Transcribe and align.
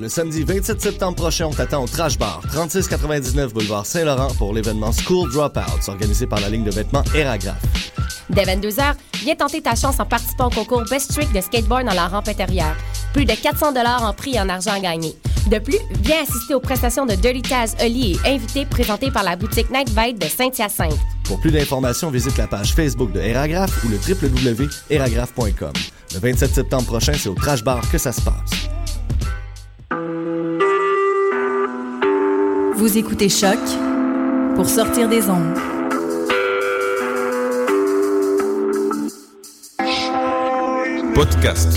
Le 0.00 0.08
samedi 0.08 0.42
27 0.42 0.80
septembre 0.80 1.16
prochain, 1.16 1.46
on 1.46 1.52
t'attend 1.52 1.84
au 1.84 1.86
Trash 1.86 2.18
Bar, 2.18 2.40
3699 2.50 3.54
boulevard 3.54 3.86
Saint-Laurent 3.86 4.34
pour 4.38 4.52
l'événement 4.52 4.90
School 4.92 5.30
Dropouts, 5.30 5.88
organisé 5.88 6.26
par 6.26 6.40
la 6.40 6.48
ligne 6.48 6.64
de 6.64 6.70
vêtements 6.70 7.04
Eragraph. 7.14 7.62
Dès 8.30 8.44
22h, 8.44 8.94
viens 9.22 9.36
tenter 9.36 9.62
ta 9.62 9.74
chance 9.74 10.00
en 10.00 10.06
participant 10.06 10.46
au 10.46 10.50
concours 10.50 10.84
Best 10.90 11.12
Trick 11.12 11.32
de 11.32 11.40
skateboard 11.40 11.84
dans 11.86 11.94
la 11.94 12.08
rampe 12.08 12.28
intérieure. 12.28 12.74
Plus 13.14 13.24
de 13.24 13.32
400 13.32 13.72
en 14.02 14.12
prix 14.12 14.34
et 14.34 14.40
en 14.40 14.48
argent 14.50 14.72
à 14.72 14.80
gagner. 14.80 15.14
De 15.50 15.58
plus, 15.58 15.78
viens 16.02 16.22
assister 16.22 16.54
aux 16.54 16.60
prestations 16.60 17.06
de 17.06 17.14
Dirty 17.14 17.42
Taz, 17.42 17.76
Oli 17.82 18.18
et 18.24 18.30
invités 18.30 18.66
présentés 18.66 19.10
par 19.10 19.22
la 19.22 19.36
boutique 19.36 19.70
Night 19.70 19.88
Vibe 19.88 20.18
de 20.18 20.26
Saint-Hyacinthe. 20.26 20.98
Pour 21.24 21.40
plus 21.40 21.50
d'informations, 21.50 22.10
visite 22.10 22.36
la 22.36 22.46
page 22.46 22.74
Facebook 22.74 23.12
de 23.12 23.20
Eragraph 23.20 23.84
ou 23.84 23.88
le 23.88 23.96
www.eragraph.com. 23.96 25.72
Le 26.14 26.18
27 26.18 26.54
septembre 26.54 26.86
prochain, 26.86 27.12
c'est 27.14 27.28
au 27.28 27.34
Trash 27.34 27.62
Bar 27.62 27.88
que 27.90 27.98
ça 27.98 28.12
se 28.12 28.20
passe. 28.20 28.50
Vous 32.76 32.98
écoutez 32.98 33.28
Choc 33.28 33.58
pour 34.56 34.68
sortir 34.68 35.08
des 35.08 35.28
ondes. 35.28 35.56
Podcast, 41.14 41.68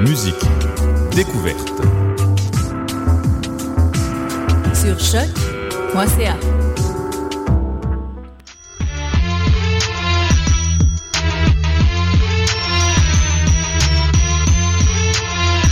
musique, 0.00 0.34
découverte. 1.14 1.68
Sur 4.74 4.98
choc.ca. 4.98 6.36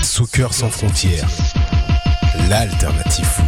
Soccer 0.03 0.53
sans 0.55 0.71
frontières, 0.71 1.29
l'alternative 2.49 3.25
foot. 3.25 3.47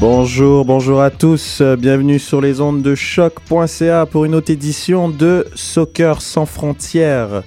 Bonjour, 0.00 0.64
bonjour 0.64 1.00
à 1.00 1.10
tous, 1.10 1.62
bienvenue 1.62 2.18
sur 2.18 2.40
les 2.40 2.60
ondes 2.60 2.82
de 2.82 2.94
choc.ca 2.96 4.06
pour 4.06 4.24
une 4.24 4.34
autre 4.34 4.50
édition 4.50 5.08
de 5.08 5.46
Soccer 5.54 6.20
sans 6.20 6.44
frontières. 6.44 7.42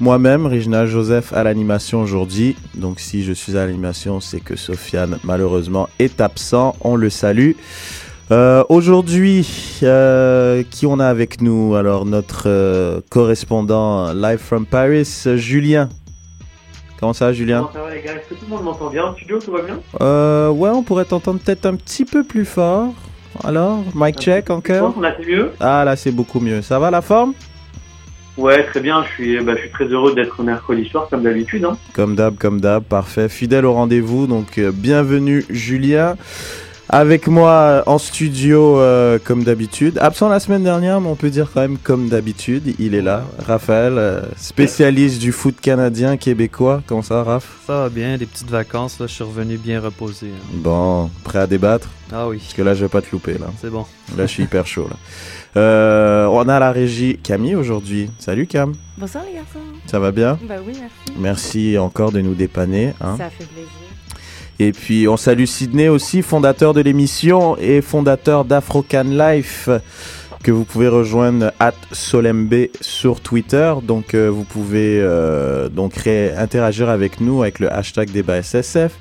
Moi-même, 0.00 0.46
Regina 0.46 0.86
Joseph 0.86 1.34
à 1.34 1.44
l'animation 1.44 2.00
aujourd'hui. 2.00 2.56
Donc 2.74 3.00
si 3.00 3.22
je 3.22 3.32
suis 3.34 3.58
à 3.58 3.66
l'animation, 3.66 4.18
c'est 4.20 4.40
que 4.40 4.56
Sofiane 4.56 5.18
malheureusement 5.24 5.90
est 5.98 6.22
absent. 6.22 6.74
On 6.80 6.96
le 6.96 7.10
salue. 7.10 7.52
Euh, 8.30 8.64
aujourd'hui, 8.70 9.46
euh, 9.82 10.62
qui 10.70 10.86
on 10.86 11.00
a 11.00 11.06
avec 11.06 11.42
nous? 11.42 11.74
Alors 11.74 12.06
notre 12.06 12.44
euh, 12.46 13.00
correspondant 13.10 14.14
live 14.14 14.38
from 14.38 14.64
Paris, 14.64 15.24
Julien. 15.36 15.90
Comment 16.98 17.12
ça, 17.12 17.32
Julien? 17.34 17.68
Comment 17.70 17.72
ça 17.72 17.90
va 17.90 17.94
les 17.94 18.02
gars? 18.02 18.12
Est-ce 18.12 18.28
que 18.30 18.34
tout 18.34 18.46
le 18.48 18.56
monde 18.56 18.64
m'entend 18.64 18.88
bien? 18.88 19.04
En 19.04 19.14
studio 19.14 19.38
Tout 19.38 19.52
va 19.52 19.62
bien? 19.62 19.80
Euh, 20.00 20.48
ouais, 20.48 20.70
on 20.70 20.82
pourrait 20.82 21.04
t'entendre 21.06 21.40
peut-être 21.40 21.66
un 21.66 21.74
petit 21.74 22.04
peu 22.06 22.24
plus 22.24 22.44
fort. 22.46 22.88
Alors, 23.44 23.80
mic 23.94 24.18
check 24.18 24.46
Je 24.48 24.52
encore. 24.52 24.86
pense 24.86 24.94
qu'on 24.94 25.04
a 25.04 25.12
fait 25.12 25.26
mieux. 25.26 25.50
Ah 25.60 25.84
là, 25.84 25.96
c'est 25.96 26.10
beaucoup 26.10 26.40
mieux. 26.40 26.62
Ça 26.62 26.78
va 26.78 26.90
la 26.90 27.00
forme? 27.02 27.32
Ouais, 28.40 28.64
très 28.64 28.80
bien. 28.80 29.04
Je 29.04 29.08
suis, 29.10 29.40
bah, 29.40 29.52
je 29.54 29.60
suis 29.60 29.70
très 29.70 29.84
heureux 29.84 30.14
d'être 30.14 30.42
mercredi 30.42 30.88
soir 30.88 31.08
comme 31.10 31.22
d'habitude. 31.22 31.62
Hein. 31.66 31.76
Comme 31.92 32.16
d'hab, 32.16 32.38
comme 32.38 32.58
d'hab, 32.58 32.82
parfait. 32.82 33.28
Fidèle 33.28 33.66
au 33.66 33.74
rendez-vous, 33.74 34.26
donc 34.26 34.56
euh, 34.56 34.72
bienvenue 34.72 35.44
Julien. 35.50 36.16
Avec 36.92 37.28
moi 37.28 37.50
euh, 37.52 37.82
en 37.86 37.98
studio, 37.98 38.78
euh, 38.80 39.20
comme 39.22 39.44
d'habitude. 39.44 39.96
Absent 40.00 40.28
la 40.28 40.40
semaine 40.40 40.64
dernière, 40.64 41.00
mais 41.00 41.08
on 41.08 41.14
peut 41.14 41.30
dire 41.30 41.48
quand 41.54 41.60
même 41.60 41.78
comme 41.78 42.08
d'habitude. 42.08 42.74
Il 42.80 42.96
est 42.96 43.00
là. 43.02 43.22
Raphaël, 43.38 43.94
euh, 43.96 44.22
spécialiste 44.36 45.20
du 45.20 45.30
foot 45.30 45.54
canadien, 45.60 46.16
québécois. 46.16 46.82
Comment 46.88 47.02
ça, 47.02 47.22
Raph? 47.22 47.46
Ça 47.68 47.82
va 47.82 47.88
bien, 47.90 48.18
des 48.18 48.26
petites 48.26 48.50
vacances, 48.50 48.98
là, 48.98 49.06
je 49.06 49.12
suis 49.14 49.22
revenu 49.22 49.56
bien 49.56 49.80
reposé. 49.80 50.28
hein. 50.34 50.44
Bon, 50.54 51.10
prêt 51.22 51.38
à 51.38 51.46
débattre? 51.46 51.88
Ah 52.12 52.26
oui, 52.26 52.38
Parce 52.38 52.54
que 52.54 52.62
là, 52.62 52.74
je 52.74 52.82
vais 52.82 52.88
pas 52.88 53.02
te 53.02 53.12
louper, 53.12 53.34
là. 53.34 53.46
c'est 53.60 53.70
bon. 53.70 53.86
Là, 54.16 54.26
je 54.26 54.32
suis 54.32 54.42
hyper 54.42 54.66
chaud, 54.66 54.88
là. 54.90 54.96
Euh, 55.60 56.26
on 56.26 56.48
a 56.48 56.58
la 56.58 56.72
régie 56.72 57.18
Camille 57.22 57.54
aujourd'hui. 57.54 58.10
Salut 58.18 58.48
Cam, 58.48 58.72
Bonsoir 58.98 59.22
les 59.28 59.34
garçons. 59.34 59.60
ça 59.86 60.00
va 60.00 60.10
bien? 60.10 60.38
Bah 60.48 60.56
oui, 60.66 60.72
merci. 60.80 61.18
Merci 61.20 61.78
encore 61.78 62.10
de 62.10 62.20
nous 62.20 62.34
dépanner. 62.34 62.94
hein. 63.00 63.14
Ça 63.16 63.30
fait 63.30 63.44
plaisir. 63.46 63.68
Et 64.60 64.72
puis 64.72 65.08
on 65.08 65.16
salue 65.16 65.46
Sydney 65.46 65.88
aussi, 65.88 66.20
fondateur 66.20 66.74
de 66.74 66.82
l'émission 66.82 67.56
et 67.56 67.80
fondateur 67.80 68.44
d'Afrocan 68.44 69.04
Life, 69.04 69.70
que 70.42 70.50
vous 70.50 70.66
pouvez 70.66 70.88
rejoindre 70.88 71.50
at 71.58 71.72
Solembe 71.92 72.66
sur 72.82 73.22
Twitter. 73.22 73.72
Donc 73.82 74.12
euh, 74.12 74.28
vous 74.28 74.44
pouvez 74.44 75.00
euh, 75.00 75.70
donc 75.70 76.06
interagir 76.06 76.90
avec 76.90 77.22
nous 77.22 77.40
avec 77.40 77.58
le 77.58 77.72
hashtag 77.72 78.10
débat 78.10 78.42
SSF, 78.42 78.92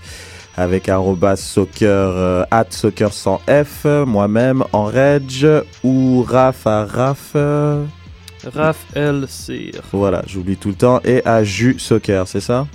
avec 0.55 0.87
arrobas 0.87 1.35
soccer, 1.35 1.89
euh, 1.91 2.45
at 2.51 2.67
soccer 2.69 3.11
sans 3.11 3.41
F, 3.49 3.83
moi-même 3.83 4.63
en 4.71 4.85
reg 4.85 5.45
ou 5.83 6.23
Raf 6.23 6.67
à 6.67 6.85
Raf. 6.85 7.35
Raph 8.45 8.85
L. 8.95 9.25
Cyr. 9.27 9.81
voilà, 9.91 10.23
j'oublie 10.25 10.55
tout 10.55 10.69
le 10.69 10.75
temps. 10.75 11.01
Et 11.03 11.21
à 11.25 11.43
Jus 11.43 11.79
Soccer, 11.79 12.29
c'est 12.29 12.39
ça? 12.39 12.65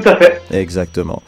Tout 0.00 0.08
à 0.08 0.16
fait. 0.16 0.42
Exactement. 0.50 1.22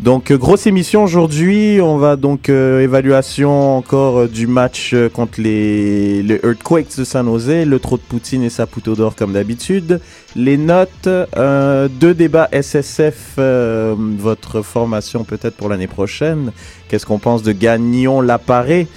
Donc 0.00 0.30
euh, 0.30 0.38
grosse 0.38 0.66
émission 0.66 1.04
aujourd'hui. 1.04 1.78
On 1.80 1.96
va 1.98 2.16
donc 2.16 2.48
euh, 2.48 2.80
évaluation 2.80 3.76
encore 3.76 4.20
euh, 4.20 4.28
du 4.28 4.46
match 4.46 4.90
euh, 4.92 5.08
contre 5.08 5.40
les, 5.40 6.24
Earthquakes 6.42 6.98
de 6.98 7.04
San 7.04 7.26
Jose, 7.26 7.64
le 7.64 7.78
trot 7.78 7.96
de 7.96 8.02
Poutine 8.02 8.42
et 8.42 8.50
Saputo 8.50 8.94
d'or 8.94 9.14
comme 9.14 9.32
d'habitude. 9.32 10.00
Les 10.36 10.56
notes, 10.56 11.08
deux 11.08 12.14
débats 12.14 12.48
SSF, 12.50 13.38
votre 13.38 14.62
formation 14.62 15.22
peut-être 15.22 15.54
pour 15.54 15.68
l'année 15.68 15.86
prochaine. 15.86 16.50
Qu'est-ce 16.88 17.06
qu'on 17.06 17.20
pense 17.20 17.44
de 17.44 17.52
Gagnon 17.52 18.20
l'appareil 18.20 18.88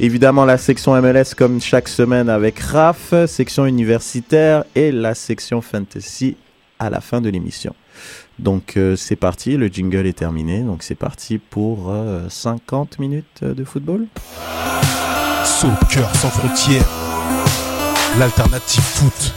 Évidemment 0.00 0.44
la 0.44 0.58
section 0.58 1.00
MLS 1.00 1.34
comme 1.36 1.60
chaque 1.60 1.86
semaine 1.86 2.28
avec 2.28 2.58
RAF, 2.58 3.14
section 3.26 3.64
universitaire 3.64 4.64
et 4.74 4.90
la 4.90 5.14
section 5.14 5.60
fantasy 5.60 6.36
à 6.80 6.90
la 6.90 7.00
fin 7.00 7.20
de 7.20 7.30
l'émission. 7.30 7.74
Donc 8.38 8.76
euh, 8.76 8.96
c'est 8.96 9.16
parti, 9.16 9.56
le 9.56 9.68
jingle 9.68 10.06
est 10.06 10.18
terminé, 10.18 10.62
donc 10.62 10.82
c'est 10.82 10.94
parti 10.94 11.38
pour 11.38 11.90
euh, 11.90 12.28
50 12.28 12.98
minutes 12.98 13.40
euh, 13.42 13.54
de 13.54 13.64
football. 13.64 14.06
Soccer 15.44 16.14
sans 16.16 16.30
frontières, 16.30 16.88
l'alternative 18.18 18.82
foot. 18.82 19.32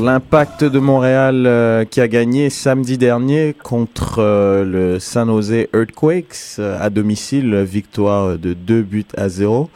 L'impact 0.00 0.64
de 0.64 0.78
Montréal 0.78 1.44
euh, 1.46 1.84
qui 1.84 2.00
a 2.00 2.08
gagné 2.08 2.48
samedi 2.48 2.96
dernier 2.96 3.54
contre 3.62 4.20
euh, 4.20 4.64
le 4.64 4.98
San 4.98 5.28
Jose 5.28 5.66
Earthquakes 5.74 6.56
euh, 6.58 6.78
à 6.80 6.88
domicile, 6.88 7.54
victoire 7.56 8.38
de 8.38 8.54
2 8.54 8.82
buts 8.82 9.04
à 9.18 9.28
0. 9.28 9.68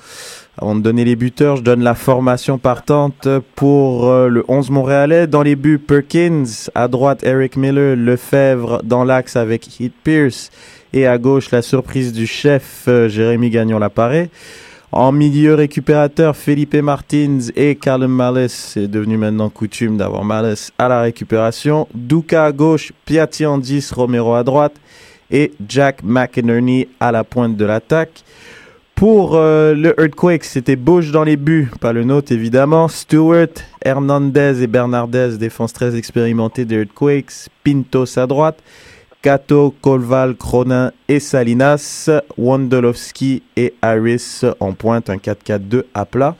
Avant 0.57 0.77
de 0.77 0.81
donner 0.81 1.05
les 1.05 1.15
buteurs, 1.15 1.57
je 1.57 1.63
donne 1.63 1.83
la 1.83 1.95
formation 1.95 2.57
partante 2.57 3.29
pour 3.55 4.11
le 4.13 4.45
11 4.49 4.71
montréalais. 4.71 5.27
Dans 5.27 5.43
les 5.43 5.57
buts, 5.57 5.79
Perkins, 5.79 6.45
à 6.75 6.89
droite 6.89 7.23
Eric 7.25 7.57
Miller, 7.57 7.97
Lefebvre 7.97 8.81
dans 8.83 9.05
l'axe 9.05 9.37
avec 9.37 9.81
Heath 9.81 9.93
Pierce 10.05 10.51
et 10.93 11.07
à 11.07 11.19
gauche 11.19 11.51
la 11.51 11.61
surprise 11.61 12.13
du 12.13 12.27
chef 12.27 12.89
Jérémy 13.09 13.51
Gagnon 13.51 13.81
l'appareil. 13.81 14.31
En 14.97 15.11
milieu 15.11 15.55
récupérateur, 15.55 16.37
Felipe 16.37 16.77
Martins 16.77 17.39
et 17.57 17.75
Callum 17.75 18.13
Malice. 18.13 18.75
C'est 18.75 18.87
devenu 18.87 19.17
maintenant 19.17 19.51
coutume 19.51 19.97
d'avoir 19.97 20.23
Malice 20.23 20.71
à 20.79 20.87
la 20.87 21.01
récupération. 21.03 21.89
Duka 21.95 22.45
à 22.45 22.53
gauche, 22.53 22.93
Piatti 23.05 23.45
en 23.45 23.59
10, 23.59 23.91
Romero 23.91 24.35
à 24.35 24.45
droite. 24.45 24.77
Et 25.33 25.53
Jack 25.69 26.05
McInerney 26.05 26.87
à 27.01 27.11
la 27.11 27.25
pointe 27.25 27.57
de 27.57 27.65
l'attaque. 27.65 28.23
Pour 28.95 29.35
euh, 29.35 29.75
le 29.75 30.01
Earthquake, 30.01 30.45
c'était 30.45 30.77
Bush 30.77 31.11
dans 31.11 31.25
les 31.25 31.37
buts, 31.37 31.73
pas 31.81 31.93
le 31.93 32.05
nôtre 32.05 32.31
évidemment. 32.31 32.87
Stewart, 32.87 33.49
Hernandez 33.85 34.63
et 34.63 34.69
Bernardez, 34.69 35.39
défense 35.39 35.73
très 35.73 35.97
expérimentée 35.97 36.65
des 36.65 36.77
Earthquakes. 36.77 37.49
Pintos 37.65 38.17
à 38.17 38.29
droite. 38.29 38.63
Kato, 39.25 39.75
Kolval, 39.81 40.35
Cronin 40.35 40.93
et 41.09 41.19
Salinas, 41.19 42.11
Wondolowski 42.37 43.43
et 43.57 43.73
Harris 43.81 44.43
en 44.61 44.75
pointe, 44.75 45.09
un 45.09 45.17
4-4-2 45.17 45.85
à 45.95 46.05
plat. 46.05 46.37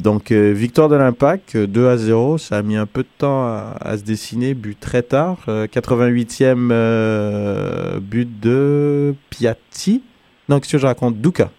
Donc 0.00 0.32
euh, 0.32 0.50
victoire 0.52 0.88
de 0.88 0.96
l'Impact, 0.96 1.54
euh, 1.54 1.68
2 1.68 1.86
à 1.86 1.96
0, 1.96 2.38
ça 2.38 2.56
a 2.56 2.62
mis 2.62 2.76
un 2.76 2.86
peu 2.86 3.04
de 3.04 3.08
temps 3.16 3.46
à, 3.46 3.76
à 3.80 3.96
se 3.96 4.02
dessiner, 4.02 4.54
but 4.54 4.76
très 4.78 5.02
tard. 5.02 5.36
Euh, 5.46 5.68
88e 5.68 6.70
euh, 6.72 8.00
but 8.00 8.28
de 8.40 9.14
Piatti. 9.30 10.02
Non, 10.48 10.58
qu'est-ce 10.58 10.72
que 10.72 10.78
je 10.78 10.86
raconte? 10.88 11.20
Duka. 11.20 11.52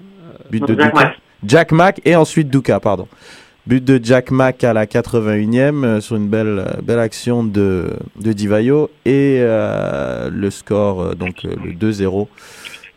But 0.51 0.67
de 0.67 0.75
Jack 0.75 0.93
Duka. 0.93 1.05
Mack. 1.05 1.17
Jack 1.45 1.71
Mack 1.71 2.01
et 2.03 2.17
ensuite 2.17 2.49
Duka, 2.49 2.81
pardon. 2.81 3.07
But 3.67 3.83
de 3.83 3.99
Jack 4.01 4.31
Mack 4.31 4.63
à 4.63 4.71
la 4.71 4.85
81e 4.85 5.83
euh, 5.83 5.99
sur 5.99 6.15
une 6.15 6.29
belle, 6.29 6.63
euh, 6.65 6.81
belle 6.81 6.99
action 6.99 7.43
de, 7.43 7.97
de 8.17 8.31
Divayo 8.31 8.89
et 9.03 9.39
euh, 9.41 10.29
le 10.31 10.49
score, 10.51 11.15
donc 11.15 11.43
le 11.43 11.73
2-0 11.73 12.27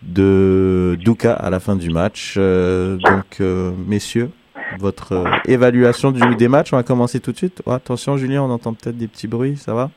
de 0.03 0.97
Duka 1.01 1.35
à 1.35 1.51
la 1.51 1.59
fin 1.59 1.75
du 1.75 1.91
match. 1.91 2.39
Donc, 2.39 3.43
messieurs, 3.87 4.31
votre 4.79 5.25
évaluation 5.47 6.13
du, 6.13 6.37
des 6.37 6.49
matchs, 6.49 6.73
on 6.73 6.77
va 6.77 6.85
commencer 6.85 7.19
tout 7.19 7.33
de 7.33 7.37
suite. 7.37 7.63
Oh, 7.67 7.73
attention, 7.73 8.17
Julien, 8.17 8.43
on 8.43 8.51
entend 8.51 8.73
peut-être 8.73 8.97
des 8.97 9.09
petits 9.09 9.27
bruits, 9.27 9.57
ça 9.57 9.75
va? 9.75 9.91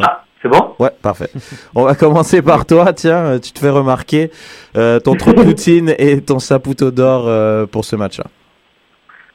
Ah, 0.00 0.24
c'est 0.42 0.50
bon? 0.50 0.74
Ouais, 0.78 0.90
parfait. 1.00 1.30
On 1.74 1.84
va 1.84 1.94
commencer 1.94 2.42
par 2.42 2.66
toi. 2.66 2.92
Tiens, 2.92 3.38
tu 3.38 3.52
te 3.52 3.58
fais 3.58 3.70
remarquer 3.70 4.30
euh, 4.76 5.00
ton 5.00 5.14
trou 5.16 5.32
de 5.32 5.42
poutine 5.42 5.94
et 5.98 6.20
ton 6.20 6.38
saputo 6.38 6.90
d'or 6.90 7.24
euh, 7.26 7.64
pour 7.64 7.86
ce 7.86 7.96
match-là. 7.96 8.26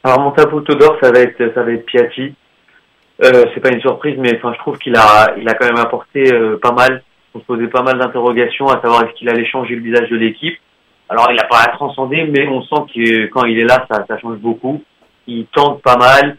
Alors 0.04 0.22
mon 0.22 0.32
d'or, 0.32 0.98
ça 1.02 1.12
va 1.12 1.20
être 1.20 1.54
ça 1.54 1.64
va 1.64 1.72
être 1.72 1.86
Piatti. 1.86 2.34
Euh, 3.22 3.46
c'est 3.54 3.60
pas 3.60 3.74
une 3.74 3.82
surprise, 3.82 4.16
mais 4.18 4.38
enfin 4.38 4.54
je 4.54 4.60
trouve 4.60 4.78
qu'il 4.78 4.96
a 4.96 5.36
il 5.38 5.48
a 5.50 5.54
quand 5.56 5.66
même 5.66 5.84
apporté 5.84 6.34
euh, 6.34 6.58
pas 6.58 6.72
mal. 6.72 7.04
On 7.36 7.40
se 7.40 7.46
posait 7.46 7.68
pas 7.68 7.84
mal 7.84 8.00
d'interrogations 8.00 8.68
à 8.68 8.82
savoir 8.82 9.04
est-ce 9.04 9.14
qu'il 9.14 9.30
allait 9.30 9.46
changer 9.46 9.76
le 9.76 9.82
visage 9.82 10.10
de 10.10 10.16
l'équipe. 10.16 10.58
Alors 11.10 11.30
il 11.32 11.40
a 11.40 11.44
pas 11.46 11.62
à 11.64 11.68
transcender, 11.72 12.24
mais 12.24 12.48
on 12.48 12.62
sent 12.64 12.94
que 12.96 13.26
quand 13.28 13.46
il 13.46 13.60
est 13.60 13.66
là, 13.66 13.86
ça, 13.92 14.06
ça 14.08 14.18
change 14.20 14.38
beaucoup. 14.38 14.84
Il 15.28 15.46
tente 15.48 15.82
pas 15.82 15.98
mal. 15.98 16.38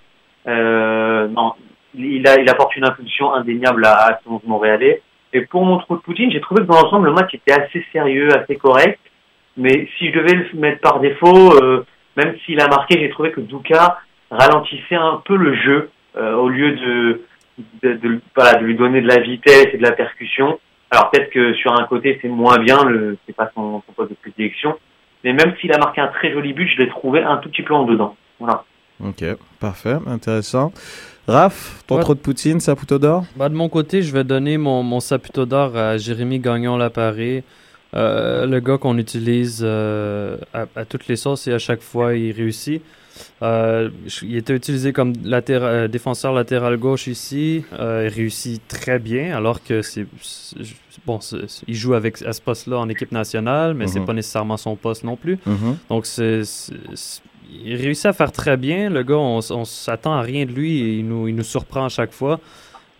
Euh, 0.48 1.28
non, 1.28 1.52
il 1.94 2.26
a 2.26 2.40
il 2.40 2.48
apporte 2.48 2.74
une 2.76 2.86
impulsion 2.86 3.34
indéniable 3.34 3.84
à, 3.84 4.06
à 4.06 4.20
ce 4.24 4.46
montréalais. 4.48 5.02
Et 5.32 5.42
pour 5.42 5.64
mon 5.64 5.78
trou 5.78 5.96
de 5.96 6.00
Poutine, 6.00 6.30
j'ai 6.32 6.40
trouvé 6.40 6.62
que 6.62 6.66
dans 6.66 6.80
l'ensemble 6.80 7.06
le 7.06 7.12
match 7.12 7.34
était 7.34 7.52
assez 7.52 7.84
sérieux, 7.92 8.28
assez 8.34 8.56
correct. 8.56 8.98
Mais 9.56 9.88
si 9.98 10.10
je 10.10 10.18
devais 10.18 10.34
le 10.34 10.58
mettre 10.58 10.80
par 10.80 11.00
défaut, 11.00 11.52
euh, 11.62 11.84
même 12.16 12.34
s'il 12.44 12.60
a 12.60 12.68
marqué, 12.68 12.98
j'ai 13.00 13.10
trouvé 13.10 13.30
que 13.32 13.40
Douka 13.40 13.98
ralentissait 14.30 14.94
un 14.96 15.20
peu 15.24 15.36
le 15.36 15.54
jeu 15.56 15.90
euh, 16.16 16.34
au 16.34 16.48
lieu 16.48 16.72
de, 16.72 17.22
de, 17.82 17.92
de- 17.94 18.20
voilà, 18.34 18.54
de 18.58 18.64
lui 18.64 18.76
donner 18.76 19.00
de 19.00 19.08
la 19.08 19.20
vitesse 19.20 19.68
et 19.72 19.76
de 19.78 19.82
la 19.82 19.92
percussion. 19.92 20.58
Alors 20.90 21.10
peut-être 21.10 21.30
que 21.30 21.54
sur 21.54 21.72
un 21.78 21.84
côté 21.84 22.18
c'est 22.20 22.28
moins 22.28 22.58
bien, 22.58 22.84
le, 22.84 23.16
c'est 23.26 23.34
pas 23.34 23.50
son, 23.54 23.82
son 23.86 23.92
poste 23.92 24.10
de 24.10 24.16
prédilection, 24.16 24.76
mais 25.24 25.32
même 25.32 25.54
s'il 25.60 25.72
a 25.72 25.78
marqué 25.78 26.00
un 26.00 26.08
très 26.08 26.32
joli 26.32 26.52
but, 26.52 26.68
je 26.68 26.78
l'ai 26.82 26.88
trouvé 26.88 27.22
un 27.22 27.36
tout 27.38 27.48
petit 27.48 27.62
peu 27.62 27.74
en 27.74 27.84
dedans. 27.84 28.16
Voilà. 28.40 28.64
Ok, 29.04 29.24
parfait, 29.60 29.96
intéressant. 30.06 30.72
Raph, 31.28 31.84
ton 31.86 31.96
Ouais. 31.96 32.02
trou 32.02 32.14
de 32.14 32.20
poutine, 32.20 32.58
saputo 32.60 32.98
d'or? 32.98 33.24
Bah, 33.36 33.48
de 33.48 33.54
mon 33.54 33.68
côté, 33.68 34.02
je 34.02 34.12
vais 34.12 34.24
donner 34.24 34.58
mon, 34.58 34.82
mon 34.82 34.98
saputo 35.00 35.46
d'or 35.46 35.76
à 35.76 35.96
Jérémy 35.96 36.38
Gagnon-Laparé. 36.40 37.44
Euh, 37.94 38.46
le 38.46 38.60
gars 38.60 38.78
qu'on 38.78 38.98
utilise 38.98 39.62
euh, 39.64 40.36
à, 40.54 40.66
à 40.76 40.84
toutes 40.84 41.08
les 41.08 41.16
sauces 41.16 41.48
et 41.48 41.52
à 41.52 41.58
chaque 41.58 41.80
fois 41.82 42.14
il 42.14 42.30
réussit. 42.32 42.82
Euh, 43.42 43.90
il 44.22 44.36
était 44.36 44.54
utilisé 44.54 44.92
comme 44.92 45.12
défenseur 45.12 46.32
latéral 46.32 46.76
gauche 46.76 47.06
ici. 47.08 47.64
Il 47.72 48.08
réussit 48.08 48.62
très 48.68 48.98
bien 48.98 49.36
alors 49.36 49.62
que 49.62 49.82
c'est 49.82 50.06
bon, 51.06 51.18
il 51.66 51.74
joue 51.74 51.94
avec 51.94 52.22
à 52.22 52.32
ce 52.32 52.40
poste-là 52.40 52.78
en 52.78 52.88
équipe 52.88 53.12
nationale, 53.12 53.74
mais 53.74 53.86
c'est 53.88 54.00
Mhm. 54.00 54.06
pas 54.06 54.12
nécessairement 54.14 54.56
son 54.56 54.76
poste 54.76 55.02
non 55.04 55.16
plus. 55.16 55.38
Mhm. 55.44 55.76
Donc, 55.88 56.06
c'est, 56.06 56.42
il 57.64 57.74
réussit 57.76 58.06
à 58.06 58.12
faire 58.12 58.32
très 58.32 58.56
bien. 58.56 58.88
Le 58.90 59.02
gars, 59.02 59.16
on, 59.16 59.40
on 59.50 59.64
s'attend 59.64 60.12
à 60.14 60.22
rien 60.22 60.46
de 60.46 60.52
lui 60.52 60.80
et 60.80 60.98
il 60.98 61.06
nous, 61.08 61.26
il 61.28 61.34
nous 61.34 61.42
surprend 61.42 61.86
à 61.86 61.88
chaque 61.88 62.12
fois. 62.12 62.38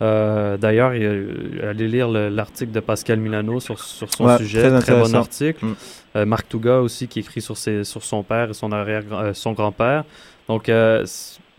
Euh, 0.01 0.57
d'ailleurs, 0.57 0.95
il- 0.95 1.03
euh, 1.03 1.69
allez 1.69 1.87
lire 1.87 2.09
le- 2.09 2.29
l'article 2.29 2.71
de 2.71 2.79
Pascal 2.79 3.19
Milano 3.19 3.59
sur, 3.59 3.79
sur 3.79 4.11
son 4.13 4.25
Ouais, 4.25 4.37
sujet. 4.37 4.67
très 4.69 4.79
Très, 4.79 4.99
bon 4.99 5.13
article. 5.15 5.65
Mm. 5.65 5.75
Euh, 6.15 6.25
Marc 6.25 6.49
Touga 6.49 6.79
aussi 6.79 7.07
qui 7.07 7.19
écrit 7.19 7.41
sur, 7.41 7.55
ses, 7.55 7.83
sur 7.83 8.03
son 8.03 8.23
père 8.23 8.49
et 8.49 8.53
son, 8.53 8.71
arrière, 8.71 9.03
euh, 9.13 9.33
son 9.33 9.51
grand-père. 9.53 10.03
Donc, 10.47 10.69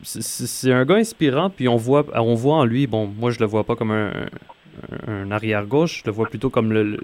c'est- 0.03 0.73
un 0.73 0.85
gars 0.85 0.97
inspirant. 0.97 1.50
Puis 1.50 1.69
on 1.69 1.77
voit, 1.77 2.05
on 2.15 2.35
voit 2.35 2.56
en 2.56 2.65
lui, 2.65 2.87
bon, 2.87 3.06
moi 3.06 3.31
je 3.31 3.39
le 3.39 3.47
vois 3.47 3.65
pas 3.65 3.77
comme 3.77 3.93
un, 3.93 4.11
un- 5.06 5.12
un 5.12 5.31
arrière-gauche, 5.31 6.00
je 6.00 6.03
le 6.06 6.12
vois 6.12 6.27
plutôt 6.29 6.50
comme 6.50 6.73
le, 6.73 6.99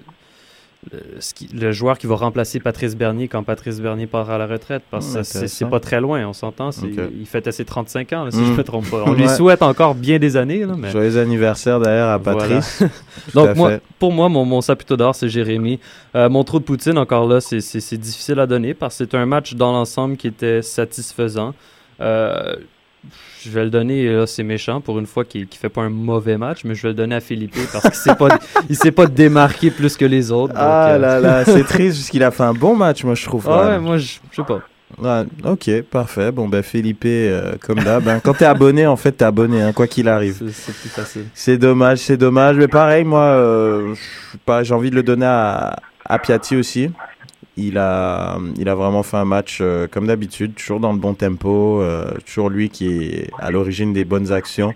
le, 0.93 0.97
le- 1.15 1.21
ce 1.21 1.33
qui- 1.33 1.47
le 1.47 1.71
joueur 1.71 1.97
qui 1.97 2.07
va 2.07 2.15
remplacer 2.15 2.59
Patrice 2.59 2.95
Bernier 2.95 3.27
quand 3.27 3.43
Patrice 3.43 3.81
Bernier 3.81 4.07
part 4.07 4.29
à 4.29 4.37
la 4.37 4.47
retraite. 4.47 4.81
Parce 4.89 5.13
que 5.13 5.23
ça, 5.23 5.47
c'est 5.47 5.65
pas 5.69 5.79
très 5.81 5.99
loin, 5.99 6.25
on 6.25 6.33
s'entend. 6.33 6.69
Il 6.81 7.25
fêtait 7.25 7.51
ses 7.51 7.65
35 7.65 8.13
ans, 8.13 8.23
là, 8.25 8.31
si 8.31 8.37
Mm. 8.37 8.45
je 8.45 8.51
me 8.53 8.63
trompe 8.63 8.89
pas. 8.89 9.03
On 9.05 9.11
lui 9.13 9.27
souhaite 9.27 9.61
encore 9.61 9.93
bien 9.95 10.19
des 10.19 10.37
années. 10.37 10.65
Là, 10.65 10.75
mais... 10.77 10.89
Joyeux 10.91 11.17
anniversaire 11.17 11.79
d'ailleurs 11.79 12.09
à. 12.09 12.19
Patrice. 12.19 12.83
Donc, 13.33 13.49
à 13.49 13.53
moi, 13.55 13.71
pour 13.99 14.11
moi, 14.13 14.29
mon, 14.29 14.45
mon 14.45 14.61
saputo 14.61 14.95
d'or, 14.95 15.15
c'est 15.15 15.27
Jérémy. 15.29 15.79
Euh, 16.15 16.29
mon 16.29 16.43
trou 16.45 16.59
de 16.59 16.63
Poutine, 16.63 16.97
encore 16.97 17.27
là, 17.27 17.41
c'est 17.41 17.97
difficile 17.97 18.39
à 18.39 18.47
donner 18.47 18.73
parce 18.73 18.97
que 18.97 19.03
c'est 19.05 19.15
un 19.17 19.25
match 19.25 19.55
dans 19.55 19.71
l'ensemble 19.73 20.15
qui 20.17 20.27
était 20.27 20.61
satisfaisant. 20.61 21.53
Euh, 22.01 22.55
je 23.41 23.49
vais 23.49 23.63
le 23.63 23.69
donner, 23.69 24.07
là, 24.09 24.27
c'est 24.27 24.43
méchant 24.43 24.81
pour 24.81 24.99
une 24.99 25.05
fois 25.05 25.23
qu'il 25.23 25.41
ne 25.41 25.47
fait 25.55 25.69
pas 25.69 25.81
un 25.81 25.89
mauvais 25.89 26.37
match, 26.37 26.61
mais 26.65 26.75
je 26.75 26.83
vais 26.83 26.87
le 26.89 26.93
donner 26.93 27.15
à 27.15 27.19
Philippe 27.21 27.55
parce 27.71 27.83
qu'il 27.83 28.75
s'est 28.75 28.91
pas, 28.91 29.03
pas 29.03 29.07
démarqué 29.07 29.71
plus 29.71 29.95
que 29.95 30.05
les 30.05 30.31
autres. 30.31 30.53
donc, 30.53 30.61
Ah 30.63 30.89
euh, 30.91 30.97
là 30.97 31.19
là, 31.19 31.45
c'est 31.45 31.63
triste 31.63 31.97
parce 31.97 32.09
qu'il 32.09 32.23
a 32.23 32.31
fait 32.31 32.43
un 32.43 32.53
bon 32.53 32.75
match, 32.75 33.03
moi 33.03 33.15
je 33.15 33.25
trouve. 33.25 33.47
Ah 33.49 33.69
ouais, 33.69 33.79
moi, 33.79 33.97
je 33.97 34.17
sais 34.35 34.43
pas. 34.45 34.61
Ok, 35.45 35.69
parfait. 35.83 36.31
Bon, 36.31 36.47
ben 36.49 36.63
Philippe, 36.63 37.03
euh, 37.05 37.53
comme 37.61 37.79
d'hab, 37.79 38.07
hein, 38.07 38.19
quand 38.23 38.33
t'es 38.33 38.45
abonné, 38.45 38.87
en 38.87 38.95
fait, 38.95 39.11
t'es 39.13 39.25
abonné, 39.25 39.61
hein, 39.61 39.71
quoi 39.71 39.87
qu'il 39.87 40.09
arrive. 40.09 40.41
C'est 40.51 40.75
plus 40.75 40.89
facile. 40.89 41.25
C'est 41.33 41.57
dommage, 41.57 41.99
c'est 41.99 42.17
dommage. 42.17 42.57
Mais 42.57 42.67
pareil, 42.67 43.03
moi, 43.03 43.21
euh, 43.21 43.93
j'ai 44.63 44.73
envie 44.73 44.89
de 44.89 44.95
le 44.95 45.03
donner 45.03 45.27
à, 45.27 45.77
à 46.05 46.19
Piatti 46.19 46.57
aussi. 46.57 46.89
Il 47.61 47.77
a, 47.77 48.37
il 48.57 48.69
a 48.69 48.75
vraiment 48.75 49.03
fait 49.03 49.17
un 49.17 49.25
match 49.25 49.59
euh, 49.59 49.85
comme 49.87 50.07
d'habitude, 50.07 50.55
toujours 50.55 50.79
dans 50.79 50.93
le 50.93 50.97
bon 50.97 51.13
tempo, 51.13 51.81
euh, 51.81 52.11
toujours 52.25 52.49
lui 52.49 52.69
qui 52.69 52.87
est 52.87 53.29
à 53.37 53.51
l'origine 53.51 53.91
des 53.91 54.05
bonnes 54.05 54.31
actions. 54.31 54.73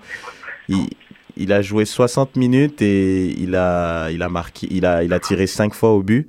Il, 0.68 1.51
a 1.53 1.62
joué 1.62 1.85
60 1.85 2.35
minutes 2.35 2.81
et 2.81 3.30
il 3.39 3.56
a, 3.56 4.12
il 4.12 4.21
a 4.21 4.30
marqué, 4.30 4.68
il 4.69 4.85
a, 4.85 5.03
il 5.03 5.13
a 5.13 5.19
tiré 5.19 5.47
5 5.47 5.74
fois 5.74 5.91
au 5.91 6.03
but. 6.03 6.27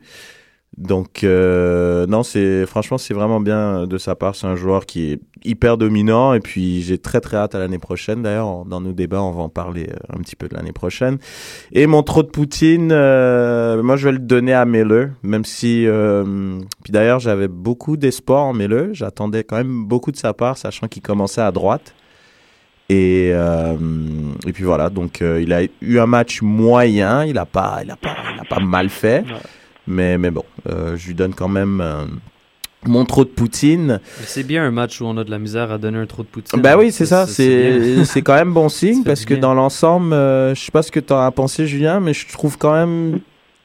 Donc 0.76 1.22
euh, 1.22 2.04
non, 2.06 2.24
c'est 2.24 2.66
franchement 2.66 2.98
c'est 2.98 3.14
vraiment 3.14 3.40
bien 3.40 3.86
de 3.86 3.98
sa 3.98 4.16
part. 4.16 4.34
C'est 4.34 4.46
un 4.46 4.56
joueur 4.56 4.86
qui 4.86 5.12
est 5.12 5.20
hyper 5.44 5.76
dominant 5.76 6.34
et 6.34 6.40
puis 6.40 6.82
j'ai 6.82 6.98
très 6.98 7.20
très 7.20 7.36
hâte 7.36 7.54
à 7.54 7.58
l'année 7.58 7.78
prochaine. 7.78 8.22
D'ailleurs, 8.22 8.64
dans 8.64 8.80
nos 8.80 8.92
débats, 8.92 9.22
on 9.22 9.30
va 9.30 9.42
en 9.42 9.48
parler 9.48 9.88
euh, 9.88 10.16
un 10.16 10.20
petit 10.20 10.34
peu 10.34 10.48
de 10.48 10.54
l'année 10.54 10.72
prochaine. 10.72 11.18
Et 11.72 11.86
mon 11.86 12.02
trop 12.02 12.24
de 12.24 12.28
Poutine, 12.28 12.90
euh, 12.90 13.82
moi 13.82 13.96
je 13.96 14.06
vais 14.06 14.12
le 14.12 14.18
donner 14.18 14.52
à 14.52 14.64
Miller, 14.64 15.10
même 15.22 15.44
si 15.44 15.86
puis 16.82 16.92
d'ailleurs 16.92 17.20
j'avais 17.20 17.48
beaucoup 17.48 17.96
d'espoir 17.96 18.44
en 18.44 18.52
Miller. 18.52 18.88
J'attendais 18.92 19.44
quand 19.44 19.56
même 19.56 19.84
beaucoup 19.84 20.10
de 20.10 20.16
sa 20.16 20.32
part, 20.32 20.58
sachant 20.58 20.88
qu'il 20.88 21.02
commençait 21.02 21.40
à 21.40 21.52
droite. 21.52 21.94
Et, 22.88 23.28
et 23.28 24.52
puis 24.52 24.64
voilà, 24.64 24.90
donc 24.90 25.20
il 25.22 25.52
a 25.52 25.62
eu 25.81 25.98
un 25.98 26.06
match 26.06 26.43
moyen, 26.43 27.24
il 27.24 27.38
a 27.38 27.46
pas, 27.46 27.81
pas, 28.00 28.16
pas 28.48 28.60
mal 28.60 28.88
fait. 28.88 29.24
Mais 29.86 30.19
mais 30.19 30.31
bon, 30.31 30.44
euh, 30.69 30.96
je 30.96 31.06
lui 31.08 31.14
donne 31.14 31.34
quand 31.34 31.48
même 31.48 31.81
euh, 31.81 32.05
mon 32.86 33.05
trop 33.05 33.24
de 33.24 33.31
Poutine. 33.31 34.00
C'est 34.20 34.46
bien 34.46 34.64
un 34.64 34.70
match 34.70 35.00
où 35.00 35.06
on 35.06 35.17
a 35.17 35.24
de 35.24 35.31
la 35.31 35.38
misère 35.38 35.70
à 35.72 35.79
donner 35.79 35.98
un 35.98 36.06
trou 36.06 36.22
de 36.22 36.29
Poutine. 36.29 36.60
Ben 36.60 36.76
oui, 36.76 36.93
c'est 36.93 37.06
ça, 37.06 37.26
c'est 37.26 38.05
c'est 38.05 38.22
quand 38.22 38.34
même 38.34 38.53
bon 38.53 38.69
signe 38.69 39.05
parce 39.05 39.24
que 39.24 39.34
bien. 39.34 39.43
dans 39.43 39.55
l'ensemble, 39.55 40.12
euh, 40.12 40.55
je 40.55 40.60
sais 40.60 40.72
pas 40.72 40.82
ce 40.82 40.93
que 40.93 41.00
tu 41.00 41.12
as 41.12 41.31
pensé 41.31 41.67
Julien, 41.67 42.00
mais 42.00 42.12
je 42.12 42.29
trouve 42.29 42.58
quand 42.58 42.74
même 42.74 43.20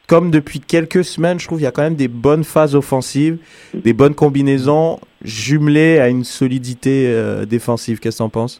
comme 0.09 0.31
depuis 0.31 0.59
quelques 0.59 1.03
semaines, 1.03 1.39
je 1.39 1.45
trouve 1.45 1.61
il 1.61 1.63
y 1.63 1.67
a 1.67 1.71
quand 1.71 1.83
même 1.83 1.95
des 1.95 2.07
bonnes 2.07 2.43
phases 2.43 2.75
offensives, 2.75 3.37
des 3.75 3.93
bonnes 3.93 4.15
combinaisons 4.15 4.99
jumelées 5.23 5.99
à 5.99 6.09
une 6.09 6.23
solidité 6.23 7.05
euh, 7.07 7.45
défensive. 7.45 7.99
Qu'est-ce 7.99 8.17
que 8.17 8.23
t'en 8.23 8.29
penses? 8.29 8.59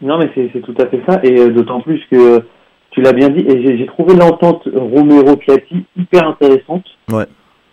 Non, 0.00 0.18
mais 0.18 0.30
c'est 0.34 0.50
c'est 0.52 0.60
tout 0.60 0.74
à 0.78 0.86
fait 0.86 1.00
ça, 1.06 1.20
et 1.24 1.36
euh, 1.38 1.50
d'autant 1.50 1.80
plus 1.80 2.00
que 2.10 2.16
euh, 2.16 2.40
tu 2.92 3.00
l'as 3.02 3.12
bien 3.12 3.28
dit, 3.30 3.44
et 3.46 3.76
j'ai 3.78 3.86
trouvé 3.86 4.14
l'entente 4.14 4.68
Romero-Piatti 4.74 5.84
hyper 5.96 6.28
intéressante. 6.28 6.84
Ouais. 7.10 7.24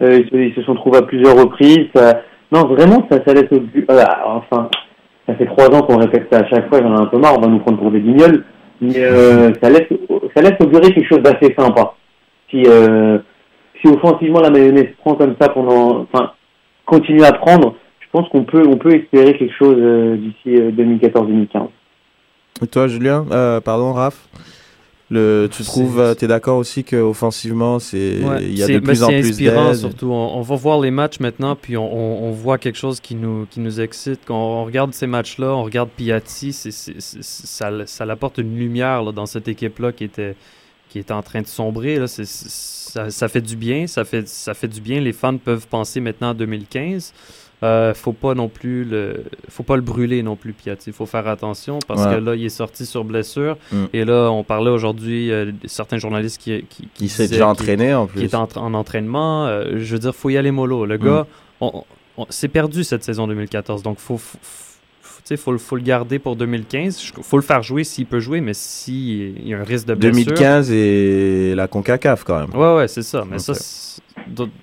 Euh, 0.02 0.24
ils, 0.32 0.54
se, 0.56 0.62
sont 0.64 0.76
trouvés 0.76 0.98
à 1.00 1.02
plusieurs 1.04 1.36
reprises. 1.38 1.88
ça- 1.94 2.22
Non, 2.52 2.66
vraiment, 2.68 3.06
ça, 3.12 3.20
ça 3.26 3.34
laisse 3.34 3.52
augu- 3.52 3.86
euh, 3.90 4.04
enfin, 4.26 4.70
ça 5.28 5.36
fait 5.36 5.46
trois 5.46 5.68
ans 5.76 5.82
qu'on 5.84 5.98
répète 5.98 6.28
ça 6.32 6.40
à 6.40 6.48
chaque 6.48 6.70
fois, 6.70 6.82
j'en 6.82 6.96
ai 6.96 7.00
un 7.02 7.06
peu 7.06 7.18
marre, 7.20 7.38
on 7.38 7.42
va 7.42 7.48
nous 7.48 7.60
prendre 7.60 7.78
pour 7.80 7.92
des 7.92 8.00
guignols, 8.00 8.44
mais 8.82 8.94
euh, 8.98 9.52
ça 9.62 9.70
laisse 9.70 9.88
ça 10.36 10.42
laisse 10.42 10.56
augurer 10.62 10.94
quelque 10.94 11.08
chose 11.10 11.22
d'assez 11.22 11.54
sympa. 11.58 11.94
Si, 12.50 12.64
euh, 12.66 13.20
si 13.82 13.88
offensivement 13.90 14.40
la 14.40 14.50
mayonnaise 14.50 14.88
prend 15.00 15.16
comme 15.16 15.36
ça 15.40 15.50
pendant, 15.50 16.08
enfin, 16.12 16.32
continue 16.86 17.24
à 17.24 17.32
prendre, 17.34 17.76
je 18.00 18.08
pense 18.12 18.28
qu'on 18.30 18.44
peut, 18.46 18.64
on 18.68 18.78
peut 18.78 18.96
espérer 18.96 19.38
quelque 19.38 19.54
chose 19.56 19.76
d'ici 20.20 20.56
euh, 20.60 20.72
2014-2015. 20.72 21.68
Et 22.64 22.68
toi 22.68 22.88
Julien, 22.88 23.26
pardon 23.64 23.94
Raph? 23.94 24.28
Le, 25.12 25.48
tu 25.52 25.64
trouves, 25.64 26.00
euh, 26.00 26.14
t'es 26.14 26.28
d'accord 26.28 26.58
aussi 26.58 26.84
que 26.84 26.96
offensivement, 26.96 27.80
c'est 27.80 28.20
Ouais, 28.24 28.44
il 28.44 28.58
y 28.58 28.62
a 28.64 28.68
de 28.68 28.74
ben, 28.74 28.84
plus 28.84 29.02
en 29.04 29.08
c'est 29.08 29.20
plus 29.22 29.30
inspirant 29.32 29.74
surtout. 29.74 30.12
On, 30.12 30.38
on 30.38 30.42
va 30.42 30.56
voir 30.56 30.80
les 30.80 30.92
matchs 30.92 31.20
maintenant, 31.20 31.56
puis 31.56 31.78
on, 31.78 31.92
on- 31.92 32.28
on 32.28 32.32
voit 32.32 32.58
quelque 32.60 32.78
chose 32.78 33.00
qui 33.00 33.16
nous, 33.16 33.48
qui 33.50 33.60
nous 33.60 33.82
excite. 33.82 34.20
Quand 34.26 34.36
on 34.38 34.66
regarde 34.66 34.94
ces 34.94 35.08
matchs-là, 35.08 35.48
on 35.56 35.64
regarde 35.64 35.90
Piatti, 35.90 36.54
ça, 36.54 37.86
ça 37.88 38.04
apporte 38.04 38.38
une 38.38 38.56
lumière 38.58 39.02
là, 39.04 39.12
dans 39.12 39.26
cette 39.26 39.48
équipe-là 39.48 39.92
qui 39.92 40.04
était, 40.04 40.36
qui 40.90 41.00
était 41.00 41.14
en 41.14 41.24
train 41.24 41.42
de 41.42 41.48
sombrer. 41.48 41.98
Là. 41.98 42.06
Ça, 42.08 43.10
ça 43.10 43.28
fait 43.28 43.42
du 43.42 43.56
bien, 43.56 43.88
ça 43.88 44.04
fait, 44.06 44.28
ça 44.28 44.54
fait 44.54 44.68
du 44.68 44.82
bien. 44.82 45.00
Les 45.00 45.14
fans 45.14 45.38
peuvent 45.38 45.68
penser 45.68 46.00
maintenant 46.02 46.32
à 46.32 46.34
2015. 46.34 47.14
Euh, 47.62 47.94
faut 47.94 48.14
pas 48.14 48.36
non 48.36 48.48
plus 48.48 48.86
le, 48.86 49.26
faut 49.50 49.64
pas 49.64 49.76
le 49.76 49.82
brûler 49.82 50.24
non 50.24 50.38
plus, 50.38 50.54
Piatti. 50.54 50.92
Il 50.92 50.94
faut 50.94 51.06
faire 51.06 51.28
attention 51.28 51.80
parce 51.88 52.06
Ouais. 52.06 52.16
que 52.16 52.20
là, 52.22 52.36
il 52.36 52.46
est 52.46 52.50
sorti 52.50 52.86
sur 52.86 53.04
blessure. 53.04 53.58
Mm. 53.74 53.86
Et 53.92 54.06
là, 54.06 54.30
on 54.32 54.44
parlait 54.46 54.70
aujourd'hui, 54.72 55.30
euh, 55.32 55.52
certains 55.66 55.98
journalistes 55.98 56.40
qui, 56.42 56.64
qui, 56.70 56.88
qui 56.94 57.06
Il 57.06 57.10
s'est 57.10 57.28
déjà 57.28 57.48
entraîné 57.50 57.94
en 57.94 58.08
qui 58.08 58.14
plus. 58.14 58.24
est 58.26 58.36
en, 58.36 58.48
en 58.56 58.74
entraînement. 58.74 59.46
euh, 59.48 59.74
je 59.78 59.94
veux 59.94 60.00
dire, 60.00 60.16
faut 60.16 60.30
y 60.30 60.38
aller 60.38 60.52
mollo. 60.52 60.86
Le 60.86 60.96
gars, 60.98 61.28
on, 61.60 61.84
on- 62.18 62.26
c'est 62.30 62.48
perdu 62.48 62.84
cette 62.86 63.04
saison 63.04 63.28
2014, 63.28 63.84
donc 63.84 64.00
faut, 64.00 64.18
faut, 64.18 64.38
sais, 65.30 65.38
faut, 65.38 65.52
le- 65.52 65.58
faut 65.58 65.76
le 65.76 65.82
garder 65.82 66.20
pour 66.20 66.36
2015. 66.36 67.12
Il 67.18 67.24
faut 67.24 67.38
le 67.38 67.44
faire 67.44 67.64
jouer 67.64 67.84
s'il 67.84 68.06
peut 68.06 68.20
jouer, 68.20 68.42
mais 68.42 68.54
s'il 68.54 69.48
y 69.48 69.54
a 69.54 69.60
un 69.60 69.64
risque 69.64 69.88
de 69.88 69.96
blessure. 69.96 70.26
2015 70.26 70.72
et 70.72 71.54
la 71.56 71.68
CONCACAF 71.68 72.24
quand 72.24 72.40
même. 72.40 72.56
Ouais, 72.56 72.76
ouais, 72.78 72.88
c'est 72.88 73.02
ça. 73.04 73.26
Mais 73.30 73.40
ça, 73.40 73.54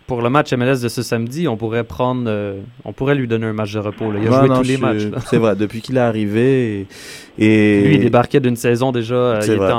pour 0.06 0.22
le 0.22 0.30
match 0.30 0.52
MLS 0.52 0.80
de 0.82 0.88
ce 0.88 1.02
samedi, 1.02 1.48
on 1.48 1.56
pourrait 1.56 1.82
prendre, 1.84 2.24
euh, 2.26 2.60
on 2.84 2.92
pourrait 2.92 3.14
lui 3.14 3.26
donner 3.26 3.46
un 3.46 3.52
match 3.52 3.72
de 3.72 3.78
repos. 3.80 4.12
là. 4.12 4.18
Il 4.22 4.28
a 4.28 4.38
joué 4.40 4.48
non, 4.48 4.56
tous 4.56 4.68
les 4.68 4.76
matchs. 4.76 5.02
C'est 5.28 5.38
vrai, 5.38 5.56
depuis 5.56 5.80
qu'il 5.80 5.96
est 5.96 6.00
arrivé. 6.00 6.86
Et, 7.38 7.44
et- 7.46 7.84
Lui, 7.88 7.94
il 7.96 8.00
débarquait 8.00 8.40
d'une 8.40 8.56
saison 8.56 8.92
déjà. 8.92 9.14
euh, 9.14 9.40
il 9.42 9.54
vrai. 9.54 9.64
était 9.66 9.72
en, 9.72 9.78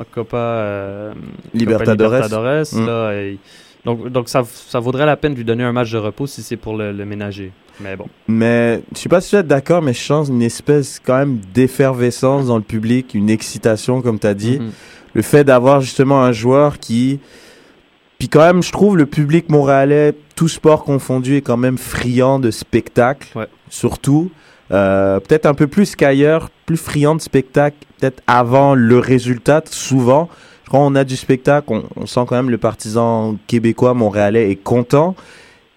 en 0.00 0.02
Copa, 0.10 0.36
euh, 0.36 1.12
Libertadores. 1.52 2.10
Copa 2.12 2.24
Libertadores, 2.24 2.66
Mm. 2.72 2.86
là, 2.86 3.12
et- 3.14 3.38
donc, 3.84 4.08
donc 4.08 4.28
ça, 4.28 4.42
ça 4.44 4.80
vaudrait 4.80 5.06
la 5.06 5.16
peine 5.16 5.32
de 5.32 5.38
lui 5.38 5.44
donner 5.44 5.64
un 5.64 5.72
match 5.72 5.90
de 5.90 5.98
repos 5.98 6.26
si 6.26 6.42
c'est 6.42 6.56
pour 6.56 6.76
le, 6.76 6.92
le 6.92 7.04
ménager. 7.04 7.52
Mais 7.80 7.96
bon. 7.96 8.06
Mais 8.28 8.82
je 8.94 9.00
sais 9.00 9.08
pas 9.08 9.20
si 9.20 9.34
vous 9.34 9.40
êtes 9.40 9.46
d'accord, 9.46 9.82
mais 9.82 9.92
je 9.92 10.00
sens 10.00 10.28
une 10.28 10.42
espèce 10.42 11.00
quand 11.04 11.18
même 11.18 11.40
d'effervescence 11.52 12.46
dans 12.46 12.56
le 12.56 12.62
public, 12.62 13.14
une 13.14 13.30
excitation, 13.30 14.00
comme 14.00 14.18
tu 14.18 14.26
as 14.26 14.34
dit. 14.34 14.58
Mhm. 14.58 14.70
Le 15.14 15.22
fait 15.22 15.44
d'avoir 15.44 15.80
justement 15.80 16.22
un 16.22 16.32
joueur 16.32 16.78
qui. 16.78 17.20
Puis 18.18 18.28
quand 18.28 18.40
même, 18.40 18.62
je 18.62 18.72
trouve 18.72 18.96
le 18.96 19.06
public 19.06 19.48
montréalais, 19.48 20.14
tout 20.36 20.48
sport 20.48 20.84
confondu, 20.84 21.36
est 21.36 21.42
quand 21.42 21.56
même 21.56 21.78
friand 21.78 22.38
de 22.38 22.50
spectacle. 22.50 23.36
Ouais. 23.36 23.48
Surtout. 23.68 24.30
Euh, 24.70 25.20
peut-être 25.20 25.46
un 25.46 25.54
peu 25.54 25.66
plus 25.66 25.94
qu'ailleurs, 25.94 26.48
plus 26.64 26.78
friand 26.78 27.14
de 27.14 27.20
spectacle, 27.20 27.76
peut-être 27.98 28.22
avant 28.26 28.74
le 28.74 28.98
résultat, 28.98 29.62
souvent. 29.66 30.28
Quand 30.74 30.84
on 30.88 30.96
a 30.96 31.04
du 31.04 31.14
spectacle, 31.14 31.68
on, 31.72 31.84
on 31.94 32.04
sent 32.06 32.22
quand 32.26 32.34
même 32.34 32.50
le 32.50 32.58
partisan 32.58 33.36
québécois, 33.46 33.94
montréalais 33.94 34.50
est 34.50 34.56
content. 34.56 35.14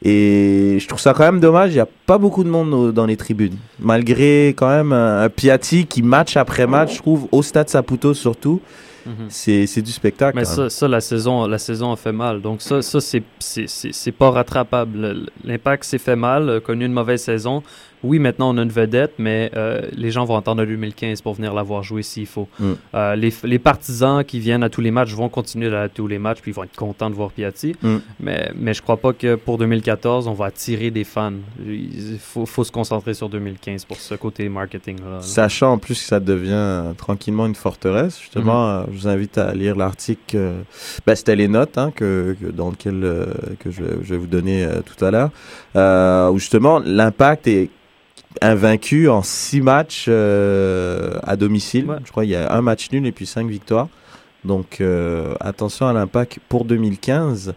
Et 0.04 0.78
je 0.80 0.88
trouve 0.88 1.00
ça 1.00 1.14
quand 1.14 1.22
même 1.24 1.40
dommage, 1.40 1.70
il 1.70 1.76
n'y 1.76 1.80
a 1.80 1.88
pas 2.08 2.18
beaucoup 2.18 2.44
de 2.44 2.50
monde 2.50 2.92
dans 2.94 3.06
les 3.06 3.16
tribunes. 3.16 3.58
Malgré 3.80 4.56
quand 4.58 4.70
même 4.70 4.94
un, 4.94 5.22
un 5.22 5.30
Piatti 5.30 5.86
qui 5.86 6.02
match 6.02 6.36
après 6.36 6.66
match, 6.66 6.96
je 6.96 6.98
trouve, 6.98 7.28
au 7.32 7.44
stade 7.44 7.70
Saputo 7.70 8.16
surtout, 8.16 8.60
Mhm. 9.06 9.14
c'est 9.30 9.68
c'est 9.68 9.82
du 9.84 9.92
spectacle. 9.92 10.36
Mais 10.38 10.44
ça, 10.46 10.70
ça, 10.70 10.86
la 10.88 11.00
saison, 11.00 11.48
la 11.48 11.60
saison 11.60 11.94
a 11.94 11.96
fait 11.96 12.12
mal. 12.12 12.42
Donc 12.42 12.62
ça, 12.62 12.82
ça 12.82 13.00
c'est- 13.00 14.12
pas 14.12 14.32
rattrapable. 14.32 15.00
Le- 15.00 15.26
L'impact 15.46 15.84
s'est 15.86 15.98
fait 16.00 16.16
mal, 16.18 16.50
a 16.50 16.60
connu 16.60 16.86
une 16.86 16.92
mauvaise 16.92 17.22
saison. 17.22 17.64
Oui, 18.08 18.20
maintenant 18.20 18.54
on 18.54 18.58
a 18.58 18.64
une 18.64 18.70
vedette, 18.70 19.14
mais 19.20 19.52
euh, 19.56 19.82
les 19.92 20.12
gens 20.12 20.24
vont 20.26 20.38
attendre 20.38 20.64
2015 20.66 21.22
pour 21.22 21.34
venir 21.34 21.54
la 21.54 21.62
voir 21.64 21.84
jouer 21.84 22.04
s'il 22.04 22.26
faut. 22.26 22.48
Mm. 22.60 22.72
Euh, 22.96 23.16
les, 23.16 23.34
les 23.44 23.60
partisans 23.60 24.24
qui 24.24 24.40
viennent 24.40 24.64
à 24.64 24.70
tous 24.70 24.82
les 24.82 24.92
matchs 24.92 25.14
vont 25.14 25.30
continuer 25.30 25.76
à 25.76 25.90
tous 25.90 26.08
les 26.08 26.18
matchs, 26.20 26.40
puis 26.42 26.52
ils 26.52 26.54
vont 26.54 26.64
être 26.64 26.76
contents 26.76 27.10
de 27.10 27.16
voir 27.16 27.32
Piatti. 27.32 27.76
Mm. 27.82 27.96
Mais, 28.22 28.52
mais 28.56 28.74
je 28.74 28.82
crois 28.82 28.98
pas 28.98 29.14
que 29.14 29.36
pour 29.36 29.58
2014, 29.58 30.28
on 30.28 30.34
va 30.34 30.46
attirer 30.46 30.90
des 30.92 31.04
fans. 31.04 31.34
Il 31.66 32.18
faut, 32.20 32.46
faut 32.46 32.64
se 32.64 32.72
concentrer 32.72 33.14
sur 33.14 33.30
2015 33.30 33.86
pour 33.86 33.98
ce 33.98 34.16
côté 34.16 34.48
marketing. 34.50 34.98
-là, 35.00 35.12
là. 35.18 35.22
Sachant 35.22 35.74
en 35.74 35.78
plus 35.78 35.96
que 36.00 36.06
ça 36.08 36.20
devient 36.20 36.94
tranquillement 36.98 37.46
une 37.46 37.56
forteresse, 37.56 38.20
justement, 38.20 38.70
euh, 38.70 38.84
je 38.94 38.98
vous 39.00 39.08
invite 39.08 39.38
à 39.38 39.54
lire 39.54 39.76
l'article. 39.76 40.38
ben, 41.06 41.16
C'était 41.16 41.36
les 41.36 41.48
notes 41.48 41.78
hein, 41.78 41.92
que, 41.96 42.36
que- 42.42 42.52
dans 42.52 42.70
lequel 42.70 43.02
que 43.60 43.70
je, 43.72 43.84
vais- 43.84 43.98
je 44.04 44.10
vais 44.14 44.18
vous 44.18 44.28
donner 44.28 44.66
tout 44.86 45.04
à 45.06 45.12
l'heure, 45.12 45.32
où 46.34 46.40
justement 46.40 46.80
l'impact 46.80 47.48
est 47.48 47.70
invaincu 48.42 49.10
en 49.10 49.22
six 49.22 49.62
matchs 49.62 50.06
euh, 50.08 51.20
à 51.24 51.36
domicile. 51.36 51.86
Ouais. 51.86 51.98
Je 52.06 52.12
crois 52.12 52.24
qu'il 52.24 52.32
y 52.32 52.36
a 52.36 52.54
un 52.54 52.62
match 52.62 52.92
nul 52.92 53.06
et 53.06 53.12
puis 53.12 53.26
cinq 53.26 53.48
victoires. 53.48 53.88
Donc 54.44 54.82
euh, 54.82 55.36
attention 55.40 55.88
à 55.88 55.94
l'impact 55.94 56.40
pour 56.48 56.66
2015. 56.66 57.54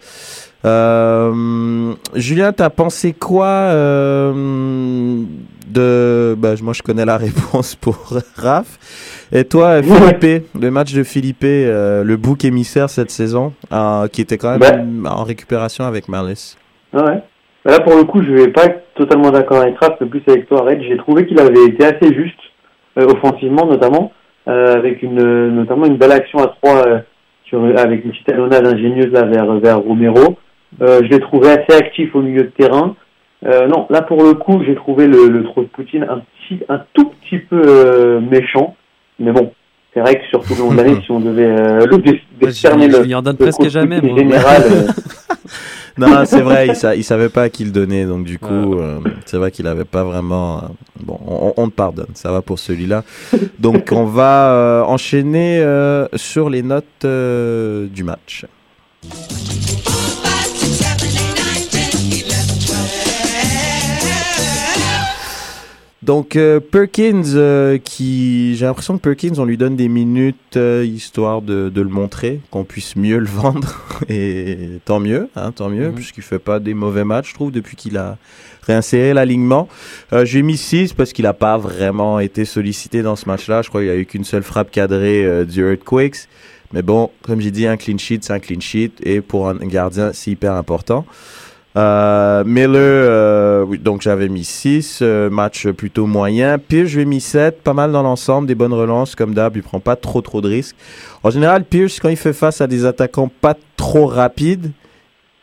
Euh, 0.64 1.94
Julien, 2.14 2.52
t'as 2.52 2.70
pensé 2.70 3.12
quoi 3.12 3.46
euh, 3.46 5.24
de... 5.66 6.34
Bah, 6.38 6.54
moi, 6.62 6.72
je 6.74 6.82
connais 6.82 7.04
la 7.04 7.16
réponse 7.18 7.74
pour 7.74 8.18
Raph. 8.36 8.78
Et 9.32 9.44
toi, 9.44 9.82
Philippe, 9.82 10.46
le 10.58 10.70
match 10.70 10.92
de 10.92 11.02
Philippe, 11.02 11.44
euh, 11.44 12.02
le 12.04 12.16
bouc 12.16 12.44
émissaire 12.44 12.90
cette 12.90 13.10
saison, 13.10 13.54
euh, 13.72 14.08
qui 14.08 14.20
était 14.20 14.38
quand 14.38 14.58
même 14.58 15.06
en 15.10 15.24
récupération 15.24 15.84
avec 15.84 16.08
Marlis. 16.08 16.56
Ah 16.92 17.04
ouais. 17.04 17.22
Là, 17.64 17.80
pour 17.80 17.94
le 17.94 18.04
coup, 18.04 18.22
je 18.22 18.32
vais 18.32 18.48
pas 18.48 18.64
être 18.64 18.94
totalement 18.94 19.30
d'accord 19.30 19.60
avec 19.60 19.78
Raph, 19.78 19.96
mais 20.00 20.06
plus 20.06 20.22
avec 20.28 20.48
toi, 20.48 20.62
Red. 20.62 20.82
J'ai 20.82 20.96
trouvé 20.96 21.26
qu'il 21.26 21.38
avait 21.38 21.66
été 21.66 21.84
assez 21.84 22.14
juste, 22.14 22.38
euh, 22.98 23.06
offensivement 23.06 23.66
notamment, 23.66 24.12
euh, 24.48 24.74
avec 24.74 25.02
une, 25.02 25.48
notamment 25.48 25.84
une 25.84 25.96
belle 25.96 26.12
action 26.12 26.38
à 26.38 26.46
trois, 26.46 26.86
euh, 26.86 26.98
sur, 27.44 27.62
avec 27.78 28.04
une 28.04 28.12
petite 28.12 28.26
talonnade 28.26 28.66
ingénieuse 28.66 29.12
là, 29.12 29.24
vers, 29.24 29.52
vers 29.56 29.78
Romero. 29.80 30.38
Euh, 30.80 31.00
je 31.02 31.08
l'ai 31.08 31.20
trouvé 31.20 31.50
assez 31.50 31.76
actif 31.76 32.14
au 32.14 32.22
milieu 32.22 32.44
de 32.44 32.52
terrain. 32.56 32.96
Euh, 33.44 33.66
non, 33.66 33.86
là, 33.90 34.02
pour 34.02 34.22
le 34.22 34.34
coup, 34.34 34.62
j'ai 34.64 34.74
trouvé 34.74 35.06
le, 35.06 35.28
le 35.28 35.44
trop 35.44 35.62
de 35.62 35.66
Poutine 35.66 36.06
un, 36.08 36.20
petit, 36.20 36.62
un 36.68 36.80
tout 36.94 37.10
petit 37.10 37.38
peu 37.38 38.20
méchant. 38.20 38.74
Mais 39.18 39.32
bon, 39.32 39.52
c'est 39.94 40.00
vrai 40.00 40.18
que 40.20 40.26
sur 40.26 40.44
tout 40.44 40.54
le 40.54 40.60
long 40.60 40.72
de 40.72 40.76
l'année, 40.76 41.00
si 41.04 41.10
on 41.10 41.20
devait 41.20 41.44
euh, 41.46 41.86
le 41.86 41.98
dé- 41.98 42.20
décerner 42.40 42.88
le, 42.88 43.02
lui 43.02 43.14
en 43.14 43.22
donne 43.22 43.36
presque 43.36 43.68
jamais, 43.68 44.00
moi. 44.00 44.16
général, 44.18 44.62
euh, 44.70 44.86
Non, 45.98 46.24
c'est 46.24 46.40
vrai, 46.40 46.68
il, 46.68 46.76
sa- 46.76 46.94
il 46.94 47.04
savait 47.04 47.28
pas 47.28 47.42
à 47.42 47.48
qui 47.50 47.64
le 47.64 47.72
donner, 47.72 48.06
donc 48.06 48.24
du 48.24 48.38
coup, 48.38 48.78
euh, 48.78 49.00
c'est 49.26 49.36
vrai 49.36 49.50
qu'il 49.50 49.66
avait 49.66 49.84
pas 49.84 50.02
vraiment. 50.04 50.58
euh, 50.58 50.60
bon, 51.02 51.18
on, 51.26 51.52
on 51.56 51.68
te 51.68 51.74
pardonne, 51.74 52.06
ça 52.14 52.30
va 52.32 52.40
pour 52.40 52.58
celui-là. 52.58 53.04
Donc, 53.58 53.88
on 53.92 54.04
va 54.04 54.52
euh, 54.52 54.82
enchaîner 54.82 55.58
euh, 55.60 56.06
sur 56.14 56.48
les 56.48 56.62
notes 56.62 56.84
euh, 57.04 57.86
du 57.88 58.04
match. 58.04 58.46
Donc 66.10 66.34
euh, 66.34 66.58
Perkins, 66.58 67.22
euh, 67.36 67.78
qui 67.78 68.56
j'ai 68.56 68.64
l'impression 68.66 68.98
que 68.98 69.02
Perkins, 69.02 69.34
on 69.38 69.44
lui 69.44 69.56
donne 69.56 69.76
des 69.76 69.86
minutes 69.88 70.56
euh, 70.56 70.84
histoire 70.84 71.40
de, 71.40 71.68
de 71.72 71.80
le 71.80 71.88
montrer, 71.88 72.40
qu'on 72.50 72.64
puisse 72.64 72.96
mieux 72.96 73.18
le 73.18 73.26
vendre 73.28 73.80
et 74.08 74.80
tant 74.84 74.98
mieux, 74.98 75.28
hein, 75.36 75.52
tant 75.52 75.68
mieux, 75.68 75.90
Mhm. 75.90 75.94
puisqu'il 75.94 76.24
fait 76.24 76.40
pas 76.40 76.58
des 76.58 76.74
mauvais 76.74 77.04
matchs, 77.04 77.28
je 77.28 77.34
trouve, 77.34 77.52
depuis 77.52 77.76
qu'il 77.76 77.96
a 77.96 78.18
réinséré 78.62 79.14
l'alignement. 79.14 79.68
Euh, 80.12 80.24
j'ai 80.24 80.42
mis 80.42 80.56
6 80.56 80.94
parce 80.94 81.12
qu'il 81.12 81.26
a 81.26 81.32
pas 81.32 81.56
vraiment 81.58 82.18
été 82.18 82.44
sollicité 82.44 83.02
dans 83.02 83.14
ce 83.14 83.28
match-là. 83.28 83.62
Je 83.62 83.68
crois 83.68 83.82
qu'il 83.82 83.90
a 83.90 83.96
eu 83.96 84.04
qu'une 84.04 84.24
seule 84.24 84.42
frappe 84.42 84.72
cadrée 84.72 85.24
euh, 85.24 85.44
du 85.44 85.60
Earthquakes. 85.64 86.26
Mais 86.72 86.82
bon, 86.82 87.10
comme 87.22 87.40
j'ai 87.40 87.52
dit, 87.52 87.68
un 87.68 87.76
clean 87.76 87.98
sheet, 87.98 88.18
c'est 88.22 88.32
un 88.32 88.40
clean 88.40 88.58
sheet, 88.58 88.94
et 89.04 89.20
pour 89.20 89.48
un 89.48 89.54
gardien, 89.58 90.10
c'est 90.12 90.32
hyper 90.32 90.54
important. 90.54 91.06
Euh, 91.76 92.42
Miller, 92.44 92.76
euh, 92.76 93.64
oui, 93.64 93.78
donc 93.78 94.02
j'avais 94.02 94.28
mis 94.28 94.44
6, 94.44 95.02
match 95.30 95.68
plutôt 95.68 96.06
moyen. 96.06 96.58
Pierce, 96.58 96.88
je 96.88 97.00
mis 97.00 97.20
7, 97.20 97.62
pas 97.62 97.74
mal 97.74 97.92
dans 97.92 98.02
l'ensemble, 98.02 98.48
des 98.48 98.54
bonnes 98.54 98.72
relances 98.72 99.14
comme 99.14 99.34
d'hab, 99.34 99.56
il 99.56 99.62
prend 99.62 99.80
pas 99.80 99.96
trop 99.96 100.20
trop 100.20 100.40
de 100.40 100.48
risques. 100.48 100.76
En 101.22 101.30
général, 101.30 101.64
Pierce, 101.64 102.00
quand 102.00 102.08
il 102.08 102.16
fait 102.16 102.32
face 102.32 102.60
à 102.60 102.66
des 102.66 102.84
attaquants 102.84 103.30
pas 103.40 103.56
trop 103.76 104.06
rapides, 104.06 104.72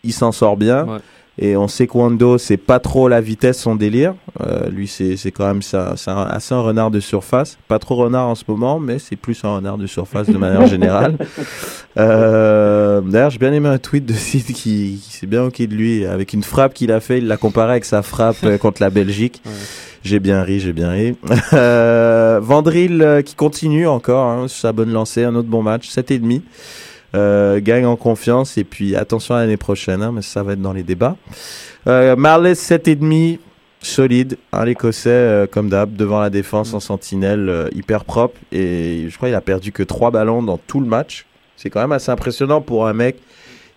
il 0.04 0.14
s'en 0.14 0.32
sort 0.32 0.58
bien. 0.58 0.86
Ouais. 0.86 1.00
Et 1.40 1.56
on 1.56 1.68
sait 1.68 1.86
que 1.86 1.96
Wando, 1.96 2.40
c'est 2.40 2.58
pas 2.58 2.80
trop 2.80 3.08
la 3.08 3.22
vitesse 3.22 3.60
son 3.60 3.76
délire. 3.76 4.16
Euh, 4.42 4.70
lui, 4.72 4.88
c'est 4.88 5.18
c'est 5.18 5.30
quand 5.32 5.46
même 5.46 5.62
ça, 5.62 5.94
c'est 5.96 6.10
un- 6.10 6.24
assez 6.24 6.56
un 6.56 6.62
renard 6.62 6.90
de 6.90 7.00
surface. 7.00 7.58
Pas 7.68 7.78
trop 7.78 7.96
renard 7.96 8.28
en 8.28 8.34
ce 8.36 8.44
moment, 8.48 8.80
mais 8.80 8.98
c'est 8.98 9.16
plus 9.16 9.40
un 9.44 9.56
renard 9.58 9.78
de 9.78 9.86
surface 9.86 10.28
de 10.28 10.38
manière 10.38 10.66
générale. 10.76 11.16
Euh, 11.98 13.02
D'ailleurs, 13.02 13.30
j'ai 13.30 13.38
bien 13.40 13.54
aimé 13.54 13.70
un 13.70 13.78
tweet 13.78 14.06
de 14.06 14.14
Sid 14.14 14.46
qui, 14.48 15.00
qui 15.04 15.12
s'est 15.12 15.28
bien 15.28 15.44
ok 15.44 15.62
de 15.62 15.76
lui. 15.76 16.06
Avec 16.06 16.34
une 16.34 16.44
frappe 16.44 16.74
qu'il 16.74 16.92
a 16.92 17.00
fait, 17.00 17.20
il 17.20 17.28
l'a 17.28 17.38
comparé 17.38 17.72
avec 17.72 17.86
sa 17.86 18.02
frappe 18.02 18.38
euh, 18.44 18.58
contre 18.58 18.82
la 18.82 18.90
Belgique. 18.90 19.42
Ouais. 19.46 19.52
J'ai 20.04 20.20
bien 20.20 20.42
ri, 20.44 20.60
j'ai 20.60 20.74
bien 20.74 20.92
ri. 20.92 21.16
Euh, 21.54 22.40
Vandril 22.42 23.02
euh, 23.02 23.22
qui 23.22 23.36
continue 23.36 23.88
encore 23.88 24.26
hein, 24.28 24.46
sa 24.48 24.72
bonne 24.72 24.92
lancée, 24.92 25.24
un 25.24 25.36
autre 25.36 25.50
bon 25.50 25.62
match, 25.64 25.90
7,5. 25.90 26.42
Euh, 27.16 27.62
gagne 27.62 27.86
en 27.86 27.96
confiance 27.96 28.58
et 28.58 28.66
puis 28.66 28.96
attention 28.96 29.36
à 29.36 29.40
l'année 29.40 29.56
prochaine, 29.56 30.02
hein, 30.02 30.12
mais 30.14 30.22
ça 30.22 30.44
va 30.44 30.54
être 30.54 30.62
dans 30.62 30.74
les 30.74 30.84
débats. 30.84 31.16
Euh, 31.88 32.18
Marles 32.18 32.48
7,5, 32.48 33.40
solide, 33.82 34.38
hein, 34.52 34.66
l'Écossais 34.66 35.10
euh, 35.10 35.48
comme 35.48 35.70
d'hab, 35.70 35.96
devant 35.96 36.20
la 36.20 36.30
défense 36.30 36.74
en 36.74 36.82
sentinelle, 36.82 37.48
euh, 37.48 37.70
hyper 37.74 38.04
propre 38.04 38.38
et 38.52 39.06
je 39.08 39.16
crois 39.16 39.30
qu'il 39.30 39.36
a 39.36 39.42
perdu 39.42 39.72
que 39.72 39.84
3 39.84 40.12
ballons 40.12 40.44
dans 40.44 40.58
tout 40.58 40.82
le 40.82 40.86
match. 40.86 41.26
C'est 41.56 41.70
quand 41.70 41.80
même 41.80 41.94
assez 41.94 42.12
impressionnant 42.12 42.60
pour 42.60 42.88
un 42.88 42.94
mec 42.94 43.18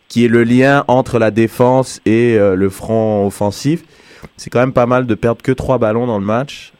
qui 0.09 0.25
est 0.25 0.29
le 0.29 0.43
lien 0.43 0.85
entre 0.89 1.21
la 1.21 1.31
défense 1.31 2.01
et 2.05 2.37
le 2.37 2.69
front 2.69 3.25
offensif. 3.25 3.85
C'est 4.37 4.51
quand 4.51 4.59
même 4.59 4.73
pas 4.73 4.87
mal 4.87 5.07
de 5.07 5.15
perdre 5.15 5.41
que 5.41 5.53
3 5.53 5.79
ballons 5.79 6.07
dans 6.07 6.19
le 6.19 6.25
match. 6.25 6.73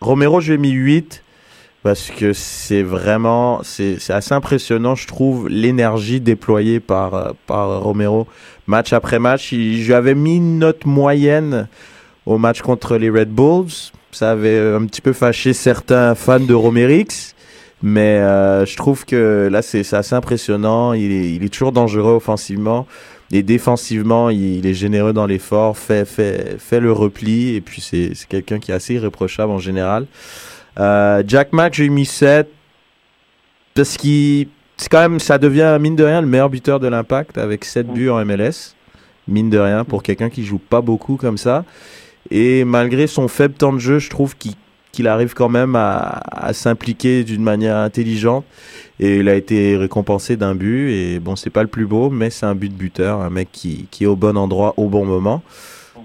Romero, 0.00 0.40
je 0.40 0.52
lui 0.52 0.54
ai 0.54 0.58
mis 0.58 0.70
8. 0.70 1.24
Parce 1.86 2.10
que 2.10 2.32
c'est 2.32 2.82
vraiment, 2.82 3.60
c'est 3.62 4.10
assez 4.10 4.34
impressionnant, 4.34 4.96
je 4.96 5.06
trouve, 5.06 5.48
l'énergie 5.48 6.20
déployée 6.20 6.80
par, 6.80 7.14
euh, 7.14 7.30
par 7.46 7.80
Romero 7.80 8.26
match 8.66 8.92
après 8.92 9.20
match. 9.20 9.52
Il- 9.52 9.80
Je 9.80 9.86
lui 9.86 9.94
avais 9.94 10.16
mis 10.16 10.38
une 10.38 10.58
note 10.58 10.84
moyenne 10.84 11.68
au 12.26 12.38
match 12.38 12.60
contre 12.60 12.96
les 12.96 13.08
Red 13.08 13.28
Bulls. 13.28 13.70
Ça 14.10 14.32
avait 14.32 14.58
un 14.58 14.84
petit 14.86 15.00
peu 15.00 15.12
fâché 15.12 15.52
certains 15.52 16.16
fans 16.16 16.40
de 16.40 16.54
Romerix. 16.54 17.36
Mais 17.84 18.18
euh, 18.18 18.66
je 18.66 18.76
trouve 18.76 19.04
que 19.04 19.48
là, 19.48 19.62
c'est 19.62 19.94
assez 19.94 20.16
impressionnant. 20.16 20.92
Il 20.92 21.40
est, 21.44 21.48
toujours 21.50 21.70
dangereux 21.70 22.14
offensivement. 22.14 22.88
Et 23.30 23.44
défensivement, 23.44 24.28
il, 24.28 24.66
est 24.66 24.74
généreux 24.74 25.12
dans 25.12 25.26
l'effort, 25.26 25.78
fait, 25.78 26.04
fait, 26.04 26.56
fait 26.58 26.80
le 26.80 26.90
repli. 26.90 27.54
Et 27.54 27.60
puis, 27.60 27.80
c'est 27.80 28.12
quelqu'un 28.28 28.58
qui 28.58 28.72
est 28.72 28.74
assez 28.74 28.94
irréprochable 28.94 29.52
en 29.52 29.60
général. 29.60 30.06
Euh, 30.78 31.22
Jack 31.26 31.52
Mack, 31.52 31.74
j'ai 31.74 31.88
mis 31.88 32.06
7. 32.06 32.48
Parce 33.74 33.96
qu'il. 33.96 34.48
C'est 34.76 34.88
quand 34.88 35.00
même. 35.00 35.20
Ça 35.20 35.38
devient, 35.38 35.78
mine 35.80 35.96
de 35.96 36.04
rien, 36.04 36.20
le 36.20 36.26
meilleur 36.26 36.50
buteur 36.50 36.80
de 36.80 36.88
l'impact 36.88 37.38
avec 37.38 37.64
7 37.64 37.86
buts 37.88 38.10
en 38.10 38.24
MLS. 38.24 38.74
Mine 39.28 39.50
de 39.50 39.58
rien, 39.58 39.84
pour 39.84 40.02
quelqu'un 40.02 40.30
qui 40.30 40.44
joue 40.44 40.58
pas 40.58 40.80
beaucoup 40.80 41.16
comme 41.16 41.38
ça. 41.38 41.64
Et 42.30 42.64
malgré 42.64 43.06
son 43.06 43.28
faible 43.28 43.54
temps 43.54 43.72
de 43.72 43.78
jeu, 43.78 43.98
je 43.98 44.10
trouve 44.10 44.36
qu'il 44.36 44.54
qu'il 44.96 45.08
arrive 45.08 45.34
quand 45.34 45.50
même 45.50 45.76
à, 45.76 46.22
à 46.32 46.54
s'impliquer 46.54 47.22
d'une 47.22 47.42
manière 47.42 47.76
intelligente. 47.76 48.46
Et 48.98 49.18
il 49.18 49.28
a 49.28 49.34
été 49.34 49.76
récompensé 49.76 50.38
d'un 50.38 50.54
but. 50.54 50.90
Et 50.90 51.20
bon, 51.20 51.36
c'est 51.36 51.50
pas 51.50 51.60
le 51.60 51.68
plus 51.68 51.84
beau, 51.84 52.08
mais 52.08 52.30
c'est 52.30 52.46
un 52.46 52.54
but 52.54 52.70
de 52.70 52.78
buteur, 52.78 53.20
un 53.20 53.28
mec 53.28 53.50
qui, 53.52 53.88
qui 53.90 54.04
est 54.04 54.06
au 54.06 54.16
bon 54.16 54.38
endroit 54.38 54.72
au 54.78 54.88
bon 54.88 55.04
moment. 55.04 55.42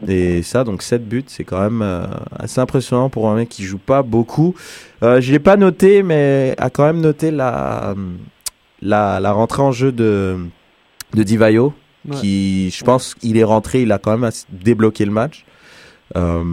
Et 0.08 0.42
ça, 0.44 0.64
donc 0.64 0.82
7 0.82 1.08
buts, 1.08 1.24
c'est 1.28 1.44
quand 1.44 1.62
même 1.62 1.82
euh, 1.84 2.06
assez 2.38 2.60
impressionnant 2.60 3.10
pour 3.10 3.30
un 3.30 3.36
mec 3.36 3.50
qui 3.50 3.64
joue 3.64 3.78
pas 3.78 4.02
beaucoup. 4.02 4.56
Euh, 5.04 5.22
je 5.22 5.32
l'ai 5.32 5.40
pas 5.40 5.58
noté, 5.58 6.02
mais 6.04 6.56
a 6.58 6.70
quand 6.70 6.86
même 6.86 7.02
noté 7.02 7.30
la, 7.32 7.94
la, 8.82 9.20
la 9.20 9.32
rentrée 9.32 9.62
en 9.62 9.72
jeu 9.72 9.92
de, 9.92 10.38
de 11.14 11.24
Divayo, 11.24 11.74
Ouais. 12.10 12.16
qui, 12.18 12.72
je 12.72 12.84
pense, 12.84 13.14
il 13.22 13.38
est 13.38 13.44
rentré, 13.44 13.84
il 13.84 13.92
a 13.92 14.00
quand 14.00 14.18
même 14.18 14.32
débloqué 14.50 15.06
le 15.06 15.12
match. 15.12 15.46
Euh, 16.18 16.44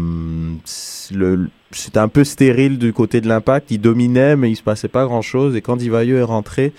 C'était 1.71 1.99
un 1.99 2.09
peu 2.09 2.25
stérile 2.25 2.79
du 2.79 2.93
côté 2.93 3.21
de 3.23 3.29
l'impact. 3.29 3.71
Il 3.71 3.81
dominait, 3.81 4.37
mais 4.37 4.51
il 4.51 4.57
se 4.57 4.63
passait 4.63 4.89
pas 4.89 5.05
grand 5.07 5.23
chose. 5.23 5.57
Et 5.57 5.63
quand 5.63 5.77
Divayo 5.77 6.17
est 6.19 6.23
rentré, 6.23 6.73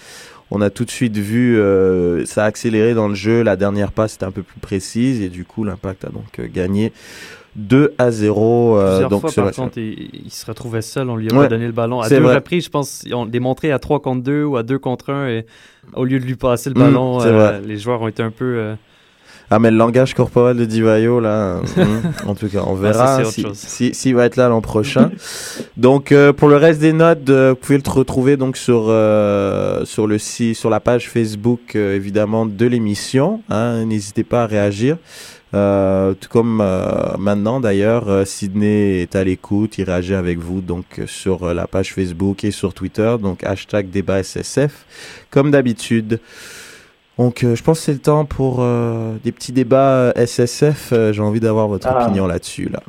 on 0.51 0.61
a 0.61 0.69
tout 0.69 0.85
de 0.85 0.89
suite 0.91 1.17
vu 1.17 1.57
euh, 1.59 2.25
ça 2.25 2.43
a 2.43 2.47
accéléré 2.47 2.93
dans 2.93 3.07
le 3.07 3.15
jeu. 3.15 3.43
La 3.43 3.55
dernière 3.55 3.91
passe 3.91 4.15
était 4.15 4.25
un 4.25 4.31
peu 4.31 4.43
plus 4.43 4.59
précise. 4.59 5.21
Et 5.21 5.29
du 5.29 5.45
coup, 5.45 5.63
l'impact 5.63 6.05
a 6.05 6.09
donc 6.09 6.39
euh, 6.39 6.47
gagné 6.51 6.91
2 7.55 7.93
à 7.97 8.11
0. 8.11 8.77
euh, 8.77 8.89
Plusieurs 8.91 9.09
donc 9.09 9.21
fois, 9.21 9.31
par 9.43 9.51
contre, 9.53 9.77
il, 9.77 10.09
il 10.25 10.31
se 10.31 10.45
retrouvait 10.45 10.81
seul. 10.81 11.09
On 11.09 11.15
lui 11.15 11.29
a 11.29 11.33
Ouais, 11.33 11.43
pas 11.45 11.49
donné 11.49 11.65
le 11.67 11.71
ballon. 11.71 11.99
À 12.01 12.09
deux 12.09 12.19
vrai. 12.19 12.35
reprises, 12.35 12.65
je 12.65 12.69
pense, 12.69 13.03
ils 13.05 13.13
ont 13.15 13.25
démontré 13.25 13.71
à 13.71 13.79
3 13.79 14.01
contre 14.01 14.23
2 14.23 14.43
ou 14.43 14.57
à 14.57 14.63
2 14.63 14.77
contre 14.79 15.11
1. 15.11 15.29
Et 15.29 15.45
au 15.93 16.05
lieu 16.05 16.19
de 16.19 16.25
lui 16.25 16.35
passer 16.35 16.69
le 16.69 16.75
Mm, 16.75 16.79
ballon, 16.83 17.21
euh, 17.21 17.59
les 17.61 17.77
joueurs 17.77 18.01
ont 18.01 18.07
été 18.07 18.23
un 18.23 18.31
peu. 18.31 18.75
Ah, 19.51 19.57
mais 19.57 19.71
le 19.71 19.77
langage 19.77 20.13
corporel 20.13 20.57
de 20.57 20.65
Divayo, 20.65 21.19
là, 21.19 21.59
hum, 21.77 22.01
en 22.27 22.35
tout 22.35 22.47
cas, 22.49 22.63
on 22.67 22.75
verra 22.75 23.15
autre 23.21 23.31
si- 23.31 23.41
si- 23.55 23.93
s'il 23.95 24.15
va 24.15 24.25
être 24.25 24.35
là 24.35 24.47
l'an 24.47 24.61
prochain. 24.61 25.09
donc, 25.75 26.11
euh, 26.11 26.31
pour 26.33 26.49
le 26.49 26.55
reste 26.57 26.79
des 26.79 26.93
notes, 26.93 27.27
euh, 27.29 27.49
vous 27.51 27.55
pouvez 27.55 27.77
le 27.83 27.89
retrouver 27.89 28.37
donc 28.37 28.57
sur, 28.57 28.85
euh, 28.89 29.85
sur, 29.85 30.05
le 30.05 30.17
site, 30.19 30.55
sur 30.55 30.69
la 30.69 30.79
page 30.79 31.09
Facebook, 31.09 31.75
euh, 31.75 31.95
évidemment, 31.95 32.45
de 32.45 32.65
l'émission. 32.67 33.41
hein. 33.49 33.85
N'hésitez 33.85 34.23
pas 34.23 34.43
à 34.43 34.45
réagir. 34.45 34.97
Euh, 35.55 36.13
tout 36.13 36.29
comme 36.29 36.61
euh, 36.61 37.17
maintenant 37.17 37.59
d'ailleurs, 37.59 38.07
euh, 38.07 38.23
Sydney 38.23 39.01
est 39.01 39.15
à 39.15 39.23
l'écoute, 39.23 39.79
il 39.79 39.83
réagit 39.83 40.13
avec 40.13 40.37
vous 40.37 40.61
donc 40.61 40.85
euh, 40.99 41.07
sur 41.07 41.41
euh, 41.41 41.55
la 41.55 41.65
page 41.65 41.91
Facebook 41.91 42.43
et 42.43 42.51
sur 42.51 42.75
Twitter, 42.75 43.15
donc 43.19 43.43
hashtag 43.43 43.89
débat 43.89 44.21
SSF, 44.21 44.85
comme 45.31 45.49
d'habitude. 45.49 46.19
Donc, 47.19 47.43
euh, 47.43 47.53
je 47.53 47.61
pense 47.63 47.79
que 47.79 47.85
c'est 47.85 47.93
le 47.93 47.99
temps 47.99 48.23
pour 48.23 48.59
euh, 48.61 49.17
des 49.25 49.33
petits 49.33 49.51
débats 49.51 49.91
euh, 50.15 50.25
SSF. 50.25 50.93
J'ai 51.11 51.21
envie 51.21 51.41
d'avoir 51.41 51.67
votre 51.67 51.85
Ah. 51.87 52.05
opinion 52.05 52.25
là-dessus. 52.25 52.69
Là. 52.69 52.79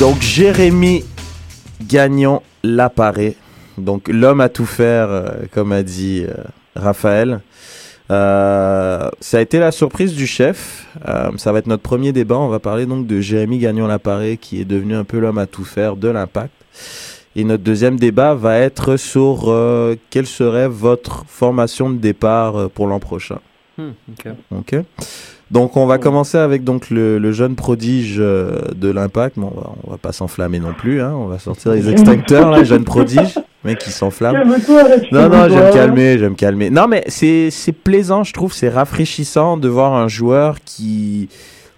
Donc, 0.00 0.20
Jérémy 0.20 1.04
Gagnon 1.82 2.42
l'appareil. 2.62 3.36
Donc, 3.78 4.08
l'homme 4.08 4.40
à 4.40 4.48
tout 4.48 4.66
faire, 4.66 5.08
euh, 5.10 5.28
comme 5.52 5.72
a 5.72 5.82
dit 5.82 6.24
euh, 6.28 6.34
Raphaël. 6.76 7.40
Euh, 8.10 9.10
ça 9.20 9.38
a 9.38 9.40
été 9.40 9.58
la 9.58 9.72
surprise 9.72 10.14
du 10.14 10.26
chef. 10.26 10.86
Euh, 11.08 11.30
ça 11.36 11.52
va 11.52 11.58
être 11.58 11.66
notre 11.66 11.82
premier 11.82 12.12
débat. 12.12 12.36
On 12.36 12.48
va 12.48 12.60
parler 12.60 12.86
donc 12.86 13.06
de 13.06 13.20
Jérémy 13.20 13.58
Gagnon 13.58 13.86
l'appareil 13.86 14.38
qui 14.38 14.60
est 14.60 14.64
devenu 14.64 14.94
un 14.94 15.04
peu 15.04 15.18
l'homme 15.18 15.38
à 15.38 15.46
tout 15.46 15.64
faire 15.64 15.96
de 15.96 16.08
l'impact. 16.08 16.52
Et 17.36 17.44
notre 17.44 17.64
deuxième 17.64 17.98
débat 17.98 18.34
va 18.34 18.58
être 18.58 18.96
sur 18.96 19.50
euh, 19.50 19.96
quelle 20.10 20.26
serait 20.26 20.68
votre 20.68 21.24
formation 21.26 21.90
de 21.90 21.96
départ 21.96 22.56
euh, 22.56 22.68
pour 22.68 22.86
l'an 22.86 23.00
prochain. 23.00 23.40
hmm, 23.76 23.90
ok. 24.12 24.28
Ok. 24.52 24.76
Donc 25.50 25.76
on 25.76 25.86
va 25.86 25.98
commencer 25.98 26.38
avec 26.38 26.64
donc 26.64 26.90
le, 26.90 27.18
le 27.18 27.32
jeune 27.32 27.54
prodige 27.54 28.16
euh, 28.18 28.60
de 28.74 28.88
l'impact. 28.90 29.38
Bon, 29.38 29.52
on 29.54 29.60
va, 29.60 29.70
on 29.84 29.90
va 29.90 29.98
pas 29.98 30.12
s'enflammer 30.12 30.58
non 30.58 30.72
plus. 30.72 31.00
Hein. 31.00 31.12
On 31.14 31.26
va 31.26 31.38
sortir 31.38 31.72
les 31.72 31.88
extincteurs 31.92 32.50
là, 32.50 32.64
jeune 32.64 32.84
prodige, 32.84 33.38
mec 33.62 33.78
qui 33.78 33.90
s'enflamme. 33.90 34.36
Non, 35.12 35.28
non, 35.28 35.48
je 35.48 35.54
vais 35.54 35.68
me 35.68 35.72
calmer, 35.72 36.14
je 36.14 36.24
vais 36.24 36.30
me 36.30 36.34
calmer. 36.34 36.70
Non, 36.70 36.88
mais 36.88 37.04
c'est 37.08 37.50
c'est 37.50 37.72
plaisant, 37.72 38.24
je 38.24 38.32
trouve, 38.32 38.52
c'est 38.52 38.70
rafraîchissant 38.70 39.56
de 39.56 39.68
voir 39.68 39.94
un 39.94 40.08
joueur 40.08 40.56
qui, 40.64 41.28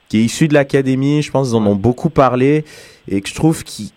qui 0.09 0.18
est 0.18 0.22
issu 0.22 0.46
de 0.48 0.55
l'académie. 0.55 1.22
Je 1.22 1.31
pense 1.31 1.48
qu'ils 1.48 1.57
en 1.57 1.66
ont 1.66 1.76
beaucoup 1.76 2.11
parlé 2.11 2.64
et 3.09 3.20
que 3.20 3.29
je 3.29 3.35
trouve 3.35 3.64
qui 3.64 3.92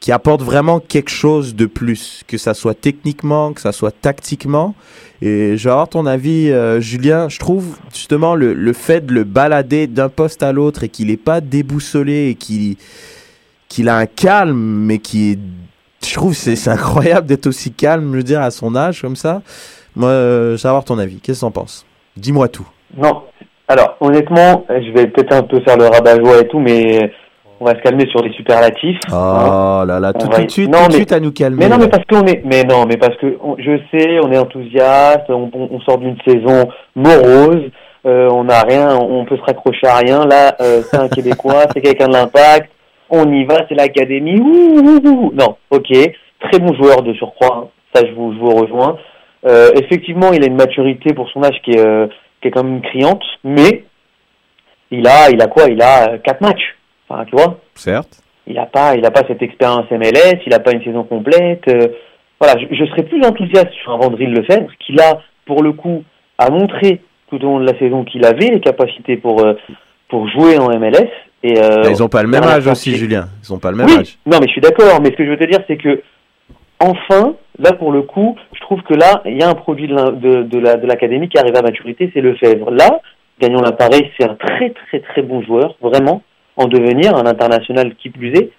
qui 0.00 0.12
apporte 0.12 0.42
vraiment 0.42 0.78
quelque 0.78 1.10
chose 1.10 1.54
de 1.54 1.66
plus, 1.66 2.22
que 2.28 2.38
ça 2.38 2.54
soit 2.54 2.74
techniquement, 2.74 3.52
que 3.52 3.60
ça 3.60 3.72
soit 3.72 3.90
tactiquement. 3.90 4.74
Et 5.22 5.56
je 5.56 5.64
vais 5.64 5.70
avoir 5.70 5.88
ton 5.88 6.06
avis, 6.06 6.50
euh, 6.50 6.80
Julien. 6.80 7.28
Je 7.28 7.38
trouve 7.38 7.78
justement 7.92 8.34
le, 8.34 8.52
le 8.52 8.72
fait 8.72 9.04
de 9.06 9.12
le 9.14 9.24
balader 9.24 9.86
d'un 9.86 10.08
poste 10.08 10.42
à 10.42 10.52
l'autre 10.52 10.84
et 10.84 10.88
qu'il 10.88 11.08
n'est 11.08 11.16
pas 11.16 11.40
déboussolé 11.40 12.28
et 12.28 12.34
qu'il 12.34 12.76
qu'il 13.68 13.88
a 13.88 13.96
un 13.96 14.06
calme, 14.06 14.56
mais 14.56 14.98
qui 14.98 15.38
je 16.04 16.14
trouve 16.14 16.34
c'est 16.34 16.68
incroyable 16.68 17.26
d'être 17.26 17.46
aussi 17.46 17.72
calme, 17.72 18.12
je 18.12 18.16
veux 18.18 18.22
dire, 18.22 18.40
à 18.40 18.50
son 18.50 18.76
âge 18.76 19.00
comme 19.00 19.16
ça. 19.16 19.42
Moi, 19.94 20.10
euh, 20.10 20.56
je 20.56 20.62
vais 20.62 20.68
avoir 20.68 20.84
ton 20.84 20.98
avis. 20.98 21.16
Qu'est-ce 21.20 21.40
que 21.40 21.46
t'en 21.46 21.50
penses? 21.50 21.86
Dis-moi 22.16 22.48
tout. 22.48 22.66
Non. 22.96 23.22
Alors, 23.68 23.96
honnêtement, 24.00 24.64
je 24.68 24.92
vais 24.92 25.08
peut-être 25.08 25.32
un 25.32 25.42
peu 25.42 25.60
faire 25.60 25.76
le 25.76 25.86
rabat-joie 25.86 26.42
et 26.42 26.48
tout, 26.48 26.60
mais 26.60 27.10
on 27.60 27.64
va 27.64 27.72
se 27.72 27.80
calmer 27.80 28.06
sur 28.10 28.22
les 28.22 28.32
superlatifs. 28.32 28.98
Oh 29.10 29.82
là 29.86 29.98
là, 30.00 30.12
tout, 30.12 30.28
va 30.30 30.44
de 30.44 30.50
suite, 30.50 30.70
Non, 30.70 30.78
tout 30.78 30.84
de 30.84 30.88
mais- 30.92 30.96
suite 30.96 31.12
à 31.12 31.20
nous 31.20 31.32
calmer. 31.32 31.56
Mais 31.58 31.68
non, 31.68 31.78
mais 31.78 31.88
parce 31.88 32.04
qu'on 32.04 32.26
est, 32.26 32.42
mais 32.44 32.64
non, 32.64 32.84
mais 32.86 32.96
parce 32.96 33.16
que 33.16 33.36
on- 33.42 33.56
je 33.58 33.78
sais, 33.90 34.18
on 34.22 34.30
est 34.32 34.38
enthousiaste, 34.38 35.30
on, 35.30 35.80
sort 35.80 35.98
d'une 35.98 36.16
saison 36.26 36.68
morose, 36.94 37.62
euh, 38.06 38.28
on 38.30 38.44
n'a 38.44 38.60
rien, 38.62 38.96
on 38.96 39.24
peut 39.24 39.36
se 39.36 39.42
raccrocher 39.42 39.86
à 39.86 39.96
rien. 39.96 40.26
Là, 40.26 40.54
euh, 40.60 40.82
c'est 40.82 40.98
un 40.98 41.08
Québécois, 41.08 41.64
c'est 41.74 41.80
quelqu'un 41.80 42.08
de 42.08 42.12
l'impact, 42.12 42.70
on 43.10 43.30
y 43.32 43.44
va, 43.44 43.56
c'est 43.68 43.74
l'académie. 43.74 44.40
Non, 45.34 45.56
ok, 45.70 45.88
très 46.40 46.58
bon 46.58 46.74
joueur 46.74 47.02
de 47.02 47.12
surcroît, 47.14 47.64
hein. 47.64 47.68
ça 47.94 48.02
je 48.06 48.12
vous, 48.12 48.32
je 48.34 48.38
vous 48.38 48.54
rejoins. 48.54 48.96
Euh, 49.46 49.70
effectivement, 49.80 50.32
il 50.32 50.42
a 50.42 50.46
une 50.46 50.56
maturité 50.56 51.14
pour 51.14 51.28
son 51.30 51.42
âge 51.42 51.60
qui 51.64 51.70
est, 51.72 51.78
euh, 51.86 52.06
qui 52.42 52.48
est 52.48 52.50
quand 52.50 52.64
même 52.64 52.82
criante, 52.82 53.22
mais 53.44 53.84
il 54.90 55.06
a, 55.06 55.30
il 55.30 55.40
a 55.40 55.46
quoi? 55.46 55.64
Il 55.68 55.80
a 55.82 56.18
quatre 56.18 56.40
matchs, 56.40 56.75
enfin, 57.08 57.24
tu 57.24 57.36
vois 57.36 57.58
Certes. 57.74 58.22
il 58.46 58.54
n'a 58.54 58.66
pas, 58.66 58.94
il 58.96 59.04
a 59.04 59.10
pas 59.10 59.22
cette 59.26 59.42
expérience 59.42 59.90
MLS, 59.90 60.40
il 60.46 60.50
n'a 60.50 60.58
pas 60.60 60.72
une 60.72 60.82
saison 60.82 61.04
complète. 61.04 61.66
euh, 61.68 61.88
voilà, 62.40 62.60
je, 62.60 62.74
je 62.74 62.84
serais 62.90 63.02
plus 63.04 63.22
enthousiaste 63.24 63.72
sur 63.82 63.92
un 63.92 63.98
Vandril 63.98 64.30
Lefebvre 64.32 64.70
qui 64.84 64.92
là, 64.92 65.20
pour 65.46 65.62
le 65.62 65.72
coup, 65.72 66.04
a 66.38 66.50
montré 66.50 67.00
tout 67.30 67.36
au 67.36 67.46
long 67.46 67.60
de 67.60 67.66
la 67.70 67.78
saison 67.78 68.04
qu'il 68.04 68.24
avait 68.24 68.50
les 68.50 68.60
capacités 68.60 69.16
pour 69.16 69.44
euh, 69.44 69.54
pour 70.08 70.28
jouer 70.28 70.58
en 70.58 70.68
MLS. 70.78 71.08
Et 71.42 71.58
euh, 71.58 71.82
ils 71.90 72.02
ont 72.02 72.08
pas 72.08 72.22
le 72.22 72.28
même 72.28 72.44
âge 72.44 72.66
aussi, 72.66 72.94
Julien. 72.96 73.28
Ils 73.42 73.52
ont 73.52 73.58
pas 73.58 73.70
le 73.70 73.76
même 73.76 73.86
oui, 73.86 73.98
âge. 73.98 74.18
non, 74.26 74.38
mais 74.40 74.46
je 74.46 74.52
suis 74.52 74.60
d'accord. 74.60 75.00
Mais 75.00 75.10
ce 75.10 75.16
que 75.16 75.24
je 75.24 75.30
veux 75.30 75.36
te 75.38 75.44
dire, 75.44 75.60
c'est 75.66 75.76
que 75.76 76.02
enfin, 76.80 77.34
là 77.58 77.72
pour 77.72 77.92
le 77.92 78.02
coup, 78.02 78.36
je 78.54 78.60
trouve 78.60 78.82
que 78.82 78.94
là, 78.94 79.22
il 79.24 79.38
y 79.38 79.42
a 79.42 79.48
un 79.48 79.54
produit 79.54 79.88
de 79.88 80.42
de, 80.42 80.58
la 80.58 80.76
de 80.76 80.86
l'académie 80.86 81.28
qui 81.28 81.38
arrive 81.38 81.56
à 81.56 81.62
maturité, 81.62 82.10
c'est 82.14 82.20
Lefebvre. 82.20 82.70
Là, 82.70 83.00
gagnons 83.40 83.60
l'appareil, 83.62 84.10
c'est 84.18 84.28
un 84.28 84.34
très 84.34 84.70
très 84.70 85.00
très 85.00 85.22
bon 85.22 85.42
joueur, 85.42 85.76
vraiment 85.80 86.22
en 86.56 86.66
devenir 86.66 87.16
un 87.16 87.26
international 87.26 87.94
qui 87.96 88.10
plus 88.10 88.32
est. 88.34 88.50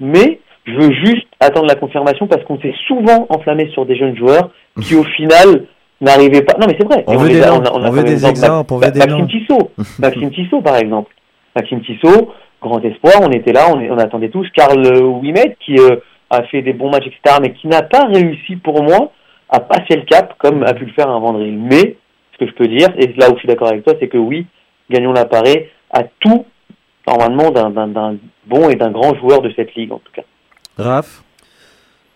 Mais 0.00 0.40
je 0.66 0.72
veux 0.72 0.92
juste 1.04 1.26
attendre 1.40 1.66
la 1.66 1.76
confirmation 1.76 2.26
parce 2.26 2.42
qu'on 2.44 2.58
s'est 2.60 2.74
souvent 2.86 3.26
enflammé 3.28 3.70
sur 3.72 3.86
des 3.86 3.96
jeunes 3.96 4.16
joueurs 4.16 4.50
qui 4.82 4.94
au 4.96 5.04
final 5.04 5.66
n'arrivaient 6.00 6.42
pas. 6.42 6.54
Non, 6.58 6.66
mais 6.66 6.76
c'est 6.78 6.86
vrai. 6.86 7.04
On 7.06 7.16
veut 7.16 7.28
des 7.28 7.38
exemples, 7.38 8.72
on 8.72 8.78
veut 8.78 8.86
Ma- 8.86 8.90
des 8.90 8.98
Maxime. 8.98 9.28
Tissot. 9.28 9.70
Maxime 9.98 10.30
Tissot, 10.30 10.60
par 10.62 10.76
exemple. 10.76 11.12
Maxime 11.54 11.82
Tissot, 11.82 12.32
grand 12.60 12.84
espoir, 12.84 13.14
on 13.22 13.30
était 13.30 13.52
là, 13.52 13.68
on, 13.70 13.98
attendait 13.98 14.30
tous. 14.30 14.48
Karl 14.54 15.02
Ouimet, 15.02 15.56
qui 15.64 15.78
euh, 15.78 15.96
a 16.30 16.42
fait 16.44 16.62
des 16.62 16.72
bons 16.72 16.90
matchs, 16.90 17.06
etc., 17.06 17.36
mais 17.40 17.52
qui 17.52 17.68
n'a 17.68 17.82
pas 17.82 18.06
réussi 18.06 18.56
pour 18.56 18.82
moi 18.82 19.12
à 19.48 19.60
passer 19.60 19.96
le 19.96 20.02
cap 20.02 20.34
comme 20.38 20.64
a 20.64 20.74
pu 20.74 20.86
le 20.86 20.92
faire 20.92 21.08
un 21.08 21.20
Vandril. 21.20 21.56
Mais 21.58 21.96
ce 22.32 22.38
que 22.38 22.46
je 22.46 22.54
peux 22.54 22.66
dire, 22.66 22.88
et 22.98 23.12
là 23.18 23.30
où 23.30 23.34
je 23.34 23.40
suis 23.40 23.48
d'accord 23.48 23.68
avec 23.68 23.84
toi, 23.84 23.94
c'est 24.00 24.08
que 24.08 24.18
oui, 24.18 24.46
Gagnon 24.90 25.12
l'appareil 25.12 25.68
a 25.92 26.02
tout, 26.20 26.44
normalement, 27.06 27.50
d'un- 27.50 28.16
bon 28.46 28.68
et 28.68 28.76
d'un 28.76 28.90
grand 28.90 29.14
joueur 29.16 29.42
de 29.42 29.50
cette 29.54 29.74
ligue, 29.74 29.92
en 29.92 29.98
tout 29.98 30.12
cas. 30.14 30.22
Raph 30.78 31.22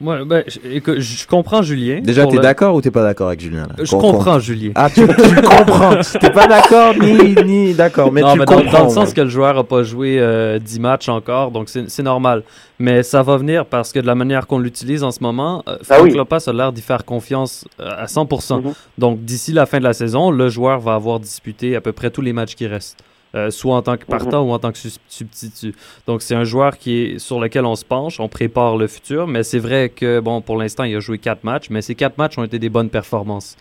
Moi, 0.00 0.24
ben, 0.24 0.44
je, 0.46 1.00
je 1.00 1.26
comprends 1.26 1.60
Julien. 1.62 2.00
Déjà, 2.00 2.24
t'es 2.26 2.36
le- 2.36 2.42
d'accord 2.42 2.74
ou 2.76 2.80
t'es 2.80 2.90
pas 2.92 3.02
d'accord 3.02 3.28
avec 3.28 3.40
Julien 3.40 3.66
là? 3.66 3.74
Je 3.82 3.90
comprends 3.96 4.38
Julien. 4.38 4.70
Ah, 4.76 4.88
tu, 4.88 5.06
tu 5.06 5.34
comprends. 5.42 5.96
T'es 6.20 6.30
pas 6.30 6.46
d'accord 6.46 6.94
ni, 7.00 7.34
ni 7.44 7.74
d'accord, 7.74 8.12
mais 8.12 8.20
non, 8.20 8.32
tu 8.34 8.38
mais 8.38 8.44
le 8.44 8.46
dans, 8.46 8.56
comprends. 8.62 8.78
dans 8.78 8.84
le 8.84 8.90
sens 8.90 9.08
ouais. 9.08 9.14
que 9.14 9.20
le 9.22 9.28
joueur 9.28 9.58
a 9.58 9.64
pas 9.64 9.82
joué 9.82 10.18
euh, 10.20 10.58
10 10.60 10.78
matchs 10.80 11.08
encore, 11.08 11.50
donc 11.50 11.68
c'est 11.68 11.88
c'est 11.90 12.04
normal. 12.04 12.42
Mais 12.78 13.02
ça 13.02 13.22
va 13.24 13.36
venir 13.36 13.66
parce 13.66 13.92
que 13.92 13.98
de 13.98 14.06
la 14.06 14.14
manière 14.14 14.46
qu'on 14.46 14.60
l'utilise 14.60 15.02
en 15.02 15.10
ce 15.10 15.20
moment, 15.20 15.64
euh, 15.68 15.76
Ah 15.80 15.94
Frank 15.94 16.02
oui. 16.04 16.14
Lopez 16.14 16.38
a 16.46 16.52
l'air 16.52 16.72
d'y 16.72 16.80
faire 16.82 17.04
confiance 17.04 17.64
euh, 17.80 17.90
à 17.96 18.06
100%. 18.06 18.62
Mhm. 18.62 18.72
Donc 18.98 19.24
d'ici 19.24 19.52
la 19.52 19.66
fin 19.66 19.78
de 19.78 19.84
la 19.84 19.94
saison, 19.94 20.30
le 20.30 20.48
joueur 20.48 20.78
va 20.78 20.94
avoir 20.94 21.18
disputé 21.18 21.74
à 21.74 21.80
peu 21.80 21.90
près 21.92 22.10
tous 22.10 22.22
les 22.22 22.32
matchs 22.32 22.54
qui 22.54 22.66
restent. 22.68 22.98
Euh, 23.34 23.50
soit 23.50 23.76
en 23.76 23.82
tant 23.82 23.96
que 23.96 24.06
partant 24.06 24.42
ou 24.42 24.52
en 24.52 24.58
tant 24.58 24.72
que 24.72 24.78
substitut. 24.78 25.74
Donc 26.06 26.22
c'est 26.22 26.34
un 26.34 26.44
joueur 26.44 26.78
qui 26.78 26.98
est 26.98 27.18
sur 27.18 27.40
lequel 27.40 27.64
on 27.64 27.76
se 27.76 27.84
penche, 27.84 28.20
on 28.20 28.28
prépare 28.28 28.76
le 28.76 28.86
futur, 28.86 29.26
mais 29.26 29.42
c'est 29.42 29.58
vrai 29.58 29.88
que 29.88 30.20
bon 30.20 30.40
pour 30.40 30.56
l'instant 30.56 30.84
il 30.84 30.96
a 30.96 31.00
joué 31.00 31.18
quatre 31.18 31.44
matchs, 31.44 31.70
mais 31.70 31.82
ces 31.82 31.94
quatre 31.94 32.18
matchs 32.18 32.38
ont 32.38 32.44
été 32.44 32.58
des 32.58 32.70
bonnes 32.70 32.90
performances. 32.90 33.56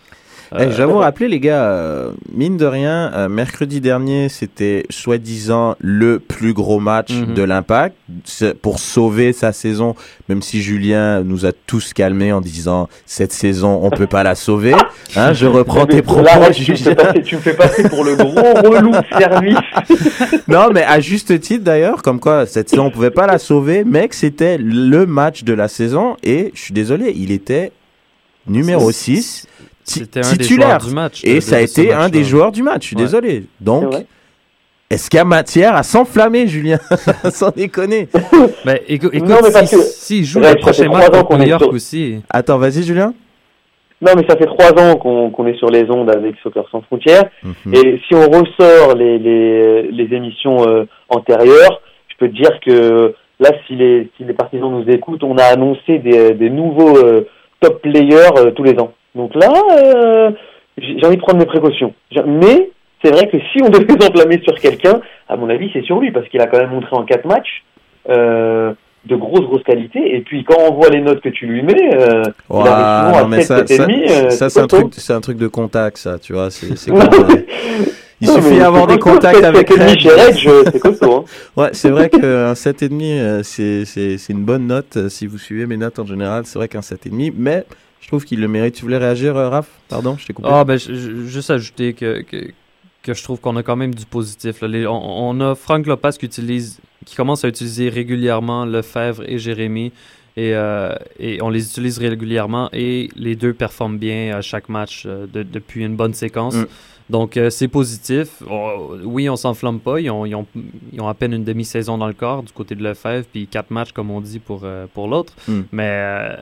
Eh, 0.52 0.62
Euh, 0.62 0.72
J'avoue 0.72 0.98
rappeler 0.98 1.28
les 1.28 1.40
gars, 1.40 1.64
euh, 1.64 2.10
mine 2.32 2.56
de 2.56 2.64
rien, 2.64 3.12
euh, 3.14 3.28
mercredi 3.28 3.80
dernier 3.80 4.28
c'était 4.30 4.84
soi-disant 4.88 5.76
le 5.78 6.18
plus 6.18 6.52
gros 6.54 6.80
match 6.80 7.12
Mhm. 7.12 7.34
de 7.34 7.42
l'Impact 7.42 7.94
pour 8.62 8.78
sauver 8.78 9.32
sa 9.34 9.52
saison, 9.52 9.94
même 10.28 10.40
si 10.40 10.62
Julien 10.62 11.22
nous 11.22 11.44
a 11.44 11.52
tous 11.66 11.92
calmés 11.92 12.32
en 12.32 12.40
disant 12.40 12.88
cette 13.04 13.32
saison 13.32 13.80
on 13.82 13.90
peut 13.90 14.06
pas 14.06 14.22
la 14.22 14.34
sauver. 14.34 14.74
Hein, 15.16 15.32
je 15.32 15.46
reprends 15.46 15.86
tes 15.86 15.96
Mais 15.96 16.02
propos. 16.02 16.22
là, 16.22 16.50
tu, 16.50 16.70
me 16.70 16.76
Julien. 16.76 16.94
passer, 16.94 17.22
tu 17.22 17.36
me 17.36 17.40
fais 17.40 17.54
passer 17.54 17.88
pour 17.88 18.04
le 18.04 18.14
gros 18.14 18.30
relou 18.70 18.90
de 18.92 19.18
service. 19.18 19.56
non, 20.48 20.68
mais 20.72 20.84
à 20.84 21.00
juste 21.00 21.40
titre 21.40 21.64
d'ailleurs, 21.64 22.02
comme 22.02 22.20
quoi 22.20 22.44
cette 22.46 22.68
saison 22.68 22.86
on 22.86 22.90
pouvait 22.90 23.10
pas 23.10 23.26
la 23.26 23.38
sauver, 23.38 23.84
que 24.08 24.14
c'était 24.14 24.58
le 24.58 25.06
match 25.06 25.44
de 25.44 25.52
la 25.54 25.68
saison 25.68 26.16
et 26.22 26.50
je 26.54 26.60
suis 26.60 26.74
désolé, 26.74 27.12
il 27.16 27.32
était 27.32 27.72
numéro 28.46 28.90
6 28.90 29.46
C'était 29.46 29.48
un 29.62 29.64
des 29.64 29.67
titulaire. 29.88 30.78
joueurs 30.80 30.88
du 30.88 30.94
match. 30.94 31.20
et 31.24 31.34
de- 31.36 31.40
ça 31.40 31.56
a 31.56 31.60
été 31.60 31.92
un 31.92 32.08
des 32.08 32.24
joueurs 32.24 32.52
du 32.52 32.62
match, 32.62 32.82
je 32.82 32.86
suis 32.88 32.96
Ouais. 32.96 33.02
désolé. 33.02 33.44
Donc, 33.60 33.94
est-ce 34.90 35.10
qu'il 35.10 35.18
y 35.18 35.20
a 35.20 35.24
matière 35.24 35.74
à 35.76 35.82
s'enflammer, 35.82 36.46
Julien 36.46 36.78
Sans 37.30 37.50
déconner. 37.50 38.08
Écoute, 38.88 39.14
Non, 39.14 39.36
mais 39.42 39.52
parce 39.52 39.66
si- 39.70 39.76
que- 39.76 39.82
s'il 39.82 40.24
joue 40.24 40.38
le 40.40 40.44
ça 40.46 40.52
fait 40.52 40.58
prochain 40.60 40.84
trois 40.84 40.98
match 40.98 41.08
ans 41.08 41.10
contre 41.12 41.26
qu'on 41.28 41.36
New 41.38 41.42
est 41.44 41.48
York 41.48 41.62
sur- 41.62 41.72
aussi. 41.72 42.20
Attends, 42.30 42.58
vas-y, 42.58 42.82
Julien. 42.82 43.12
Non, 44.00 44.12
mais 44.16 44.24
ça 44.28 44.36
fait 44.36 44.46
trois 44.46 44.70
ans 44.80 44.94
qu'on 44.96 45.46
est 45.48 45.58
sur 45.58 45.68
les 45.70 45.90
ondes 45.90 46.08
avec 46.08 46.36
Soccer 46.42 46.64
sans 46.70 46.80
frontières. 46.82 47.24
Mhm. 47.42 47.74
Et 47.74 48.00
si 48.06 48.14
on 48.14 48.26
ressort 48.30 48.94
les, 48.94 49.18
les, 49.18 49.90
les 49.90 50.14
émissions 50.16 50.66
euh, 50.68 50.84
antérieures, 51.08 51.82
je 52.08 52.14
peux 52.18 52.28
te 52.28 52.34
dire 52.40 52.60
que 52.64 53.14
là, 53.40 53.50
si 53.66 53.74
les, 53.74 54.08
si 54.16 54.22
les 54.24 54.34
partisans 54.34 54.70
nous 54.70 54.88
écoutent, 54.88 55.24
on 55.24 55.36
a 55.36 55.42
annoncé 55.44 55.98
des, 55.98 56.32
des 56.34 56.48
nouveaux 56.48 56.96
euh, 56.96 57.26
top 57.60 57.82
players 57.82 58.30
euh, 58.38 58.52
tous 58.52 58.62
les 58.62 58.78
ans. 58.78 58.92
Donc 59.18 59.34
là, 59.34 59.52
euh, 59.72 60.30
j'ai 60.78 61.04
envie 61.04 61.16
de 61.16 61.20
prendre 61.20 61.38
mes 61.40 61.44
précautions. 61.46 61.92
Mais 62.26 62.70
c'est 63.04 63.10
vrai 63.12 63.28
que 63.28 63.36
si 63.52 63.60
on 63.62 63.68
devait 63.74 64.00
s'enflammer 64.00 64.40
sur 64.42 64.58
quelqu'un, 64.58 65.00
à 65.28 65.36
mon 65.36 65.50
avis, 65.50 65.68
c'est 65.74 65.82
sur 65.82 65.98
lui, 66.00 66.10
parce 66.12 66.26
qu'il 66.28 66.40
a 66.40 66.46
quand 66.46 66.58
même 66.58 66.70
montré 66.70 66.96
en 66.96 67.02
quatre 67.04 67.26
matchs 67.26 67.64
euh, 68.08 68.72
de 69.04 69.16
grosses, 69.16 69.42
grosses 69.44 69.64
qualités. 69.64 70.14
Et 70.16 70.20
puis 70.20 70.44
quand 70.44 70.56
on 70.70 70.74
voit 70.74 70.88
les 70.88 71.00
notes 71.00 71.20
que 71.20 71.28
tu 71.30 71.46
lui 71.46 71.62
mets, 71.62 71.94
euh, 71.94 72.22
il 72.50 72.56
Ouah, 72.56 72.70
arrive 72.70 73.14
souvent 73.14 73.22
non, 73.22 73.28
mais 73.28 73.38
à 73.38 73.42
ça, 73.42 73.66
7, 73.66 73.68
ça, 73.68 73.86
7,5. 73.86 74.10
euh, 74.10 74.30
ça, 74.30 74.50
c'est 74.50 74.60
un 74.60 74.66
truc, 74.66 74.86
c'est 74.92 75.12
un 75.12 75.20
truc 75.20 75.38
de 75.38 75.48
contact, 75.48 75.98
ça, 75.98 76.18
tu 76.18 76.32
vois. 76.32 76.50
C'est, 76.50 76.76
c'est 76.76 76.90
il 78.20 78.26
Non, 78.28 78.34
suffit 78.34 78.58
d'avoir 78.58 78.86
des 78.86 78.98
contacts 78.98 79.44
avec 79.44 79.70
euh, 79.70 80.64
c'est 80.72 80.80
costaud. 80.80 81.14
Hein. 81.14 81.24
Ouais, 81.56 81.68
c'est 81.72 81.90
vrai 81.90 82.08
qu'un 82.08 82.52
7,5, 82.52 83.00
euh, 83.02 83.40
c'est, 83.42 83.84
c'est, 83.84 84.18
c'est 84.18 84.32
une 84.32 84.44
bonne 84.44 84.66
note. 84.66 85.08
Si 85.08 85.26
vous 85.26 85.38
suivez 85.38 85.66
mes 85.66 85.76
notes 85.76 85.98
en 85.98 86.06
général, 86.06 86.42
c'est 86.44 86.58
vrai 86.58 86.68
qu'un 86.68 86.80
7,5, 86.80 87.32
mais 87.36 87.64
je 88.00 88.08
trouve 88.08 88.24
qu'il 88.24 88.40
le 88.40 88.48
mérite. 88.48 88.74
Tu 88.74 88.82
voulais 88.82 88.98
réagir, 88.98 89.36
euh, 89.36 89.48
Raph? 89.48 89.68
Pardon, 89.88 90.16
je 90.18 90.26
t'ai 90.26 90.32
coupé. 90.32 90.48
Ah, 90.50 90.64
ben, 90.64 90.76
juste 90.78 91.50
ajouter 91.50 91.92
que, 91.94 92.22
que, 92.22 92.48
que 93.02 93.14
je 93.14 93.22
trouve 93.22 93.40
qu'on 93.40 93.56
a 93.56 93.62
quand 93.62 93.76
même 93.76 93.94
du 93.94 94.06
positif. 94.06 94.60
là. 94.60 94.68
Les- 94.68 94.86
on, 94.86 95.28
on 95.28 95.40
a 95.40 95.54
Frank 95.54 95.86
Lopez 95.86 96.10
qui 96.18 96.26
utilise, 96.26 96.80
qui 97.04 97.16
commence 97.16 97.44
à 97.44 97.48
utiliser 97.48 97.88
régulièrement 97.88 98.64
Lefebvre 98.64 99.22
et 99.26 99.38
Jérémy. 99.38 99.92
Et, 100.36 100.54
euh, 100.54 100.94
et 101.18 101.42
on 101.42 101.50
les 101.50 101.66
utilise 101.68 101.98
régulièrement 101.98 102.68
et 102.72 103.08
les 103.16 103.34
deux 103.34 103.52
performent 103.52 103.98
bien 103.98 104.36
à 104.36 104.40
chaque 104.40 104.68
match 104.68 105.02
euh, 105.04 105.26
de- 105.26 105.42
depuis 105.42 105.84
une 105.84 105.96
bonne 105.96 106.14
séquence. 106.14 106.54
Mm. 106.54 106.66
Donc 107.10 107.36
euh, 107.36 107.50
c'est 107.50 107.66
positif. 107.66 108.28
Oh, 108.48 108.94
oui, 109.02 109.28
on 109.28 109.34
s'enflamme 109.34 109.80
pas. 109.80 109.98
Ils 109.98 110.10
ont, 110.10 110.24
ils, 110.26 110.36
ont, 110.36 110.46
ils 110.92 111.00
ont 111.00 111.08
à 111.08 111.14
peine 111.14 111.32
une 111.32 111.42
demi-saison 111.42 111.98
dans 111.98 112.06
le 112.06 112.12
corps 112.12 112.44
du 112.44 112.52
côté 112.52 112.76
de 112.76 112.84
Lefebvre, 112.84 113.24
puis 113.32 113.48
quatre 113.48 113.72
matchs 113.72 113.90
comme 113.90 114.12
on 114.12 114.20
dit 114.20 114.38
pour, 114.38 114.64
pour 114.94 115.08
l'autre. 115.08 115.32
Mm. 115.48 115.60
Mais, 115.72 116.36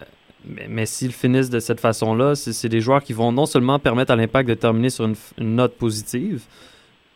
mais, 0.49 0.67
mais 0.69 0.87
s'ils 0.87 1.13
finissent 1.13 1.51
de 1.51 1.61
cette 1.61 1.81
façon-là, 1.81 2.35
c'est 2.35 2.53
c'est 2.53 2.69
des 2.69 2.81
joueurs 2.81 3.03
qui 3.03 3.13
vont 3.13 3.33
non 3.33 3.47
seulement 3.47 3.79
permettre 3.79 4.13
à 4.13 4.17
l'impact 4.17 4.49
de 4.49 4.55
terminer 4.55 4.91
sur 4.91 5.05
une, 5.05 5.15
note 5.57 5.75
positive, 5.77 6.43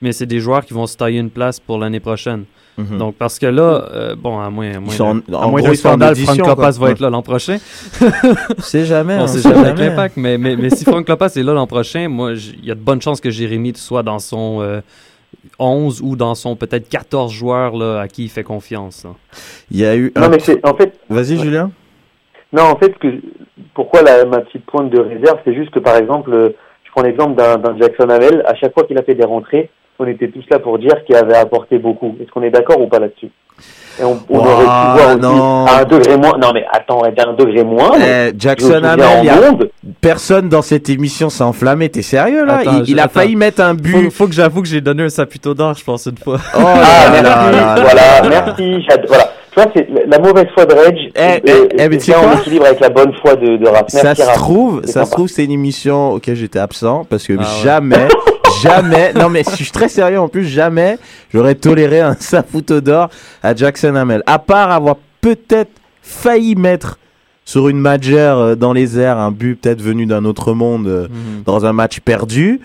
mais 0.03 0.13
c'est 0.13 0.27
des 0.27 0.41
joueurs 0.41 0.65
qui 0.65 0.75
vont 0.75 0.87
se 0.87 0.97
tailler 0.97 1.19
une 1.21 1.31
place 1.31 1.61
pour 1.61 1.79
l'année 1.79 2.01
prochaine. 2.01 2.45
Mhm. 2.79 2.99
Donc 2.99 3.15
parce 3.17 3.39
que 3.39 3.47
là, 3.47 3.89
euh, 3.93 4.15
bon, 4.17 4.39
à 4.41 4.49
moins, 4.49 4.71
à 4.77 4.81
moins, 4.81 4.93
Ils 4.95 4.97
sont 4.97 5.15
de- 5.17 5.23
en- 5.35 5.41
à 5.43 5.47
en 5.47 5.51
moins 5.51 5.61
gros, 5.61 5.71
en 5.73 5.75
scandale, 5.75 6.17
quoi. 6.25 6.35
Lopez 6.37 6.63
va 6.79 6.87
Ouais. 6.87 6.91
être 6.93 7.01
là 7.01 7.11
l'an 7.11 7.23
prochain. 7.23 7.59
C'est 8.59 8.85
jamais. 8.87 9.17
On 9.19 9.27
sait 9.27 9.41
c'est 9.41 9.49
jamais 9.53 9.69
avec 9.69 9.79
l'impact, 9.79 10.17
mais, 10.17 10.39
mais, 10.39 10.57
mais 10.57 10.71
si 10.71 10.85
Frank 10.85 11.07
Lopez 11.09 11.27
est 11.39 11.43
là 11.43 11.53
l'an 11.53 11.67
prochain, 11.67 12.09
moi, 12.09 12.35
j- 12.35 12.57
il 12.63 12.69
y 12.69 12.71
a 12.71 12.75
de 12.75 12.81
bonnes 12.81 13.03
chances 13.03 13.21
que 13.21 13.31
Jérémy 13.31 13.73
soit 13.77 14.03
dans 14.03 14.19
son 14.19 14.61
euh, 14.63 14.81
11 15.59 16.01
ou 16.03 16.17
dans 16.17 16.35
son 16.35 16.57
peut-être 16.57 16.89
14 16.89 17.33
joueurs 17.33 17.77
là, 17.77 18.01
à 18.01 18.09
qui 18.09 18.25
il 18.25 18.29
fait 18.31 18.45
confiance. 18.45 19.05
là. 19.05 19.11
Il 19.71 19.79
y 19.79 19.85
a 19.85 19.97
eu. 19.97 20.13
Non, 20.17 20.23
un- 20.25 20.29
mais 20.31 20.39
c'est 20.41 20.65
en 20.67 20.75
fait, 20.75 20.99
Vas-y, 21.11 21.37
Julien. 21.39 21.71
Non, 22.53 22.65
en 22.65 22.77
fait, 22.77 22.99
que, 22.99 23.09
pourquoi 23.75 24.03
la, 24.03 24.25
ma 24.25 24.41
petite 24.41 24.67
pointe 24.67 24.91
de 24.91 25.01
réserve, 25.01 25.39
c'est 25.45 25.55
juste 25.55 25.71
que 25.71 25.79
par 25.79 25.97
exemple, 25.97 26.33
euh, 26.33 26.51
je 26.85 26.91
prends 26.91 27.03
l'exemple 27.03 27.35
d'un 27.35 27.77
Jackson 27.79 28.09
Hamel, 28.09 28.43
à 28.47 28.55
chaque 28.57 28.75
fois 28.75 28.85
qu'il 28.85 28.99
a 28.99 29.03
fait 29.03 29.15
des 29.15 29.25
rentrées, 29.25 29.71
on 30.01 30.07
était 30.07 30.29
tous 30.29 30.45
là 30.51 30.59
pour 30.59 30.79
dire 30.79 31.05
qu'il 31.05 31.15
avait 31.15 31.37
apporté 31.37 31.79
beaucoup. 31.79 32.17
Est-ce 32.21 32.31
qu'on 32.31 32.43
est 32.43 32.51
d'accord 32.51 32.81
ou 32.81 32.89
pas 32.89 32.99
là-dessus? 32.99 33.31
Et 34.01 34.05
on, 34.05 34.13
aurait 34.35 34.65
pu 34.65 34.65
voir 34.65 35.09
aussi 35.11 35.21
non. 35.21 35.67
à 35.67 35.81
un 35.81 35.85
degré 35.85 36.17
moins. 36.17 36.39
Non, 36.39 36.53
mais 36.55 36.65
attends, 36.73 37.03
à 37.03 37.09
un 37.09 37.35
degré 37.35 37.63
moins. 37.63 37.91
Eh, 38.01 38.33
Jackson 38.39 38.83
Hamel, 38.83 39.69
personne 40.01 40.49
dans 40.49 40.63
cette 40.63 40.89
émission 40.89 41.29
s'est 41.29 41.45
enflammé. 41.45 41.91
T'es 41.91 42.01
sérieux 42.01 42.47
là? 42.47 42.59
Attends, 42.61 42.83
Il, 42.87 42.99
a 42.99 43.05
attends. 43.05 43.21
failli 43.21 43.37
mettre 43.37 43.61
un 43.61 43.75
but. 43.75 44.05
Faut, 44.05 44.11
faut 44.11 44.27
que 44.29 44.33
j'avoue 44.33 44.63
que 44.63 44.69
j'ai 44.69 44.81
donné 44.81 45.03
un 45.03 45.09
saputo 45.11 45.53
d'or, 45.53 45.75
je 45.75 45.85
pense, 45.85 46.07
une 46.07 46.17
fois. 46.17 46.39
Oh 46.57 46.61
là 46.61 46.75
Ah, 46.83 47.11
là 47.11 47.23
merci, 47.23 47.27
là 47.27 47.51
là 47.53 47.75
voilà, 47.83 48.23
là. 48.23 48.29
merci. 48.29 48.87
Voilà. 49.07 49.30
Tu 49.53 49.61
vois, 49.61 49.71
c'est 49.75 49.89
la- 50.07 50.19
mauvaise 50.19 50.47
foi 50.55 50.65
de 50.67 50.75
Reg. 50.75 50.97
Eh, 51.15 51.21
euh, 51.21 51.39
eh, 51.45 51.77
eh, 51.79 51.89
mais 51.89 51.99
tu 51.99 52.13
en 52.15 52.33
équilibre 52.39 52.67
avec 52.67 52.81
la 52.81 52.89
bonne 52.89 53.13
foi 53.21 53.35
de, 53.37 53.57
de 53.57 53.67
Raph. 53.69 53.89
Ça 53.89 54.15
se 54.15 54.35
trouve, 54.35 54.83
ça 54.85 55.05
se 55.05 55.11
trouve, 55.11 55.29
c'est 55.29 55.45
une 55.45 55.51
émission 55.51 56.13
auquel 56.13 56.37
j'étais 56.37 56.59
absent 56.61 57.05
parce 57.11 57.27
que 57.27 57.33
Ah 57.39 57.43
ouais. 57.43 57.63
jamais, 57.65 58.09
jamais, 58.63 59.13
non 59.13 59.29
mais 59.29 59.43
je 59.49 59.57
suis 59.57 59.71
très 59.73 59.89
sérieux 59.89 60.21
en 60.21 60.29
plus, 60.29 60.45
jamais 60.45 60.99
j'aurais 61.33 61.55
toléré 61.57 62.01
un 62.01 62.15
saputo 62.19 62.81
d'or 62.81 63.09
à 63.43 63.55
Jackson 63.55 63.95
Hamel. 63.97 64.23
À 64.27 64.39
part 64.39 64.71
avoir 64.71 64.97
peut-être 65.21 65.73
failli 66.03 66.55
mettre 66.55 66.99
sur 67.45 67.69
une 67.69 67.79
magère 67.79 68.39
euh, 68.39 68.55
dans 68.55 68.73
les 68.73 69.01
airs 69.01 69.19
un 69.19 69.33
but 69.33 69.57
peut-être 69.61 69.83
venu 69.83 70.07
d'un 70.07 70.25
autre 70.25 70.53
monde 70.53 70.87
euh, 70.87 71.09
Mhm. 71.09 71.43
dans 71.45 71.67
un 71.67 71.73
match 71.73 71.99
perdu. 72.01 72.61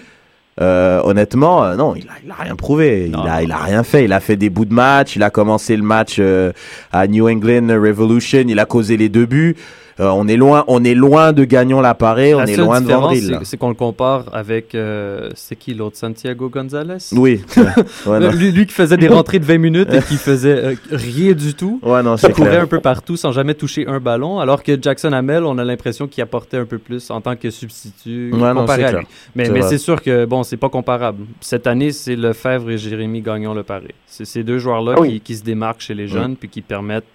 Euh, 0.61 1.01
honnêtement, 1.03 1.65
euh, 1.65 1.75
non, 1.75 1.95
il 1.95 2.07
a, 2.07 2.13
il 2.23 2.31
a 2.31 2.35
rien 2.35 2.55
prouvé. 2.55 3.09
Non. 3.09 3.23
Il 3.23 3.29
a, 3.29 3.43
il 3.43 3.51
a 3.51 3.57
rien 3.57 3.83
fait. 3.83 4.05
Il 4.05 4.13
a 4.13 4.19
fait 4.19 4.37
des 4.37 4.49
bouts 4.49 4.65
de 4.65 4.73
match. 4.73 5.15
Il 5.15 5.23
a 5.23 5.29
commencé 5.29 5.75
le 5.75 5.83
match 5.83 6.15
euh, 6.19 6.53
à 6.93 7.07
New 7.07 7.27
England 7.27 7.67
Revolution. 7.69 8.45
Il 8.47 8.59
a 8.59 8.65
causé 8.65 8.95
les 8.95 9.09
deux 9.09 9.25
buts. 9.25 9.55
Euh, 9.99 10.09
on 10.09 10.27
est 10.27 10.35
loin, 10.35 10.65
on 10.67 10.83
est 10.83 10.93
loin 10.93 11.31
de 11.31 11.45
gagnant 11.45 11.79
l'appareil. 11.79 12.33
On 12.35 12.41
est 12.45 12.57
loin 12.57 12.81
de 12.81 12.87
Vandril. 12.87 13.29
là. 13.31 13.39
c'est- 13.43 13.55
qu'on 13.55 13.69
le 13.69 13.75
compare 13.75 14.25
avec. 14.33 14.75
euh, 14.75 15.29
c'est 15.35 15.55
qui 15.55 15.73
l'autre 15.73 15.95
Santiago 15.95 16.49
Gonzalez 16.49 16.97
Oui. 17.13 17.41
ouais, 18.05 18.19
non. 18.19 18.29
Lui, 18.31 18.51
lui 18.51 18.65
qui 18.65 18.73
faisait 18.73 18.97
des 18.97 19.07
rentrées 19.17 19.39
de 19.39 19.45
20 19.45 19.57
minutes 19.57 19.93
et 19.93 20.01
qui 20.01 20.15
faisait 20.17 20.51
euh, 20.65 20.75
rien 20.91 21.31
du 21.31 21.53
tout. 21.53 21.79
Ouais, 21.81 22.03
non, 22.03 22.17
c'est 22.17 22.33
courait 22.33 22.57
un 22.57 22.65
peu 22.67 22.81
partout 22.81 23.15
sans 23.15 23.31
jamais 23.31 23.53
toucher 23.53 23.87
un 23.87 23.99
ballon, 24.01 24.39
alors 24.39 24.63
que 24.63 24.77
Jackson 24.81 25.13
Hamel, 25.13 25.43
on 25.45 25.57
a 25.57 25.63
l'impression 25.63 26.07
qu'il 26.07 26.21
apportait 26.23 26.57
un 26.57 26.65
peu 26.65 26.77
plus 26.77 27.09
en 27.09 27.21
tant 27.21 27.37
que 27.37 27.49
substitut 27.49 28.31
Ouais, 28.33 28.39
non, 28.53 28.61
comparé 28.61 28.81
c'est 28.81 28.87
à 28.87 28.89
clair. 28.89 28.99
lui. 29.01 29.07
Mais, 29.35 29.45
C'est 29.45 29.51
mais 29.51 29.61
c'est 29.61 29.77
sûr 29.77 30.01
que 30.01 30.25
bon, 30.25 30.43
c'est 30.43 30.57
pas 30.57 30.69
comparable. 30.69 31.23
Cette 31.39 31.67
année, 31.67 31.93
c'est 31.93 32.17
Lefebvre 32.17 32.69
et 32.71 32.77
Jérémy 32.77 33.21
Gagnon 33.21 33.53
le 33.53 33.63
pari. 33.63 33.87
C'est 34.07 34.25
ces 34.25 34.43
deux 34.43 34.59
joueurs-là 34.59 34.95
Ah 34.97 35.01
oui. 35.01 35.13
qui, 35.13 35.21
qui 35.21 35.35
se 35.37 35.43
démarquent 35.43 35.79
chez 35.81 35.93
les 35.93 36.07
jeunes 36.09 36.35
puis 36.35 36.49
qui 36.49 36.61
permettent 36.61 37.05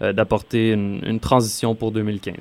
euh, 0.00 0.12
d'apporter 0.12 0.70
une, 0.70 1.00
une 1.06 1.20
transition 1.20 1.74
pour 1.74 1.92
2015. 1.92 2.34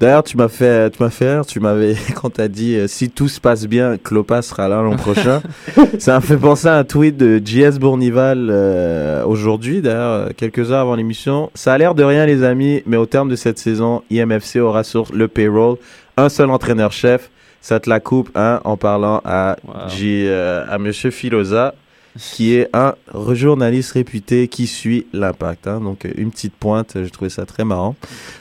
D'ailleurs, 0.00 0.22
tu 0.22 0.36
m'as 0.36 0.48
fait, 0.48 0.90
tu 0.90 1.02
m'as 1.02 1.10
fait. 1.10 1.40
Tu 1.46 1.58
m'avais, 1.60 1.94
quand 2.14 2.30
t'as 2.30 2.48
dit 2.48 2.76
euh, 2.76 2.86
si 2.86 3.10
tout 3.10 3.28
se 3.28 3.40
passe 3.40 3.66
bien, 3.66 3.96
Clopas 3.98 4.42
sera 4.42 4.68
là 4.68 4.82
l'an 4.82 4.96
prochain. 4.96 5.42
ça 5.98 6.14
m'a 6.14 6.20
fait 6.20 6.36
penser 6.36 6.68
à 6.68 6.76
un 6.76 6.84
tweet 6.84 7.16
de 7.16 7.40
JS 7.44 7.78
Bournival 7.78 8.48
euh, 8.50 9.24
aujourd'hui, 9.24 9.80
d'ailleurs, 9.80 10.28
quelques 10.36 10.70
heures 10.70 10.80
avant 10.80 10.94
l'émission. 10.94 11.50
Ça 11.54 11.72
a 11.74 11.78
l'air 11.78 11.94
de 11.94 12.04
rien, 12.04 12.26
les 12.26 12.42
amis, 12.44 12.82
mais 12.86 12.96
au 12.96 13.06
terme 13.06 13.28
de 13.28 13.36
cette 13.36 13.58
saison, 13.58 14.02
IMFC 14.10 14.56
aura 14.60 14.84
sur 14.84 15.06
le 15.12 15.28
payroll 15.28 15.76
un 16.16 16.28
seul 16.28 16.50
entraîneur-chef, 16.50 17.30
Ça 17.62 17.78
te 17.80 17.88
la 17.88 18.00
coupe 18.00 18.28
hein, 18.34 18.60
en 18.64 18.76
parlant 18.76 19.20
à, 19.24 19.56
Wow. 19.64 19.88
J- 19.88 20.24
euh, 20.26 20.64
à 20.68 20.78
Monsieur 20.78 21.10
Filosa, 21.10 21.74
qui 22.18 22.54
est 22.56 22.68
un 22.74 22.94
journaliste 23.32 23.92
réputé 23.92 24.48
qui 24.48 24.66
suit 24.66 25.06
l'impact. 25.12 25.66
hein. 25.66 25.80
Donc, 25.80 26.06
une 26.16 26.30
petite 26.30 26.54
pointe, 26.54 26.92
j'ai 27.02 27.10
trouvé 27.10 27.30
ça 27.30 27.46
très 27.46 27.64
marrant. 27.64 27.94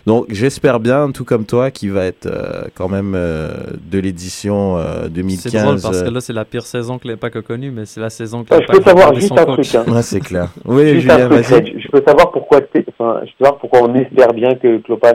Donc, 0.06 0.26
j'espère 0.30 0.80
bien, 0.80 1.12
tout 1.12 1.24
comme 1.26 1.46
toi, 1.46 1.72
qui 1.72 1.88
va 1.88 2.06
être 2.06 2.26
euh, 2.26 2.64
quand 2.76 2.90
même 2.90 3.14
euh, 3.16 3.50
de 3.90 4.00
l'édition 4.00 4.78
euh, 4.78 5.08
2015. 5.08 5.52
C'est 5.52 5.62
drôle 5.64 5.82
parce 5.82 6.02
que 6.04 6.10
là, 6.10 6.22
c'est 6.22 6.34
la 6.34 6.46
pire 6.46 6.66
saison 6.66 6.98
que 7.00 7.08
l'Impact 7.08 7.36
a 7.38 7.42
connue, 7.42 7.72
mais 7.72 7.86
c'est 7.86 8.02
la 8.02 8.10
saison 8.10 8.44
que 8.44 8.50
Ah, 8.54 8.60
je 8.62 8.68
peux 8.68 8.74
l'Impact 8.74 8.88
a 8.88 8.90
savoir 8.90 9.06
gardé 9.08 9.20
juste 9.22 9.30
son 9.30 9.38
un 9.40 9.46
coach. 9.56 9.70
truc. 9.70 9.88
Hein. 9.88 9.94
Ouais, 9.94 10.02
c'est 10.02 10.20
clair. 10.20 10.50
Oui, 10.66 10.90
Juste 10.90 11.02
Julien, 11.02 11.30
truc, 11.30 11.32
vas-y. 11.46 11.82
Je 11.82 11.88
peux 11.88 12.04
savoir 12.06 12.32
pourquoi, 12.32 12.62
t'es- 12.62 12.86
enfin, 12.90 13.22
je 13.24 13.32
peux 13.38 13.46
savoir 13.46 13.60
pourquoi 13.60 13.82
on 13.84 13.96
espère 13.96 14.34
bien 14.34 14.56
que 14.56 14.78
Klopas 14.80 15.14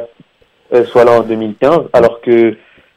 euh, 0.75 0.85
soit 0.87 1.05
là 1.05 1.21
en 1.21 1.23
2015, 1.23 1.81
alors 1.93 2.21
que 2.21 2.57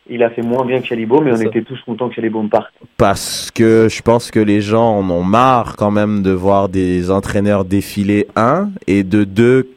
il 0.10 0.24
a 0.24 0.30
fait 0.30 0.41
moins 0.41 0.65
bien 0.65 0.82
que 0.82 0.88
Chalibo, 0.88 1.22
mais 1.22 1.32
on 1.32 1.38
ça. 1.38 1.43
était 1.43 1.62
tous 1.62 1.80
contents 1.86 2.10
que 2.10 2.15
Chalibo 2.15 2.41
me 2.41 2.50
parte. 2.50 2.74
Parce 2.98 3.52
que 3.52 3.88
je 3.89 4.02
pense 4.02 4.32
que 4.32 4.39
les 4.39 4.62
gens 4.62 4.98
en 5.00 5.10
ont 5.10 5.24
marre 5.24 5.76
quand 5.76 5.91
même 5.91 6.24
de 6.24 6.32
voir 6.32 6.69
des 6.69 7.12
entraîneurs 7.12 7.65
défiler, 7.65 8.28
un, 8.36 8.69
et 8.88 9.04
de 9.04 9.24
deux, 9.24 9.69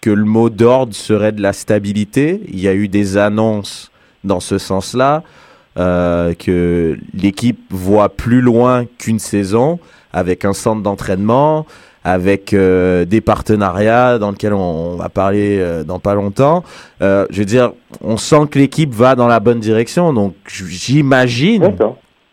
que 0.00 0.10
le 0.10 0.24
mot 0.24 0.50
d'ordre 0.50 0.94
serait 0.94 1.32
de 1.32 1.42
la 1.42 1.52
stabilité. 1.52 2.40
Il 2.48 2.60
y 2.60 2.68
a 2.68 2.74
eu 2.74 2.88
des 2.88 3.16
annonces 3.16 3.90
dans 4.24 4.40
ce 4.40 4.58
sens-là, 4.58 5.22
euh, 5.78 6.34
que 6.34 6.98
l'équipe 7.14 7.60
voit 7.70 8.08
plus 8.08 8.40
loin 8.40 8.84
qu'une 8.98 9.18
saison, 9.18 9.78
avec 10.12 10.44
un 10.44 10.52
centre 10.52 10.82
d'entraînement, 10.82 11.66
avec 12.08 12.54
euh, 12.54 13.04
des 13.04 13.20
partenariats 13.20 14.18
dans 14.18 14.30
lesquels 14.30 14.54
on, 14.54 14.92
on 14.92 14.96
va 14.96 15.10
parler 15.10 15.58
euh, 15.58 15.84
dans 15.84 15.98
pas 15.98 16.14
longtemps. 16.14 16.64
Euh, 17.02 17.26
je 17.28 17.40
veux 17.40 17.44
dire, 17.44 17.72
on 18.00 18.16
sent 18.16 18.46
que 18.50 18.58
l'équipe 18.58 18.94
va 18.94 19.14
dans 19.14 19.26
la 19.26 19.40
bonne 19.40 19.60
direction, 19.60 20.14
donc 20.14 20.34
j'imagine 20.46 21.76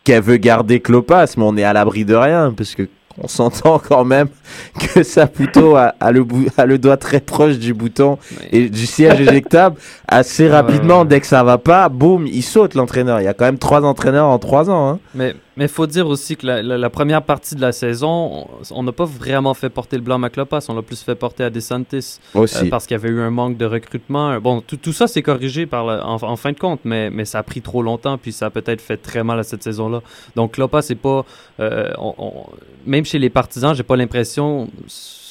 qu'elle 0.02 0.22
veut 0.22 0.38
garder 0.38 0.80
Clopas, 0.80 1.34
mais 1.36 1.44
on 1.44 1.56
est 1.58 1.64
à 1.64 1.74
l'abri 1.74 2.06
de 2.06 2.14
rien, 2.14 2.54
parce 2.56 2.74
que 2.74 2.88
on 3.22 3.28
s'entend 3.28 3.78
quand 3.78 4.04
même 4.04 4.28
que 4.94 5.02
Saputo 5.02 5.76
a, 5.76 5.94
a 6.00 6.10
le 6.10 6.24
a 6.56 6.64
le 6.66 6.78
doigt 6.78 6.96
très 6.96 7.20
proche 7.20 7.58
du 7.58 7.72
bouton 7.74 8.18
et 8.52 8.68
du 8.68 8.86
siège 8.86 9.20
éjectable 9.20 9.76
assez 10.08 10.48
rapidement. 10.48 11.00
ouais. 11.00 11.06
Dès 11.06 11.20
que 11.20 11.26
ça 11.26 11.42
va 11.42 11.58
pas, 11.58 11.88
boum, 11.90 12.26
il 12.26 12.42
saute 12.42 12.74
l'entraîneur. 12.74 13.20
Il 13.20 13.24
y 13.24 13.28
a 13.28 13.34
quand 13.34 13.46
même 13.46 13.58
trois 13.58 13.82
entraîneurs 13.84 14.26
en 14.26 14.38
trois 14.38 14.68
ans. 14.70 14.90
Hein. 14.90 14.98
Mais 15.14 15.34
il 15.64 15.68
faut 15.68 15.86
dire 15.86 16.06
aussi 16.06 16.36
que 16.36 16.46
la, 16.46 16.62
la- 16.62 16.76
la 16.76 16.90
première 16.90 17.22
partie 17.22 17.54
de 17.54 17.60
la 17.62 17.72
saison, 17.72 18.46
on- 18.70 18.82
n'a 18.82 18.92
pas 18.92 19.06
vraiment 19.06 19.54
fait 19.54 19.70
porter 19.70 19.96
le 19.96 20.02
blanc 20.02 20.22
à 20.22 20.28
Clopas, 20.28 20.66
on 20.68 20.74
l'a 20.74 20.82
plus 20.82 21.02
fait 21.02 21.14
porter 21.14 21.44
à 21.44 21.50
DeSantis. 21.50 22.18
Aussi. 22.34 22.66
Euh, 22.66 22.68
parce 22.70 22.86
qu'il 22.86 22.94
y 22.94 23.00
avait 23.00 23.08
eu 23.08 23.20
un 23.20 23.30
manque 23.30 23.56
de 23.56 23.64
recrutement. 23.64 24.38
Bon, 24.40 24.60
tout, 24.60 24.76
tout 24.76 24.92
ça 24.92 25.06
s'est 25.06 25.22
corrigé 25.22 25.64
par 25.66 25.86
la- 25.86 26.06
en, 26.06 26.22
en 26.22 26.36
fin 26.36 26.52
de 26.52 26.58
compte, 26.58 26.80
mais, 26.84 27.08
mais 27.10 27.24
ça 27.24 27.38
a 27.38 27.42
pris 27.42 27.62
trop 27.62 27.82
longtemps, 27.82 28.18
puis 28.18 28.32
ça 28.32 28.46
a 28.46 28.50
peut-être 28.50 28.80
fait 28.82 28.98
très 28.98 29.24
mal 29.24 29.38
à 29.38 29.42
cette 29.42 29.62
saison-là. 29.62 30.02
Donc 30.36 30.56
Lopa, 30.58 30.82
c'est 30.82 30.94
pas... 30.94 31.24
euh, 31.60 31.90
on- 31.98 32.14
on- 32.18 32.46
même 32.84 33.04
chez 33.04 33.18
les 33.18 33.30
partisans, 33.30 33.74
j'ai 33.74 33.82
pas 33.82 33.96
l'impression, 33.96 34.68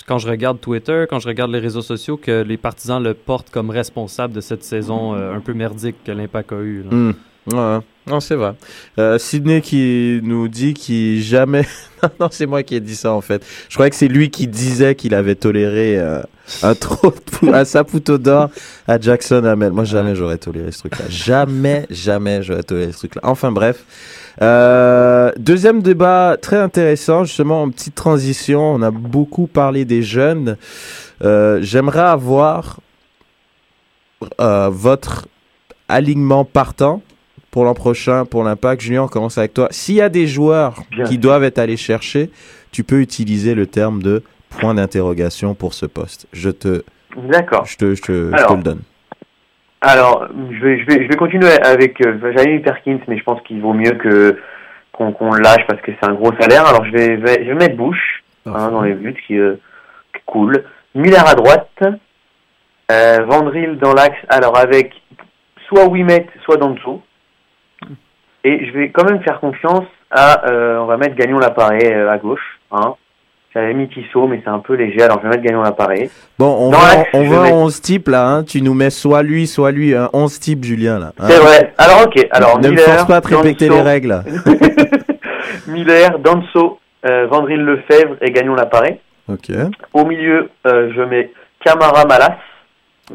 quand 0.08 0.18
je 0.18 0.28
regarde 0.28 0.60
Twitter, 0.60 1.06
quand 1.10 1.20
je 1.20 1.28
regarde 1.28 1.52
les 1.52 1.60
réseaux 1.60 1.82
sociaux, 1.82 2.18
que 2.18 2.42
les 2.44 2.58
partisans 2.58 3.02
le 3.02 3.14
portent 3.14 3.50
comme 3.50 3.70
responsable 3.70 4.34
de 4.34 4.42
cette 4.42 4.64
saison 4.64 5.16
euh, 5.16 5.34
un 5.36 5.40
peu 5.40 5.54
merdique 5.54 5.96
que 6.04 6.12
l'Impact 6.12 6.52
a 6.52 6.56
là. 6.56 6.62
Hmm. 6.92 7.14
Ouais. 7.52 7.80
Non, 8.08 8.20
c'est 8.20 8.36
vrai. 8.36 8.54
Euh, 9.00 9.18
Sydney 9.18 9.62
qui 9.62 10.20
nous 10.24 10.48
dit 10.48 10.76
qu'il 10.76 11.24
jamais. 11.24 11.66
non, 12.20 12.28
c'est 12.30 12.46
moi 12.46 12.62
qui 12.62 12.76
ai 12.76 12.80
dit 12.80 12.96
ça 12.96 13.12
en 13.12 13.22
fait. 13.22 13.44
Je 13.68 13.74
croyais 13.74 13.90
que 13.90 13.96
c'est 13.96 14.08
lui 14.08 14.30
qui 14.30 14.46
disait 14.48 14.94
qu'il 14.94 15.16
avait 15.16 15.34
toléré 15.34 15.98
euh, 15.98 16.22
un 16.62 16.76
trop 16.76 17.12
de 17.12 17.52
un 17.52 17.66
saputo 17.66 18.20
d'or 18.20 18.52
à 18.88 19.00
Jackson 19.00 19.44
Hamel. 19.44 19.72
Moi, 19.72 19.86
jamais 19.86 20.16
j'aurais 20.16 20.38
toléré 20.38 20.72
ce 20.72 20.80
truc-là. 20.80 21.06
Jamais, 21.10 21.88
jamais 21.90 22.44
j'aurais 22.44 22.62
toléré 22.62 22.92
ce 22.92 23.00
truc-là. 23.00 23.22
Enfin, 23.24 23.52
bref. 23.52 23.84
Euh, 24.42 25.32
deuxième 25.38 25.82
débat 25.82 26.38
très 26.40 26.58
intéressant, 26.58 27.24
justement 27.24 27.64
en 27.64 27.72
petite 27.72 27.96
transition. 27.96 28.74
On 28.74 28.84
a 28.84 28.92
beaucoup 28.92 29.48
parlé 29.48 29.84
des 29.84 30.04
jeunes. 30.04 30.58
Euh, 31.24 31.60
J'aimerais 31.64 32.02
avoir 32.02 32.80
votre 34.40 35.28
alignement 35.88 36.46
partant 36.46 37.02
pour 37.56 37.64
l'an 37.64 37.74
prochain, 37.74 38.26
pour 38.26 38.44
l'impact. 38.44 38.82
Julien, 38.82 39.04
on 39.04 39.08
commence 39.08 39.38
avec 39.38 39.54
toi. 39.54 39.70
S'il 39.72 39.96
y 39.96 40.02
a 40.02 40.10
des 40.10 40.28
joueurs 40.28 40.84
Bien. 40.92 41.06
qui 41.06 41.18
doivent 41.18 41.46
être 41.46 41.58
allés 41.58 41.78
chercher, 41.78 42.30
tu 42.74 42.84
peux 42.84 43.00
utiliser 43.00 43.56
le 43.56 43.66
terme 43.66 44.04
de 44.04 44.24
point 44.50 44.74
d'interrogation 44.74 45.54
pour 45.56 45.74
ce 45.74 45.86
poste. 45.86 46.28
Je 46.34 46.50
te, 46.50 46.84
D'accord. 47.16 47.64
je 47.66 47.78
te, 47.78 47.96
je 47.96 48.02
te, 48.02 48.12
je 48.38 48.46
te 48.46 48.54
le 48.54 48.62
donne. 48.62 48.82
Alors, 49.80 50.28
je 50.52 50.60
vais, 50.66 50.80
je 50.82 50.86
vais, 50.86 51.04
je 51.04 51.08
vais 51.08 51.16
continuer 51.16 51.48
avec. 51.64 52.06
Euh, 52.06 52.60
Perkins, 52.62 53.00
mais 53.08 53.18
je 53.18 53.24
pense 53.24 53.40
qu'il 53.44 53.62
vaut 53.62 53.72
mieux 53.74 53.92
que 53.92 54.38
qu'on 54.92 55.32
le 55.32 55.42
lâche 55.42 55.66
parce 55.66 55.80
que 55.82 55.94
c'est 55.94 56.10
un 56.10 56.14
gros 56.14 56.34
salaire. 56.38 56.66
Alors, 56.66 56.84
je 56.84 56.92
vais, 56.92 57.16
vais- 57.16 57.40
je 57.46 57.50
vais 57.52 57.56
mettre 57.56 57.78
Bush 57.78 58.22
hein, 58.46 58.70
dans 58.70 58.82
les 58.82 58.96
buts, 58.96 59.16
qui, 59.26 59.40
euh, 59.40 59.54
qui 60.12 60.18
est 60.18 60.24
cool. 60.26 60.62
Miller 60.94 61.26
à 61.26 61.36
droite, 61.36 61.70
euh, 62.92 63.18
Vandril 63.30 63.78
dans 63.78 63.94
l'axe. 63.94 64.18
Alors, 64.28 64.58
avec 64.58 64.92
soit 65.70 65.86
Wimet, 65.88 66.28
soit 66.44 66.58
Danso. 66.58 67.02
Et 68.48 68.66
je 68.68 68.72
vais 68.78 68.90
quand 68.92 69.04
même 69.06 69.22
faire 69.24 69.40
confiance 69.40 69.86
à. 70.12 70.48
euh, 70.50 70.78
on 70.80 70.86
va 70.86 70.98
mettre 70.98 71.16
Gagnon 71.16 71.40
l'appareil 71.40 71.86
euh, 71.92 72.10
à 72.12 72.18
gauche. 72.18 72.60
Hein. 72.72 72.94
J'avais 73.54 73.74
mis 73.74 73.88
Tissot, 73.90 74.28
mais 74.28 74.40
c'est 74.44 74.50
un 74.50 74.60
peu 74.60 74.76
léger. 74.76 75.02
Alors, 75.02 75.18
je 75.20 75.24
vais 75.24 75.30
mettre 75.30 75.44
Gagnon 75.44 75.62
l'appareil. 75.64 76.10
Bon, 76.38 76.56
on 76.60 76.70
Dans 76.72 76.78
va, 76.78 77.04
on 77.14 77.24
va 77.24 77.42
en 77.54 77.64
11 77.66 77.82
types 77.82 78.08
là. 78.10 78.28
Hein. 78.28 78.44
Tu 78.44 78.62
nous 78.62 78.74
mets 78.74 78.90
soit 78.92 79.24
lui, 79.24 79.48
soit 79.48 79.72
lui. 79.72 79.96
Hein. 79.96 80.10
11 80.14 80.40
types, 80.40 80.64
Julien 80.64 81.00
là. 81.00 81.12
hein. 81.18 81.26
C'est 81.28 81.40
vrai. 81.40 81.74
Alors, 81.78 82.04
ok. 82.06 82.28
Alors, 82.32 82.60
ne 82.60 82.68
me 82.68 82.72
Miller, 82.74 82.86
force 82.86 83.08
pas 83.08 83.16
à 83.18 83.22
te 83.22 83.34
répéter 83.36 83.68
Danso, 83.68 83.78
les 83.84 83.90
règles. 83.90 84.24
Miller, 85.68 86.20
Danso, 86.20 86.80
euh, 87.06 87.28
Vandril 87.28 87.62
Lefebvre 87.62 88.16
et 88.22 88.32
Gagnon 88.32 88.56
l'appareil. 88.56 89.00
Ok. 89.28 89.50
Au 89.94 90.06
milieu, 90.06 90.50
euh, 90.68 90.92
je 90.96 91.02
mets 91.02 91.32
Camara 91.64 92.06
Malas, 92.06 92.38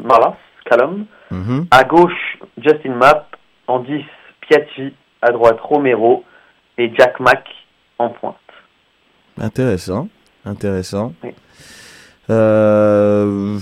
Malas, 0.03 0.35
Calum. 0.69 1.05
Mhm. 1.29 1.67
À 1.71 1.83
gauche, 1.83 2.37
Justin 2.61 2.95
Mapp. 2.95 3.27
En 3.67 3.79
10, 3.79 4.03
Piatti. 4.41 4.93
À 5.21 5.31
droite, 5.31 5.59
Romero. 5.61 6.23
Et 6.77 6.91
Jack 6.97 7.19
Mack 7.19 7.45
en 7.99 8.09
pointe. 8.09 8.35
Intéressant. 9.39 10.07
Intéressant. 10.45 11.13
Oui. 11.23 11.31
Euh... 12.29 13.57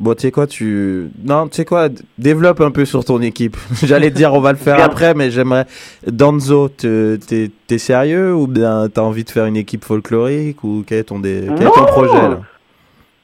Bon, 0.00 0.14
tu 0.14 0.22
sais 0.22 0.30
quoi, 0.30 0.46
tu... 0.46 1.10
Non, 1.24 1.48
tu 1.48 1.56
sais 1.56 1.64
quoi, 1.64 1.88
développe 2.18 2.60
un 2.60 2.70
peu 2.70 2.84
sur 2.84 3.04
ton 3.04 3.20
équipe. 3.20 3.56
J'allais 3.82 4.10
te 4.12 4.16
dire, 4.16 4.32
on 4.32 4.40
va 4.40 4.52
le 4.52 4.58
faire 4.58 4.80
après, 4.80 5.12
mais 5.12 5.32
j'aimerais... 5.32 5.66
Danzo, 6.06 6.68
te- 6.68 7.16
t'es 7.16 7.78
sérieux 7.78 8.32
ou 8.32 8.46
bien 8.46 8.88
t'as 8.88 9.00
envie 9.00 9.24
de 9.24 9.30
faire 9.30 9.46
une 9.46 9.56
équipe 9.56 9.84
folklorique 9.84 10.62
ou 10.62 10.84
quel 10.86 10.98
est 10.98 11.04
ton, 11.04 11.18
dé... 11.18 11.46
quel 11.56 11.66
est 11.66 11.70
ton 11.70 11.84
projet, 11.86 12.12
là? 12.28 12.40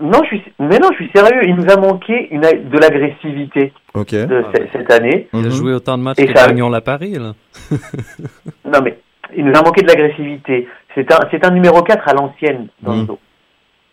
Non, 0.01 0.21
je 0.25 0.27
suis, 0.29 0.43
mais 0.59 0.79
non, 0.79 0.89
je 0.91 0.97
suis 1.05 1.11
sérieux. 1.15 1.41
Il 1.45 1.55
nous 1.55 1.71
a 1.71 1.77
manqué 1.77 2.29
une, 2.33 2.41
de 2.41 2.79
l'agressivité 2.79 3.73
de 3.95 3.95
Ah, 3.95 4.01
ouais. 4.01 4.69
cette 4.73 4.93
année. 4.93 5.29
Il 5.33 5.39
a 5.39 5.43
Mhm. 5.43 5.51
joué 5.51 5.73
autant 5.73 5.97
de 5.97 6.03
matchs 6.03 6.19
Et 6.19 6.27
que 6.27 6.37
ça- 6.37 6.49
Gagnon 6.49 6.69
l'a 6.69 6.81
Paris, 6.81 7.13
là. 7.13 7.33
Non, 8.65 8.81
mais 8.83 8.99
il 9.37 9.45
nous 9.45 9.53
a 9.57 9.63
manqué 9.63 9.83
de 9.83 9.87
l'agressivité. 9.89 10.69
C'est 10.95 11.13
un, 11.13 11.21
c'est 11.31 11.45
un 11.47 11.51
numéro 11.51 11.81
4 11.83 12.09
à 12.09 12.13
l'ancienne, 12.15 12.69
dans 12.83 12.93
Mhm. 12.95 13.01
le 13.01 13.07
dos. 13.07 13.19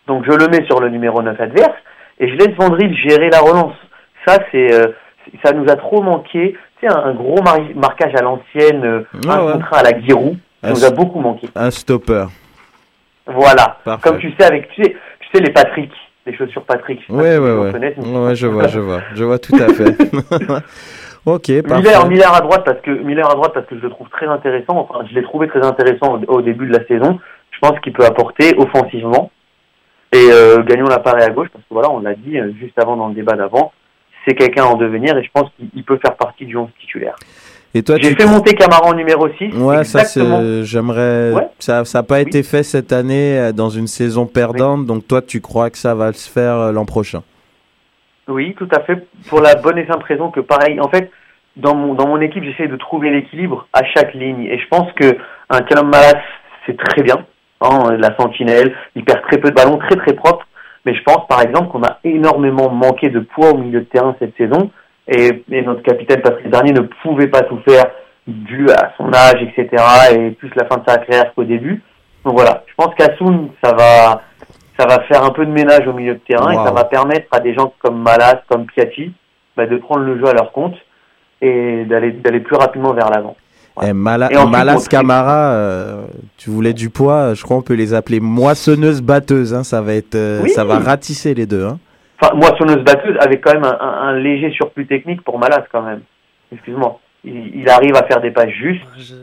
Donc 0.08 0.26
je 0.26 0.32
le 0.36 0.48
mets 0.48 0.66
sur 0.66 0.80
le 0.80 0.90
numéro 0.90 1.22
9 1.22 1.40
adverse 1.40 1.78
et 2.20 2.28
je 2.28 2.34
laisse 2.36 2.56
Vandril 2.58 2.96
gérer 2.98 3.30
la 3.30 3.40
relance. 3.40 3.76
Ça, 4.28 4.40
c'est, 4.52 4.74
euh, 4.74 4.88
ça 5.46 5.54
nous 5.54 5.66
a 5.70 5.76
trop 5.76 6.02
manqué. 6.02 6.56
C'est 6.82 6.88
un, 6.92 6.98
un 6.98 7.14
gros 7.14 7.42
marquage 7.76 8.14
à 8.16 8.22
l'ancienne, 8.24 8.84
euh, 8.84 9.04
un 9.28 9.46
ouais. 9.46 9.54
contrat 9.54 9.78
à 9.78 9.84
la 9.84 10.00
Giroud. 10.02 10.38
Ça 10.64 10.70
Un 10.70 10.72
nous 10.74 10.86
a 10.86 10.90
beaucoup 10.92 11.20
manqué. 11.20 11.48
Un 11.56 11.70
stopper. 11.72 12.26
Voilà. 13.28 13.78
Parfait. 13.86 14.10
Comme 14.10 14.20
tu 14.20 14.32
sais, 14.38 14.44
avec, 14.46 14.70
tu 14.72 14.84
sais, 14.84 14.96
sais 15.34 15.42
les 15.42 15.52
Patrick, 15.52 15.92
les 16.26 16.36
chaussures 16.36 16.64
Patrick. 16.64 17.00
je 17.08 17.14
Ouais, 17.14 17.38
ouais, 17.38 17.54
ouais. 17.54 18.36
je 18.36 18.48
vois, 18.48 18.68
je 18.68 18.80
vois. 18.80 19.02
Je 19.14 19.24
vois 19.24 19.40
tout 19.40 19.56
à 19.56 19.74
fait. 19.74 19.96
ok. 21.26 21.50
Miller, 21.50 22.08
Miller 22.08 22.34
à 22.34 22.42
droite 22.42 22.64
parce 22.66 22.82
que 22.82 22.92
Miller 22.92 23.30
à 23.30 23.36
droite 23.36 23.54
parce 23.54 23.66
que 23.68 23.78
je 23.78 23.82
le 23.82 23.90
trouve 23.90 24.10
très 24.10 24.28
intéressant. 24.28 24.88
Enfin, 24.90 25.06
je 25.10 25.16
l'ai 25.16 25.24
trouvé 25.24 25.48
très 25.48 25.66
intéressant 25.66 26.20
au, 26.28 26.34
au 26.34 26.42
début 26.42 26.68
de 26.68 26.74
la 26.78 26.86
saison. 26.86 27.20
Je 27.52 27.60
pense 27.60 27.80
qu'il 27.82 27.94
peut 27.94 28.06
apporter 28.06 28.56
offensivement. 28.58 29.32
Et 30.14 30.30
euh, 30.32 30.62
Gagnon 30.64 30.86
l'appareil 30.86 31.24
à 31.24 31.30
gauche 31.30 31.48
parce 31.54 31.64
que 31.64 31.74
voilà, 31.74 31.90
on 31.90 32.00
l'a 32.00 32.16
dit 32.16 32.38
euh, 32.38 32.52
juste 32.60 32.78
avant 32.78 32.98
dans 32.98 33.08
le 33.08 33.14
débat 33.14 33.36
d'avant, 33.36 33.72
c'est 34.26 34.36
quelqu'un 34.36 34.66
en 34.66 34.76
devenir 34.76 35.18
et 35.18 35.24
je 35.24 35.30
pense 35.34 35.50
qu'il 35.56 35.70
il 35.74 35.86
peut 35.86 36.00
faire 36.06 36.16
partie 36.16 36.46
du 36.46 36.58
11 36.58 36.70
titulaire. 36.80 37.16
Et 37.74 37.84
toi, 37.84 37.96
J'ai 38.02 38.16
fait 38.16 38.26
monter 38.26 38.54
Camara 38.54 38.86
en 38.86 38.94
numéro 38.94 39.30
6. 39.30 39.56
Ouais, 39.58 39.84
ça 39.86 40.04
c'est 40.04 40.64
j'aimerais 40.64 41.32
Ouais. 41.34 41.48
ça 41.60 41.86
ça 41.86 42.00
a 42.00 42.04
pas 42.04 42.20
été 42.20 42.44
fait 42.44 42.64
cette 42.64 42.92
année 42.92 43.38
euh, 43.38 43.52
dans 43.54 43.70
une 43.70 43.88
saison 43.88 44.26
perdante 44.26 44.86
donc 44.86 45.08
toi 45.08 45.22
tu 45.22 45.40
crois 45.40 45.70
que 45.70 45.78
ça 45.78 45.96
va 45.96 46.12
se 46.12 46.30
faire 46.30 46.56
euh, 46.56 46.72
l'an 46.74 46.86
prochain? 46.86 47.22
Oui, 48.28 48.56
tout 48.58 48.68
à 48.72 48.82
fait. 48.82 49.08
Pour 49.30 49.42
la 49.42 49.56
bonne 49.56 49.78
et 49.78 49.86
simple 49.88 50.06
raison 50.06 50.30
que 50.32 50.40
pareil, 50.42 50.80
en 50.80 50.90
fait, 50.90 51.12
dans 51.58 51.76
mon 51.76 51.94
dans 51.94 52.08
mon 52.08 52.20
équipe, 52.22 52.44
j'essaie 52.44 52.68
de 52.68 52.76
trouver 52.78 53.10
l'équilibre 53.10 53.68
à 53.74 53.84
chaque 53.86 54.14
ligne 54.14 54.44
et 54.46 54.58
je 54.60 54.68
pense 54.68 54.92
que 54.94 55.18
un 55.50 55.62
Callum 55.62 55.90
Malas 55.90 56.22
c'est 56.66 56.78
très 56.78 57.04
bien. 57.04 57.26
Hein, 57.62 57.96
la 57.98 58.16
sentinelle, 58.18 58.74
il 58.96 59.04
perd 59.06 59.22
très 59.24 59.38
peu 59.38 59.50
de 59.50 59.56
ballons, 59.56 59.78
très 59.78 59.96
très 59.96 60.14
propre. 60.14 60.46
Mais 60.86 60.94
je 60.96 61.02
pense 61.04 61.28
par 61.28 61.42
exemple 61.42 61.70
qu'on 61.70 61.84
a 61.84 62.00
énormément 62.04 62.70
manqué 62.70 63.10
de 63.10 63.20
poids 63.20 63.52
au 63.52 63.58
milieu 63.58 63.80
de 63.82 63.86
terrain 63.86 64.16
cette 64.20 64.36
saison 64.38 64.72
Et, 65.08 65.44
et 65.52 65.62
notre 65.64 65.82
capitaine 65.84 66.22
Patrice 66.22 66.48
Bernier 66.50 66.74
ne 66.74 66.82
pouvait 67.04 67.28
pas 67.28 67.42
tout 67.42 67.60
faire 67.68 67.86
dû 68.28 68.68
à 68.70 68.92
son 68.98 69.12
âge, 69.14 69.42
etc. 69.42 69.84
et 70.14 70.32
plus 70.32 70.52
la 70.56 70.66
fin 70.66 70.78
de 70.78 70.84
sa 70.88 70.98
carrière 70.98 71.34
qu'au 71.34 71.44
début. 71.44 71.82
Donc 72.24 72.36
voilà, 72.36 72.64
je 72.68 72.74
pense 72.78 72.94
qu'Assoun, 72.96 73.50
ça 73.64 73.74
va, 73.74 74.22
ça 74.80 74.86
va 74.86 75.02
faire 75.06 75.24
un 75.24 75.32
peu 75.32 75.46
de 75.46 75.52
ménage 75.52 75.88
au 75.88 75.94
milieu 75.94 76.14
de 76.14 76.20
terrain 76.20 76.52
et 76.52 76.56
ça 76.56 76.72
va 76.72 76.84
permettre 76.84 77.28
à 77.32 77.40
des 77.40 77.54
gens 77.56 77.74
comme 77.82 78.02
Malas, 78.02 78.42
comme 78.48 78.66
Piatti, 78.68 79.12
bah, 79.58 79.66
de 79.66 79.78
prendre 79.78 80.04
le 80.04 80.20
jeu 80.20 80.28
à 80.28 80.34
leur 80.34 80.52
compte 80.52 80.76
et 81.42 81.84
d'aller 81.86 82.12
d'aller 82.12 82.40
plus 82.40 82.56
rapidement 82.56 82.94
vers 82.94 83.10
l'avant. 83.10 83.36
Eh, 83.82 83.94
Mala- 83.94 84.30
Et 84.32 84.46
Malas 84.46 84.86
Camara, 84.88 85.54
euh, 85.54 86.02
tu 86.38 86.52
voulais 86.52 86.74
du 86.74 86.90
poids, 86.92 87.34
je 87.34 87.42
crois 87.44 87.58
on 87.58 87.62
peut 87.64 87.74
les 87.74 87.94
appeler 87.96 88.20
moissonneuses 88.20 89.02
batteuses. 89.02 89.54
Hein, 89.56 89.64
ça 89.64 89.82
va 89.82 89.94
être, 89.96 90.14
euh, 90.16 90.42
Oui. 90.44 90.50
ça 90.52 90.64
va 90.64 90.78
ratisser 90.78 91.34
les 91.34 91.48
deux. 91.48 91.66
Hein. 91.66 91.80
Enfin, 92.22 92.36
moissonneuse 92.36 92.84
batteuse 92.84 93.18
avec 93.20 93.42
quand 93.42 93.54
même 93.54 93.64
un, 93.64 93.78
un- 93.80 94.08
un 94.10 94.14
léger 94.20 94.52
surplus 94.52 94.86
technique 94.86 95.22
pour 95.24 95.40
Malas 95.40 95.64
quand 95.72 95.82
même. 95.82 96.02
Excuse-moi. 96.54 97.00
Il, 97.24 97.60
il 97.62 97.70
arrive 97.70 97.96
à 97.96 98.04
faire 98.04 98.22
des 98.22 98.32
passes 98.32 98.50
justes 98.52 98.84
Je, 98.98 99.16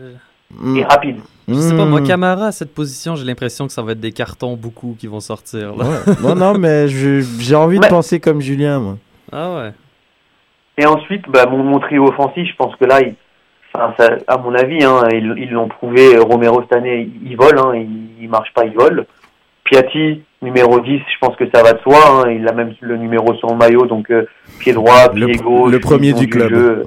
Mm. 0.50 0.76
et 0.78 0.84
rapides. 0.84 1.20
je 1.46 1.54
sais 1.54 1.76
pas, 1.76 1.84
moi, 1.84 2.00
Mm. 2.00 2.06
Camara, 2.06 2.46
à 2.46 2.52
cette 2.52 2.72
position, 2.74 3.14
j'ai 3.16 3.26
l'impression 3.26 3.66
que 3.66 3.72
ça 3.72 3.82
va 3.82 3.92
être 3.92 4.00
des 4.00 4.12
cartons 4.12 4.56
beaucoup 4.56 4.96
qui 4.98 5.06
vont 5.06 5.20
sortir. 5.20 5.76
Là. 5.76 5.84
Ouais. 5.84 6.14
non, 6.22 6.34
non, 6.34 6.58
mais 6.58 6.88
j'ai 6.88 7.54
envie 7.54 7.78
de 7.78 7.86
penser 7.86 8.18
comme 8.18 8.40
Julien, 8.40 8.78
moi. 8.80 8.96
Ah 9.30 9.54
ouais. 9.56 9.72
Et 10.78 10.86
ensuite, 10.86 11.28
bah, 11.28 11.44
mon, 11.50 11.62
mon 11.62 11.78
trio 11.80 12.06
offensif, 12.08 12.48
je 12.50 12.56
pense 12.56 12.74
que 12.76 12.86
là, 12.86 13.02
il, 13.02 13.14
enfin, 13.74 13.92
ça, 13.98 14.08
à 14.26 14.38
mon 14.38 14.54
avis, 14.54 14.82
hein, 14.82 15.02
ils 15.12 15.50
l'ont 15.50 15.68
prouvé. 15.68 16.16
Romero 16.16 16.62
cette 16.62 16.72
année, 16.72 17.10
il, 17.22 17.32
il 17.32 17.36
vole, 17.36 17.58
hein, 17.58 17.72
il, 17.74 18.22
il 18.22 18.28
marche 18.30 18.52
pas, 18.54 18.64
il 18.64 18.72
vole. 18.72 19.04
Piatti, 19.70 20.22
numéro 20.40 20.80
10, 20.80 20.98
je 20.98 21.18
pense 21.20 21.36
que 21.36 21.44
ça 21.52 21.62
va 21.62 21.74
de 21.74 21.80
soi. 21.80 21.98
Hein, 22.08 22.30
il 22.30 22.48
a 22.48 22.52
même 22.52 22.74
le 22.80 22.96
numéro 22.96 23.34
sur 23.34 23.48
le 23.48 23.56
maillot, 23.56 23.86
donc 23.86 24.10
euh, 24.10 24.26
pied 24.60 24.72
droit, 24.72 25.10
pied 25.14 25.36
gauche. 25.36 25.70
le 25.70 25.78
premier 25.78 26.12
du 26.14 26.26
club. 26.26 26.48
jeu. 26.48 26.86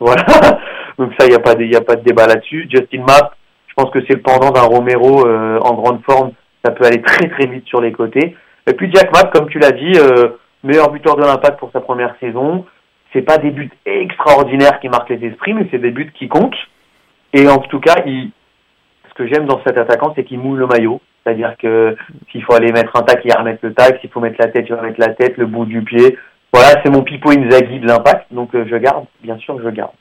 Voilà. 0.00 0.24
donc 0.98 1.12
ça, 1.18 1.26
il 1.26 1.30
n'y 1.30 1.36
a 1.36 1.40
pas 1.40 1.54
de, 1.54 1.64
y 1.64 1.76
a 1.76 1.80
pas 1.80 1.94
de 1.94 2.02
débat 2.02 2.26
là-dessus. 2.26 2.68
Justin 2.68 3.04
Mapp, 3.06 3.36
je 3.68 3.74
pense 3.76 3.90
que 3.90 4.00
c'est 4.06 4.14
le 4.14 4.22
pendant 4.22 4.50
d'un 4.50 4.62
Romero 4.62 5.26
euh, 5.26 5.60
en 5.60 5.74
grande 5.74 6.02
forme. 6.02 6.32
Ça 6.64 6.72
peut 6.72 6.84
aller 6.84 7.02
très 7.02 7.28
très 7.28 7.46
vite 7.46 7.66
sur 7.66 7.80
les 7.80 7.92
côtés. 7.92 8.36
Et 8.66 8.72
puis 8.74 8.90
Jack 8.92 9.12
Mapp, 9.12 9.32
comme 9.32 9.48
tu 9.48 9.60
l'as 9.60 9.72
dit, 9.72 9.92
euh, 9.96 10.30
meilleur 10.64 10.90
buteur 10.90 11.16
de 11.16 11.22
l'impact 11.22 11.60
pour 11.60 11.70
sa 11.72 11.80
première 11.80 12.16
saison. 12.18 12.64
C'est 13.12 13.22
pas 13.22 13.38
des 13.38 13.50
buts 13.50 13.70
extraordinaires 13.86 14.80
qui 14.80 14.88
marquent 14.88 15.10
les 15.10 15.24
esprits, 15.28 15.54
mais 15.54 15.68
c'est 15.70 15.78
des 15.78 15.90
buts 15.90 16.12
qui 16.18 16.28
comptent. 16.28 16.56
Et 17.32 17.48
en 17.48 17.58
tout 17.58 17.80
cas, 17.80 18.02
il, 18.06 18.30
ce 19.08 19.14
que 19.14 19.28
j'aime 19.28 19.46
dans 19.46 19.60
cet 19.64 19.76
attaquant, 19.76 20.12
c'est 20.16 20.24
qu'il 20.24 20.38
mouille 20.38 20.58
le 20.58 20.66
maillot. 20.66 21.00
C'est-à-dire 21.24 21.54
que 21.60 21.96
s'il 22.30 22.42
faut 22.42 22.54
aller 22.54 22.72
mettre 22.72 22.96
un 22.96 23.02
tac, 23.02 23.20
il 23.24 23.32
va 23.32 23.38
remettre 23.40 23.60
le 23.62 23.72
tac. 23.74 23.98
S'il 24.00 24.10
faut 24.10 24.20
mettre 24.20 24.36
la 24.40 24.48
tête, 24.48 24.66
il 24.68 24.74
va 24.74 24.82
mettre 24.82 24.98
la 25.00 25.10
tête, 25.14 25.36
le 25.36 25.46
bout 25.46 25.64
du 25.66 25.82
pied. 25.82 26.16
Voilà, 26.52 26.80
c'est 26.82 26.90
mon 26.90 27.02
Pipo 27.02 27.30
Inzaghi 27.30 27.80
de 27.80 27.86
l'impact. 27.86 28.26
Donc 28.32 28.54
euh, 28.54 28.64
je 28.70 28.76
garde, 28.76 29.04
bien 29.22 29.38
sûr, 29.38 29.58
je 29.62 29.68
garde. 29.70 29.92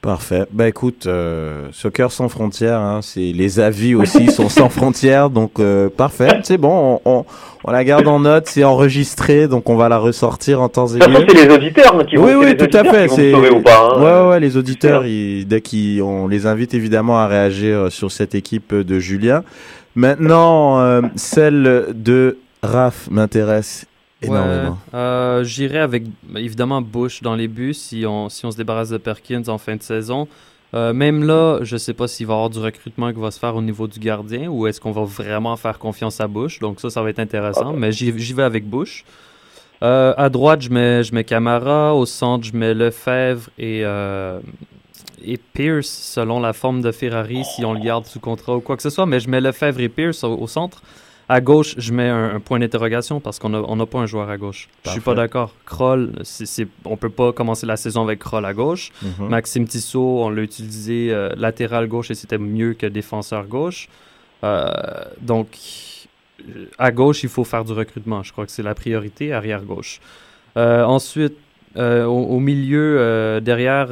Parfait. 0.00 0.46
Bah 0.50 0.66
écoute, 0.66 1.06
euh, 1.06 1.68
Soccer 1.70 2.10
sans 2.10 2.28
frontières, 2.28 2.80
hein, 2.80 2.98
c'est 3.02 3.20
les 3.20 3.60
avis 3.60 3.94
aussi 3.94 4.26
sont 4.32 4.48
sans 4.48 4.68
frontières, 4.80 5.30
donc 5.30 5.60
euh, 5.60 5.88
parfait. 5.88 6.40
C'est 6.42 6.58
bon, 6.58 7.00
on, 7.04 7.10
on, 7.18 7.24
on 7.62 7.70
la 7.70 7.84
garde 7.84 8.08
en 8.08 8.18
note, 8.18 8.48
c'est 8.48 8.64
enregistré, 8.64 9.46
donc 9.46 9.70
on 9.70 9.76
va 9.76 9.88
la 9.88 9.98
ressortir 9.98 10.60
en 10.60 10.68
temps 10.68 10.88
et 10.88 10.98
lieu. 10.98 11.24
c'est 11.28 11.46
les 11.46 11.54
auditeurs 11.54 11.94
hein, 11.94 12.04
qui 12.04 12.16
vont, 12.16 12.24
Oui, 12.24 12.32
oui, 12.34 12.56
tout 12.56 12.76
à 12.76 12.82
fait. 12.82 13.06
C'est 13.06 13.32
ou 13.32 13.60
pas. 13.62 13.90
hein. 13.94 14.02
ouais, 14.24 14.30
ouais, 14.30 14.40
les 14.40 14.56
auditeurs, 14.56 15.06
ils- 15.06 15.46
dès 15.46 15.60
qu'ils, 15.60 16.02
on 16.02 16.26
les 16.26 16.46
invite 16.46 16.74
évidemment 16.74 17.18
à 17.20 17.28
réagir 17.28 17.76
euh, 17.78 17.90
sur 17.90 18.10
cette 18.10 18.34
équipe 18.34 18.74
de 18.74 18.98
Julien. 18.98 19.44
Maintenant, 19.94 20.80
euh, 20.80 21.02
celle 21.16 21.88
de 21.94 22.38
Raph 22.62 23.08
m'intéresse 23.10 23.86
énormément. 24.22 24.70
Ouais, 24.70 24.98
euh, 24.98 25.44
J'irai 25.44 25.78
avec 25.78 26.04
évidemment 26.36 26.80
Bush 26.80 27.22
dans 27.22 27.34
les 27.34 27.48
buts 27.48 27.74
si 27.74 28.04
on, 28.06 28.28
si 28.28 28.46
on 28.46 28.50
se 28.50 28.56
débarrasse 28.56 28.90
de 28.90 28.98
Perkins 28.98 29.42
en 29.48 29.58
fin 29.58 29.76
de 29.76 29.82
saison. 29.82 30.28
Euh, 30.74 30.94
même 30.94 31.24
là, 31.24 31.58
je 31.62 31.76
sais 31.76 31.92
pas 31.92 32.08
s'il 32.08 32.26
va 32.26 32.32
y 32.32 32.36
avoir 32.36 32.48
du 32.48 32.58
recrutement 32.58 33.12
qui 33.12 33.20
va 33.20 33.30
se 33.30 33.38
faire 33.38 33.54
au 33.54 33.60
niveau 33.60 33.86
du 33.86 33.98
gardien 33.98 34.48
ou 34.48 34.66
est-ce 34.66 34.80
qu'on 34.80 34.92
va 34.92 35.04
vraiment 35.04 35.56
faire 35.56 35.78
confiance 35.78 36.20
à 36.20 36.28
Bush. 36.28 36.60
Donc 36.60 36.80
ça, 36.80 36.88
ça 36.88 37.02
va 37.02 37.10
être 37.10 37.18
intéressant. 37.18 37.74
Mais 37.74 37.92
j'y 37.92 38.10
vais 38.10 38.42
avec 38.42 38.68
Bush. 38.68 39.04
À 39.82 40.28
droite, 40.30 40.62
je 40.62 40.70
mets, 40.70 41.02
je 41.02 41.14
mets 41.14 41.24
Camara. 41.24 41.94
Au 41.94 42.06
centre, 42.06 42.46
je 42.46 42.56
mets 42.56 42.72
Lefebvre 42.72 43.50
et, 43.58 43.84
et 45.24 45.36
Pierce 45.38 45.88
selon 45.88 46.40
la 46.40 46.52
forme 46.52 46.80
de 46.82 46.92
Ferrari 46.92 47.44
si 47.44 47.64
on 47.64 47.72
le 47.72 47.80
garde 47.80 48.06
sous 48.06 48.20
contrat 48.20 48.56
ou 48.56 48.60
quoi 48.60 48.76
que 48.76 48.82
ce 48.82 48.90
soit. 48.90 49.06
Mais 49.06 49.20
je 49.20 49.28
mets 49.28 49.40
Lefebvre 49.40 49.80
et 49.80 49.88
Pierce 49.88 50.24
au, 50.24 50.36
au 50.36 50.46
centre. 50.46 50.82
À 51.28 51.40
gauche, 51.40 51.74
je 51.78 51.92
mets 51.92 52.08
un, 52.08 52.34
un 52.34 52.40
point 52.40 52.58
d'interrogation 52.58 53.20
parce 53.20 53.38
qu'on 53.38 53.48
n'a 53.50 53.60
on 53.66 53.86
pas 53.86 54.00
un 54.00 54.06
joueur 54.06 54.28
à 54.28 54.36
gauche. 54.36 54.68
Je 54.84 54.90
suis 54.90 55.00
pas 55.00 55.14
Parfait. 55.14 55.22
d'accord. 55.28 55.54
Kroll, 55.64 56.12
c'est 56.24 56.46
c'est- 56.46 56.66
on 56.84 56.96
peut 56.96 57.08
pas 57.10 57.32
commencer 57.32 57.64
la 57.64 57.76
saison 57.76 58.02
avec 58.02 58.18
Kroll 58.18 58.44
à 58.44 58.52
gauche. 58.52 58.90
Mhm. 59.02 59.28
Maxime 59.28 59.66
Tissot, 59.66 60.24
on 60.24 60.30
l'a 60.30 60.42
utilisé 60.42 61.08
euh, 61.10 61.30
latéral 61.36 61.86
gauche 61.86 62.10
et 62.10 62.14
c'était 62.14 62.38
mieux 62.38 62.74
que 62.74 62.86
défenseur 62.86 63.46
gauche. 63.46 63.88
Euh, 64.44 64.70
donc, 65.20 65.46
à 66.78 66.90
gauche, 66.90 67.22
il 67.22 67.28
faut 67.28 67.44
faire 67.44 67.64
du 67.64 67.72
recrutement. 67.72 68.22
Je 68.24 68.32
crois 68.32 68.44
que 68.44 68.52
c'est 68.52 68.64
la 68.64 68.74
priorité, 68.74 69.32
arrière 69.32 69.62
gauche. 69.62 70.00
Euh, 70.56 70.82
ensuite, 70.84 71.36
au, 71.76 71.80
au 71.80 72.40
milieu, 72.40 73.40
derrière 73.40 73.88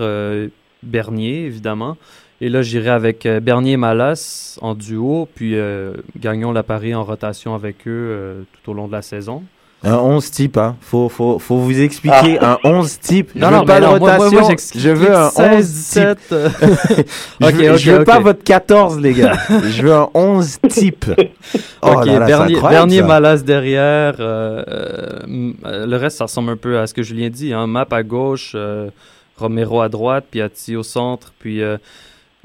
Bernier, 0.82 1.44
évidemment. 1.46 1.96
Et 2.42 2.48
là, 2.48 2.62
j'irai 2.62 2.88
avec 2.90 3.26
euh, 3.26 3.38
Bernier 3.40 3.72
et 3.72 3.76
Malas 3.76 4.58
en 4.62 4.74
duo, 4.74 5.28
puis 5.34 5.56
euh, 5.56 5.92
gagnons 6.18 6.52
la 6.52 6.62
Paris 6.62 6.94
en 6.94 7.04
rotation 7.04 7.54
avec 7.54 7.86
eux 7.86 7.90
euh, 7.90 8.42
tout 8.64 8.70
au 8.70 8.74
long 8.74 8.86
de 8.88 8.92
la 8.92 9.02
saison. 9.02 9.42
Un 9.82 9.96
11 9.96 10.30
type, 10.30 10.58
hein. 10.58 10.76
Faut, 10.82 11.08
faut, 11.08 11.38
faut 11.38 11.56
vous 11.56 11.80
expliquer 11.80 12.38
un 12.40 12.58
11 12.64 12.98
type. 13.00 13.30
je 13.34 13.40
veux 13.42 13.50
mais 13.50 13.64
pas 13.64 13.80
de 13.80 13.84
non, 13.86 13.98
moi- 13.98 13.98
moi- 13.98 14.30
moi, 14.30 14.40
rotation. 14.42 14.78
je 14.78 14.90
veux 14.90 15.14
un 15.16 15.28
11 15.28 15.32
16, 15.64 15.88
type. 15.90 16.02
17. 16.02 16.18
euh, 16.32 16.48
Je 17.40 17.46
Ok, 17.46 17.52
veux, 17.54 17.70
ok, 17.70 17.76
je 17.78 17.90
veux 17.92 18.04
pas 18.04 18.18
ok. 18.18 18.22
votre 18.24 18.44
14, 18.44 19.00
les 19.00 19.14
gars. 19.14 19.32
je 19.70 19.82
veux 19.82 19.94
un 19.94 20.08
11 20.12 20.58
type. 20.68 21.06
Oh 21.80 21.92
ok, 21.94 22.04
là 22.06 22.18
là, 22.18 22.26
Bernier, 22.26 22.60
Bernier. 22.60 23.02
Malas 23.02 23.38
derrière. 23.38 24.16
euh, 24.20 24.62
euh, 24.68 25.86
le 25.86 25.96
reste, 25.96 26.18
ça 26.18 26.24
ressemble 26.24 26.50
un 26.50 26.56
peu 26.58 26.78
à 26.78 26.86
ce 26.86 26.92
que 26.92 27.02
Julien 27.02 27.30
dit. 27.30 27.54
Hein. 27.54 27.66
Map 27.66 27.86
à 27.90 28.02
gauche, 28.02 28.52
euh, 28.54 28.90
Romero 29.40 29.80
à 29.80 29.88
droite, 29.88 30.24
Piatti 30.30 30.76
au 30.76 30.82
centre. 30.82 31.32
Puis 31.38 31.62
euh, 31.62 31.76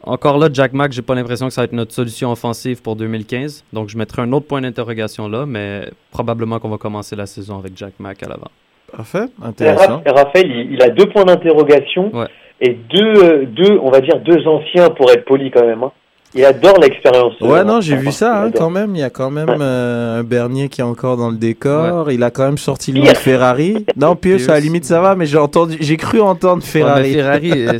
encore 0.04 0.38
là, 0.38 0.50
Jack 0.52 0.74
Mack, 0.74 0.92
j'ai 0.92 1.02
pas 1.02 1.16
l'impression 1.16 1.48
que 1.48 1.54
ça 1.54 1.62
va 1.62 1.66
être 1.66 1.74
notre 1.74 1.94
solution 1.94 2.32
offensive 2.32 2.82
pour 2.82 2.96
2015. 2.96 3.64
Donc 3.74 3.90
je 3.90 3.98
mettrai 3.98 4.22
un 4.22 4.32
autre 4.34 4.48
point 4.48 4.62
d'interrogation 4.62 5.28
là, 5.28 5.46
mais 5.46 5.90
probablement 6.12 6.60
qu'on 6.60 6.70
va 6.70 6.78
commencer 6.78 7.16
la 7.16 7.26
saison 7.26 7.58
avec 7.60 7.78
Jack 7.78 7.94
Mack 8.00 8.22
à 8.24 8.28
l'avant. 8.30 8.52
Parfait, 8.96 9.26
Et 9.42 9.46
intéressant. 9.46 10.02
Raph- 10.06 10.12
Raphaël, 10.16 10.46
il, 10.52 10.74
il 10.74 10.82
a 10.84 10.90
deux 10.90 11.08
points 11.08 11.26
d'interrogation 11.26 12.16
Ouais. 12.16 12.28
et 12.62 12.74
deux, 12.74 13.24
euh, 13.24 13.46
deux, 13.46 13.80
on 13.82 13.90
va 13.90 14.00
dire 14.00 14.20
deux 14.20 14.48
anciens 14.48 14.90
pour 14.90 15.10
être 15.12 15.26
poli 15.26 15.52
quand 15.52 15.66
même. 15.66 15.84
hein. 15.84 15.92
Il 16.34 16.44
adore 16.44 16.78
l'expérience. 16.80 17.40
Ouais, 17.40 17.64
non, 17.64 17.80
j'ai 17.80 17.96
vu 17.96 18.12
ça 18.12 18.44
hein, 18.44 18.52
quand 18.52 18.70
même. 18.70 18.96
Il 18.96 19.00
y 19.00 19.04
a 19.04 19.10
quand 19.10 19.32
même 19.32 19.56
euh, 19.62 20.20
un 20.20 20.24
Bernier 20.24 20.68
qui 20.68 20.82
est 20.82 20.84
encore 20.84 21.16
dans 21.16 21.30
le 21.30 21.38
décor. 21.38 22.12
Il 22.12 22.24
a 22.24 22.32
quand 22.32 22.44
même 22.44 22.58
sorti 22.58 22.92
le 22.92 23.00
nom 23.02 23.06
de. 23.06 23.16
Ferrari. 23.16 23.86
Non, 23.96 24.16
Pierce, 24.22 24.50
à 24.50 24.54
la 24.54 24.60
limite, 24.60 24.86
ça 24.86 25.00
va, 25.00 25.16
mais 25.16 25.26
j'ai 25.26 25.38
entendu, 25.38 25.78
j'ai 25.80 25.98
cru 25.98 26.20
entendre 26.20 26.62
Ouais, 26.62 26.70
Ferrari 26.70 27.14
Ferrari, 27.14 27.68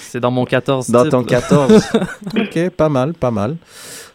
c'est- 0.00 0.20
dans 0.20 0.30
mon 0.30 0.44
14. 0.44 0.90
dans 0.90 1.02
type, 1.02 1.10
ton 1.10 1.20
là. 1.20 1.26
14. 1.26 1.88
ok, 2.36 2.70
pas 2.70 2.88
mal, 2.88 3.14
pas 3.14 3.30
mal. 3.30 3.56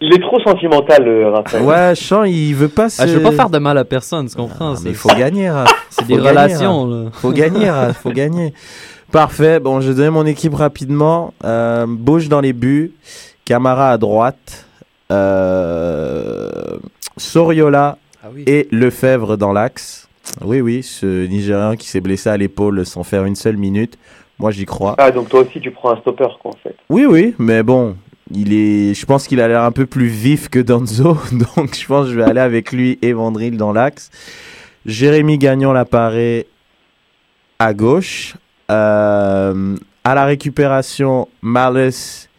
Il 0.02 0.14
est 0.14 0.22
trop 0.22 0.40
sentimental, 0.42 1.08
euh, 1.08 1.32
Raphaël. 1.32 1.64
Ouais, 1.64 1.94
je 1.96 2.04
sens, 2.04 2.28
il 2.28 2.54
veut 2.56 2.68
pas 2.68 2.90
se... 2.90 3.02
Ah, 3.02 3.08
je 3.08 3.14
veux 3.18 3.24
pas 3.24 3.32
faire 3.32 3.50
de 3.50 3.58
mal 3.58 3.78
à 3.78 3.86
personne, 3.86 4.28
tu 4.28 4.36
comprends? 4.36 4.74
Ah, 4.74 4.80
mais 4.84 4.90
il 4.90 4.96
faut 4.96 5.10
gagner. 5.10 5.50
C'est 5.90 6.08
des 6.08 6.16
gagner, 6.16 6.30
relations, 6.30 6.88
là. 6.88 7.10
Faut 7.14 7.32
gagner, 7.32 7.70
Raph, 7.70 7.98
faut 8.02 8.12
gagner. 8.12 8.54
Parfait. 9.12 9.60
Bon, 9.60 9.80
je 9.80 9.90
vais 9.90 9.96
donner 9.96 10.10
mon 10.10 10.26
équipe 10.26 10.56
rapidement. 10.56 11.34
Euh, 11.46 11.86
dans 12.30 12.42
les 12.42 12.54
buts. 12.54 12.92
Camara 13.46 13.92
à 13.92 13.98
droite. 13.98 14.66
Euh, 15.12 16.78
Soriola 17.18 17.98
Ah 18.24 18.28
oui. 18.34 18.44
et 18.48 18.68
Lefebvre 18.72 19.38
dans 19.38 19.52
l'axe. 19.54 20.08
Oui, 20.44 20.62
oui, 20.62 20.82
ce 20.84 21.26
Nigérian 21.28 21.76
qui 21.76 21.88
s'est 21.88 22.02
blessé 22.02 22.30
à 22.30 22.38
l'épaule 22.38 22.86
sans 22.86 23.04
faire 23.04 23.26
une 23.26 23.36
seule 23.36 23.58
minute. 23.58 23.98
Moi, 24.40 24.52
j'y 24.52 24.66
crois. 24.66 24.96
Ah, 24.98 25.12
donc 25.12 25.30
toi 25.30 25.42
aussi, 25.42 25.60
tu 25.60 25.72
prends 25.72 25.92
un 25.92 26.00
stopper, 26.00 26.28
quoi, 26.42 26.52
en 26.52 26.58
fait. 26.64 26.76
Oui, 26.90 27.06
oui, 27.06 27.36
mais 27.38 27.62
bon, 27.62 27.96
il 28.34 28.54
est, 28.54 28.94
je 28.94 29.06
pense 29.06 29.28
qu'il 29.28 29.40
a 29.42 29.48
l'air 29.48 29.62
un 29.64 29.72
peu 29.72 29.86
plus 29.86 30.08
vif 30.08 30.50
que 30.50 30.60
Danzo, 30.60 31.18
donc 31.56 31.76
je 31.76 31.86
pense 31.86 32.08
que 32.08 32.14
je 32.14 32.18
vais 32.18 32.24
aller 32.24 32.40
avec 32.42 32.72
lui 32.72 32.98
et 33.02 33.14
Vandril 33.14 33.58
dans 33.58 33.74
l'axe. 33.74 34.10
Jérémy 34.86 35.38
Gagnon 35.38 35.72
l'apparaît 35.74 36.48
à 37.60 37.74
gauche. 37.74 38.36
Euh, 38.72 39.76
à 40.04 40.16
la 40.16 40.26
récupération, 40.26 41.28
Malice 41.42 42.30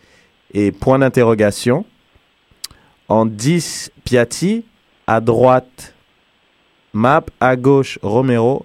et 0.55 0.73
point 0.73 0.99
d'interrogation. 0.99 1.85
En 3.09 3.27
10, 3.27 3.91
Piatti. 4.05 4.65
À 5.07 5.21
droite, 5.21 5.95
Map. 6.95 7.25
À 7.41 7.57
gauche, 7.57 7.99
Romero. 8.03 8.65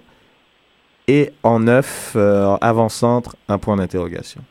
Et 1.08 1.32
en 1.42 1.58
9, 1.60 2.12
euh, 2.16 2.56
avant-centre, 2.60 3.36
un 3.48 3.58
point 3.58 3.76
d'interrogation. 3.76 4.42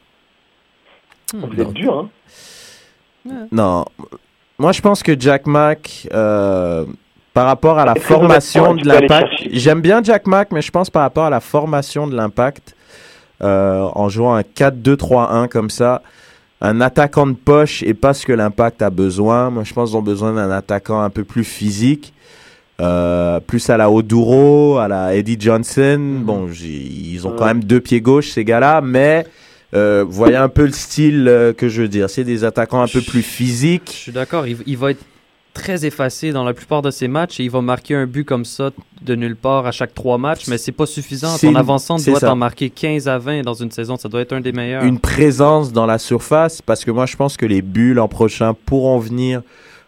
Hmm. 1.33 1.45
Vous 1.45 1.61
êtes 1.61 1.73
dur, 1.73 1.97
hein. 1.97 2.09
Non. 3.51 3.85
Moi, 4.57 4.71
je 4.73 4.81
pense 4.81 5.03
que 5.03 5.17
Jack 5.17 5.47
Mack, 5.47 6.07
euh, 6.13 6.85
par 7.33 7.45
rapport 7.45 7.79
à 7.79 7.85
la 7.85 7.95
formation 7.95 8.75
de 8.75 8.85
l'impact, 8.85 9.47
j'aime 9.51 9.81
bien 9.81 10.03
Jack 10.03 10.27
Mack, 10.27 10.51
mais 10.51 10.61
je 10.61 10.71
pense 10.71 10.89
par 10.89 11.03
rapport 11.03 11.25
à 11.25 11.29
la 11.29 11.39
formation 11.39 12.07
de 12.07 12.15
l'impact, 12.15 12.75
euh, 13.41 13.87
en 13.93 14.09
jouant 14.09 14.35
un 14.35 14.41
4-2-3-1 14.41 15.47
comme 15.47 15.69
ça. 15.69 16.01
Un 16.61 16.81
attaquant 16.81 17.25
de 17.27 17.33
poche 17.33 17.83
et 17.83 17.93
pas 17.93 18.13
ce 18.13 18.25
que 18.25 18.33
l'impact 18.33 18.81
a 18.81 18.89
besoin. 18.89 19.49
Moi, 19.49 19.63
je 19.63 19.73
pense 19.73 19.89
qu'ils 19.89 19.97
ont 19.97 20.01
besoin 20.01 20.33
d'un 20.33 20.51
attaquant 20.51 21.01
un 21.01 21.09
peu 21.09 21.23
plus 21.23 21.43
physique. 21.45 22.13
Euh, 22.81 23.39
plus 23.41 23.69
à 23.69 23.75
la 23.77 23.89
Oduro, 23.91 24.77
à 24.77 24.87
la 24.87 25.13
Eddie 25.15 25.37
Johnson. 25.39 25.99
Bon, 26.21 26.49
j'ai- 26.51 26.67
ils 26.69 27.27
ont 27.27 27.31
quand 27.37 27.45
même 27.45 27.63
deux 27.63 27.81
pieds 27.81 27.99
gauche, 28.01 28.29
ces 28.31 28.45
gars-là, 28.45 28.79
mais 28.81 29.25
euh, 29.73 30.05
voyez 30.07 30.37
un 30.37 30.47
peu 30.47 30.65
le 30.65 30.71
style 30.71 31.27
euh, 31.27 31.51
que 31.53 31.67
je 31.67 31.81
veux 31.81 31.87
dire. 31.89 32.09
C'est 32.09 32.23
des 32.23 32.43
attaquants 32.45 32.81
un 32.81 32.87
peu 32.87 33.01
plus 33.01 33.19
Je 33.21 33.25
physiques. 33.27 33.89
suis 33.89 34.11
d'accord, 34.13 34.47
il, 34.47 34.57
il 34.65 34.77
va 34.77 34.91
être 34.91 35.03
très 35.59 35.85
effacé 35.85 36.31
dans 36.31 36.45
la 36.45 36.53
plupart 36.53 36.81
de 36.81 36.89
ses 36.89 37.07
matchs 37.07 37.39
et 37.39 37.43
il 37.43 37.51
va 37.51 37.61
marquer 37.61 37.93
un 37.93 38.05
but 38.05 38.23
comme 38.23 38.45
ça 38.45 38.71
de 39.01 39.15
nulle 39.15 39.35
part 39.35 39.65
à 39.65 39.71
chaque 39.71 39.93
trois 39.93 40.17
matchs, 40.17 40.47
mais 40.47 40.57
c'est 40.57 40.71
pas 40.71 40.85
suffisant. 40.85 41.37
Ton 41.37 41.97
c'est 41.97 42.11
doit 42.11 42.19
ça. 42.19 42.31
en 42.31 42.35
marquer 42.35 42.69
15 42.69 43.07
à 43.07 43.17
20 43.17 43.41
dans 43.41 43.53
une 43.53 43.69
saison, 43.69 43.97
ça 43.97 44.07
doit 44.07 44.21
être 44.21 44.33
un 44.33 44.41
des 44.41 44.53
meilleurs. 44.53 44.83
Une 44.83 44.99
présence 44.99 45.73
dans 45.73 45.85
la 45.85 45.97
surface, 45.97 46.61
parce 46.61 46.85
que 46.85 46.91
moi, 46.91 47.05
je 47.05 47.15
pense 47.17 47.35
que 47.35 47.45
les 47.45 47.61
buts 47.61 47.93
l'an 47.93 48.07
prochain 48.07 48.55
pourront 48.65 48.99
venir 48.99 49.41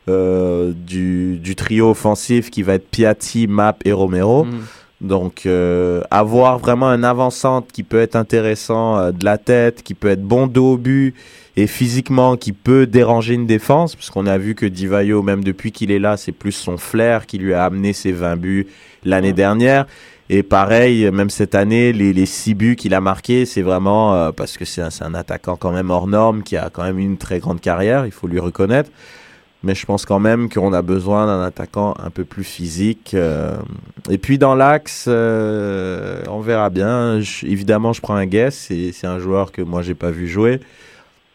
euh, 0.10 0.74
du, 0.76 1.38
du 1.38 1.56
trio 1.56 1.92
offensif 1.92 2.52
qui 2.52 2.64
va 2.64 2.74
être 2.74 2.90
Piatti, 2.90 3.48
Map 3.48 3.78
et 3.86 3.94
Romero. 3.94 4.44
Mm. 4.46 4.60
Donc, 5.02 5.46
euh, 5.46 6.02
avoir 6.12 6.60
vraiment 6.60 6.88
un 6.88 7.04
avant-centre 7.04 7.68
qui 7.72 7.84
peut 7.84 8.02
être 8.02 8.16
intéressant 8.16 8.98
euh, 8.98 9.12
de 9.12 9.26
la 9.26 9.38
tête, 9.38 9.84
qui 9.84 9.94
peut 9.94 10.10
être 10.10 10.22
bon 10.22 10.48
dos 10.48 10.74
au 10.74 10.78
but 10.78 11.16
et 11.58 11.68
physiquement 11.68 12.38
qui 12.38 12.54
peut 12.54 12.86
déranger 12.88 13.34
une 13.34 13.46
défense, 13.48 13.96
parce 13.96 14.10
qu'on 14.10 14.26
a 14.26 14.38
vu 14.38 14.56
que 14.56 14.66
Divayo, 14.66 15.22
même 15.22 15.44
depuis 15.44 15.72
qu'il 15.72 15.92
est 15.92 16.00
là, 16.00 16.16
c'est 16.18 16.32
plus 16.32 16.54
son 16.54 16.78
flair 16.78 17.26
qui 17.26 17.38
lui 17.38 17.54
a 17.54 17.66
amené 17.66 17.94
ses 17.94 18.12
20 18.12 18.38
buts 18.38 18.68
l'année 19.04 19.34
dernière. 19.34 19.86
Et 20.30 20.44
pareil, 20.44 21.12
même 21.12 21.30
cette 21.30 21.56
année, 21.56 21.92
les, 21.92 22.14
les 22.14 22.26
6 22.26 22.54
buts 22.54 22.76
qu'il 22.78 22.94
a 22.94 23.02
marqués, 23.02 23.46
c'est 23.46 23.62
vraiment 23.62 24.16
euh, 24.16 24.32
parce 24.32 24.56
que 24.58 24.64
c'est 24.64 24.82
un, 24.82 25.14
attaquant 25.14 25.58
quand 25.58 25.74
même 25.74 25.90
hors 25.90 26.08
norme 26.08 26.42
qui 26.44 26.56
a 26.56 26.70
quand 26.72 26.84
même 26.84 27.00
une 27.00 27.18
très 27.18 27.40
grande 27.40 27.60
carrière, 27.60 28.06
il 28.06 28.14
faut 28.14 28.28
lui 28.28 28.40
reconnaître. 28.40 28.90
Mais 29.64 29.76
je 29.76 29.86
pense 29.86 30.06
quand 30.06 30.20
même 30.20 30.50
qu'on 30.50 30.74
a 30.74 30.82
besoin 30.82 31.28
d'un 31.28 31.44
attaquant 31.44 31.94
un 32.04 32.10
peu 32.10 32.24
plus 32.26 32.44
physique. 32.46 33.12
euh. 33.14 33.58
Et 34.10 34.18
puis 34.18 34.38
dans 34.40 34.56
l'axe, 34.56 35.06
euh, 35.08 36.24
on 36.30 36.40
verra 36.40 36.70
bien. 36.72 37.20
Je- 37.22 37.46
évidemment, 37.46 37.94
je 37.94 38.02
prends 38.02 38.16
un 38.16 38.26
guess. 38.26 38.56
C'est 38.56 38.92
c'est 38.92 39.06
un 39.08 39.20
joueur 39.20 39.52
que 39.52 39.62
moi, 39.62 39.82
j'ai 39.84 39.94
pas 39.96 40.10
vu 40.12 40.28
jouer. 40.28 40.62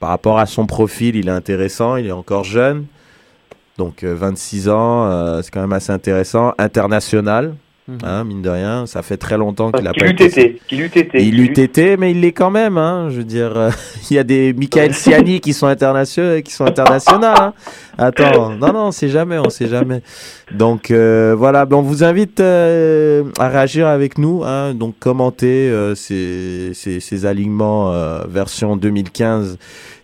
Par 0.01 0.11
rapport 0.11 0.39
à 0.39 0.47
son 0.47 0.67
profil, 0.67 1.17
il 1.17 1.29
est 1.29 1.33
intéressant. 1.33 1.97
Il 1.97 2.07
est 2.07 2.13
encore 2.13 2.45
jeune. 2.45 2.87
Donc 3.79 4.05
euh, 4.05 4.15
26 4.15 4.69
ans, 4.69 5.07
euh, 5.07 5.43
c'est 5.43 5.51
quand 5.51 5.61
même 5.61 5.73
assez 5.73 5.93
intéressant. 5.93 6.55
International, 6.59 7.55
Hein, 8.03 8.25
mine 8.25 8.43
de 8.43 8.51
rien. 8.51 8.85
Ça 8.87 9.03
fait 9.03 9.17
très 9.17 9.39
longtemps 9.39 9.71
qu'il 9.71 9.87
a 9.87 9.93
pas 9.93 10.09
été... 10.09 10.25
été, 10.25 10.61
qui 10.67 10.77
l'eût 10.77 10.87
été. 10.87 11.23
Il 11.23 11.37
l'eût- 11.37 11.53
été, 11.61 11.97
mais 11.97 12.11
il 12.11 12.21
l'est 12.21 12.33
quand 12.33 12.51
même. 12.51 12.79
Hein. 12.79 13.09
Je 13.11 13.19
veux 13.19 13.25
dire, 13.25 13.57
euh, 13.57 13.71
il 14.11 14.15
y 14.15 14.19
a 14.19 14.25
des 14.25 14.53
Michael 14.53 14.93
Siani 14.93 15.41
qui 15.41 15.53
sont 15.53 15.69
internationaux, 15.69 16.43
qui 16.43 16.53
sont 16.53 16.65
internationaux. 16.65 17.27
Hein. 17.29 17.55
Attends, 17.97 18.51
non, 18.51 18.73
non, 18.73 18.87
on 18.87 18.91
sait 18.91 19.09
jamais, 19.09 19.39
on 19.39 19.49
sait 19.51 19.69
jamais. 19.69 20.03
Donc 20.53 20.91
euh, 20.91 21.35
voilà, 21.39 21.65
ben, 21.65 21.77
on 21.77 21.83
vous 21.83 22.03
invite 22.03 22.41
euh, 22.41 23.23
à 23.39 23.49
réagir 23.49 23.87
avec 23.87 24.19
nous. 24.19 24.43
Hein. 24.45 24.75
Donc 24.75 24.99
commenter 24.99 25.71
euh, 25.71 25.95
ces, 25.95 26.73
ces, 26.75 26.99
ces 27.01 27.25
alignements 27.25 27.93
euh, 27.93 28.25
version 28.29 28.77
2015. 28.77 29.59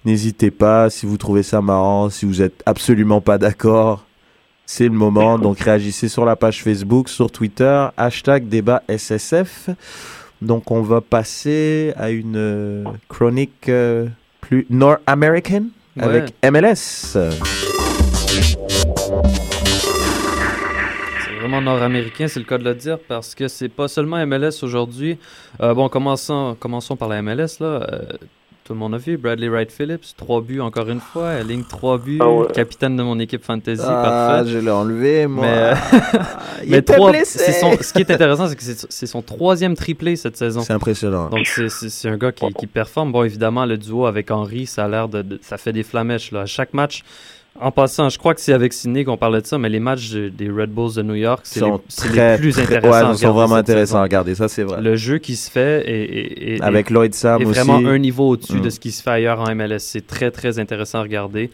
N'hésitez 0.05 0.51
pas. 0.53 0.89
Si 0.89 1.05
vous 1.05 1.17
trouvez 1.17 1.43
ça 1.43 1.61
marrant, 1.61 2.11
si 2.11 2.27
vous 2.27 2.43
êtes 2.43 2.63
absolument 2.65 3.21
pas 3.21 3.39
d'accord. 3.39 4.05
C'est 4.67 4.85
le 4.85 4.91
moment, 4.95 5.39
donc 5.39 5.59
réagissez 5.61 6.09
sur 6.09 6.25
la 6.25 6.37
page 6.37 6.63
Facebook, 6.63 7.09
sur 7.09 7.31
Twitter, 7.31 7.89
hashtag 7.97 8.49
débat 8.49 8.83
SSF. 8.89 9.69
Donc 10.41 10.71
on 10.71 10.81
va 10.83 11.01
passer 11.01 11.93
à 11.97 12.11
une 12.11 12.37
euh, 12.37 12.85
chronique 13.09 13.69
euh, 13.69 14.07
plus 14.41 14.67
nord-américaine 14.71 15.69
Ouais. 15.95 16.05
avec 16.05 16.35
MLS. 16.43 16.75
C'est 21.27 21.39
vraiment 21.39 21.61
nord-américain, 21.61 22.29
c'est 22.29 22.41
le 22.41 22.47
cas 22.47 22.57
de 22.57 22.65
le 22.65 22.75
dire, 22.75 22.99
parce 23.09 23.35
que 23.35 23.47
c'est 23.47 23.69
pas 23.69 23.89
seulement 23.89 24.25
MLS 24.27 24.63
aujourd'hui. 24.63 25.19
Euh, 25.61 25.75
bon, 25.75 25.89
commençons, 25.91 26.57
commençons 26.59 26.97
par 26.97 27.09
la 27.09 27.21
MLS. 27.21 27.59
Là. 27.61 27.67
Euh, 27.67 28.01
tout 28.65 28.75
le 28.75 28.79
monde 28.79 28.95
a 28.95 28.99
vu 28.99 29.17
Bradley 29.17 29.49
Wright 29.49 29.73
Phillips, 29.73 30.05
trois 30.17 30.41
buts 30.41 30.61
encore 30.61 30.89
une 30.89 31.01
fois, 31.01 31.31
elle 31.33 31.49
ligne 31.49 31.65
trois 31.65 31.99
buts, 31.99 32.19
Ah 32.21 32.29
ouais. 32.31 32.47
capitaine 32.53 32.97
de 32.97 33.03
mon 33.03 33.19
équipe 33.19 33.43
fantasy, 33.45 33.83
Ah, 33.85 34.03
parfait. 34.39 34.51
je 34.53 34.59
l'ai 34.59 34.71
enlevé, 34.71 35.27
moi. 35.27 35.45
Mais, 35.47 35.73
Il 36.65 36.71
mais 36.71 36.77
était 36.79 36.95
trois- 36.95 37.11
blessé. 37.11 37.39
c'est 37.41 37.53
son- 37.53 37.77
ce 37.81 37.93
qui 37.93 38.01
est 38.01 38.11
intéressant, 38.11 38.47
c'est 38.49 38.55
que 38.57 38.63
c'est 38.89 39.07
son 39.07 39.21
troisième 39.23 39.75
triplé 39.75 40.15
cette 40.15 40.37
saison. 40.37 40.61
C'est 40.61 40.73
impressionnant. 40.73 41.29
Donc 41.29 41.47
c'est 41.47 42.09
un 42.09 42.17
gars 42.17 42.31
qui, 42.33 42.47
qui 42.55 42.67
performe. 42.69 43.11
Bon, 43.11 43.25
évidemment, 43.25 43.67
le 43.67 43.77
duo 43.77 44.07
avec 44.07 44.31
Henry, 44.31 44.67
ça 44.67 44.85
a 44.85 44.89
l'air 44.89 45.09
de, 45.09 45.23
de- 45.23 45.41
ça 45.43 45.59
fait 45.59 45.73
des 45.73 45.83
flamèches 45.83 46.31
là. 46.31 46.43
À 46.43 46.47
chaque 46.47 46.73
match. 46.73 47.03
En 47.63 47.71
passant, 47.71 48.09
je 48.09 48.19
crois 48.19 48.35
que 48.35 48.41
c'est 48.41 48.53
avec 48.53 48.73
Sidney 48.73 49.05
qu'on 49.05 49.17
parlait 49.17 49.41
de 49.41 49.47
ça, 49.47 49.57
mais 49.59 49.69
les 49.69 49.79
matchs 49.81 50.11
de- 50.11 50.29
des 50.29 50.51
Red 50.51 50.71
Bulls 50.71 50.95
de 50.97 51.03
New 51.03 51.15
York, 51.15 51.41
c'est 51.45 51.61
les, 51.61 52.37
plus 52.37 52.53
très- 52.53 52.63
intéressants. 52.77 53.09
ouais, 53.09 53.15
ils 53.15 53.19
sont 53.19 53.33
vraiment 53.33 53.55
intéressants 53.55 53.99
à 53.99 54.03
regarder, 54.03 54.35
ça 54.35 54.49
c'est 54.49 54.63
vrai. 54.65 54.81
Le 54.81 54.97
jeu 54.97 55.19
qui 55.19 55.37
se 55.37 55.51
fait 55.51 55.83
est, 55.89 56.03
est- 56.03 56.55
est- 56.57 56.61
Avec 56.63 56.91
est- 56.91 56.95
Lloyd 56.95 57.15
Sam 57.15 57.41
est 57.41 57.45
aussi. 57.45 57.61
vraiment 57.61 57.77
un 57.89 57.99
niveau 57.99 58.31
au-dessus 58.31 58.55
Mm. 58.57 58.61
de 58.63 58.71
ce 58.71 58.81
qui 58.81 58.91
se 58.91 59.03
fait 59.03 59.11
ailleurs 59.11 59.41
en 59.41 59.49
MLS. 59.55 59.79
C'est 59.79 60.07
très, 60.07 60.31
très 60.31 60.59
intéressant 60.59 60.99
à 60.99 61.03
regarder. 61.03 61.51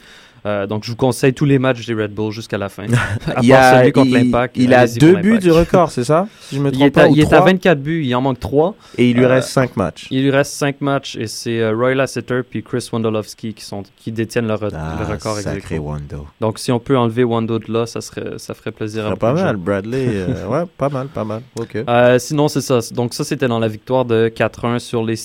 Euh, 0.48 0.66
donc, 0.66 0.84
je 0.84 0.90
vous 0.90 0.96
conseille 0.96 1.34
tous 1.34 1.44
les 1.44 1.58
matchs 1.58 1.84
des 1.86 1.94
Red 1.94 2.12
Bulls 2.14 2.32
jusqu'à 2.32 2.56
la 2.58 2.68
fin. 2.68 2.84
à 3.36 3.40
il, 3.42 3.50
part 3.50 3.60
a, 3.74 3.78
celui 3.80 3.92
contre 3.92 4.06
il- 4.08 4.14
l'Impact. 4.14 4.56
il 4.56 4.72
a 4.72 4.80
allez-y 4.80 4.98
deux 4.98 5.16
buts 5.16 5.38
du 5.38 5.50
record, 5.62 5.90
c'est 5.90 6.04
ça 6.04 6.26
Si 6.40 6.56
je 6.56 6.60
me 6.60 6.72
Il 6.72 6.82
est, 6.82 6.90
pas, 6.90 7.02
à, 7.04 7.08
ou 7.08 7.12
il 7.14 7.20
est 7.20 7.24
à 7.32 7.36
trois, 7.38 7.46
24 7.50 7.80
buts, 7.82 8.02
il 8.04 8.14
en 8.14 8.20
manque 8.22 8.40
3. 8.40 8.74
Et 8.96 9.10
il 9.10 9.16
lui 9.16 9.24
Euh, 9.24 9.28
reste 9.28 9.50
5 9.50 9.76
matchs. 9.76 10.06
Il 10.10 10.22
lui 10.22 10.30
reste 10.30 10.52
5 10.52 10.80
matchs 10.80 11.16
et 11.16 11.26
c'est 11.26 11.60
euh, 11.60 11.72
Roy 11.74 11.94
Lasseter 11.94 12.40
puis 12.48 12.62
Chris 12.62 12.88
Wondolowski 12.92 13.52
qui, 13.54 13.64
sont, 13.64 13.82
qui 13.96 14.10
détiennent 14.12 14.46
le, 14.48 14.54
re- 14.54 14.70
Ah, 14.74 14.96
le 15.00 15.06
record 15.12 15.36
sacré. 15.38 15.78
Wando. 15.78 16.26
Donc, 16.40 16.58
si 16.58 16.72
on 16.72 16.78
peut 16.78 16.96
enlever 16.96 17.24
Wando 17.24 17.58
de 17.58 17.70
là, 17.72 17.86
ça, 17.86 18.00
serait, 18.00 18.38
ça 18.38 18.54
ferait 18.54 18.72
plaisir 18.72 19.04
à 19.04 19.08
Ah, 19.08 19.10
beaucoup 19.10 19.20
pas 19.20 19.32
mal. 19.34 19.56
Bradley. 19.56 20.24
ouais, 20.48 20.62
pas 20.78 20.88
mal, 20.88 21.08
pas 21.08 21.24
mal. 21.24 21.42
Ok. 21.60 21.76
Sinon, 22.18 22.48
c'est 22.48 22.60
ça. 22.62 22.78
Donc, 22.92 23.12
ça, 23.14 23.24
c'était 23.24 23.48
dans 23.48 23.58
la 23.58 23.68
victoire 23.68 24.04
de 24.04 24.28
4-1 24.34 24.78
sur 24.78 25.04
les, 25.04 25.16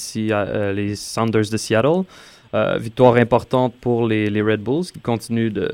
les 0.73 0.95
Sounders 0.95 1.49
de 1.51 1.57
Seattle. 1.57 2.03
Euh, 2.53 2.77
victoire 2.77 3.15
importante 3.15 3.73
pour 3.81 4.07
les, 4.07 4.29
les 4.29 4.41
Red 4.41 4.61
Bulls 4.61 4.85
qui 4.93 4.99
continuent 4.99 5.51
de, 5.51 5.71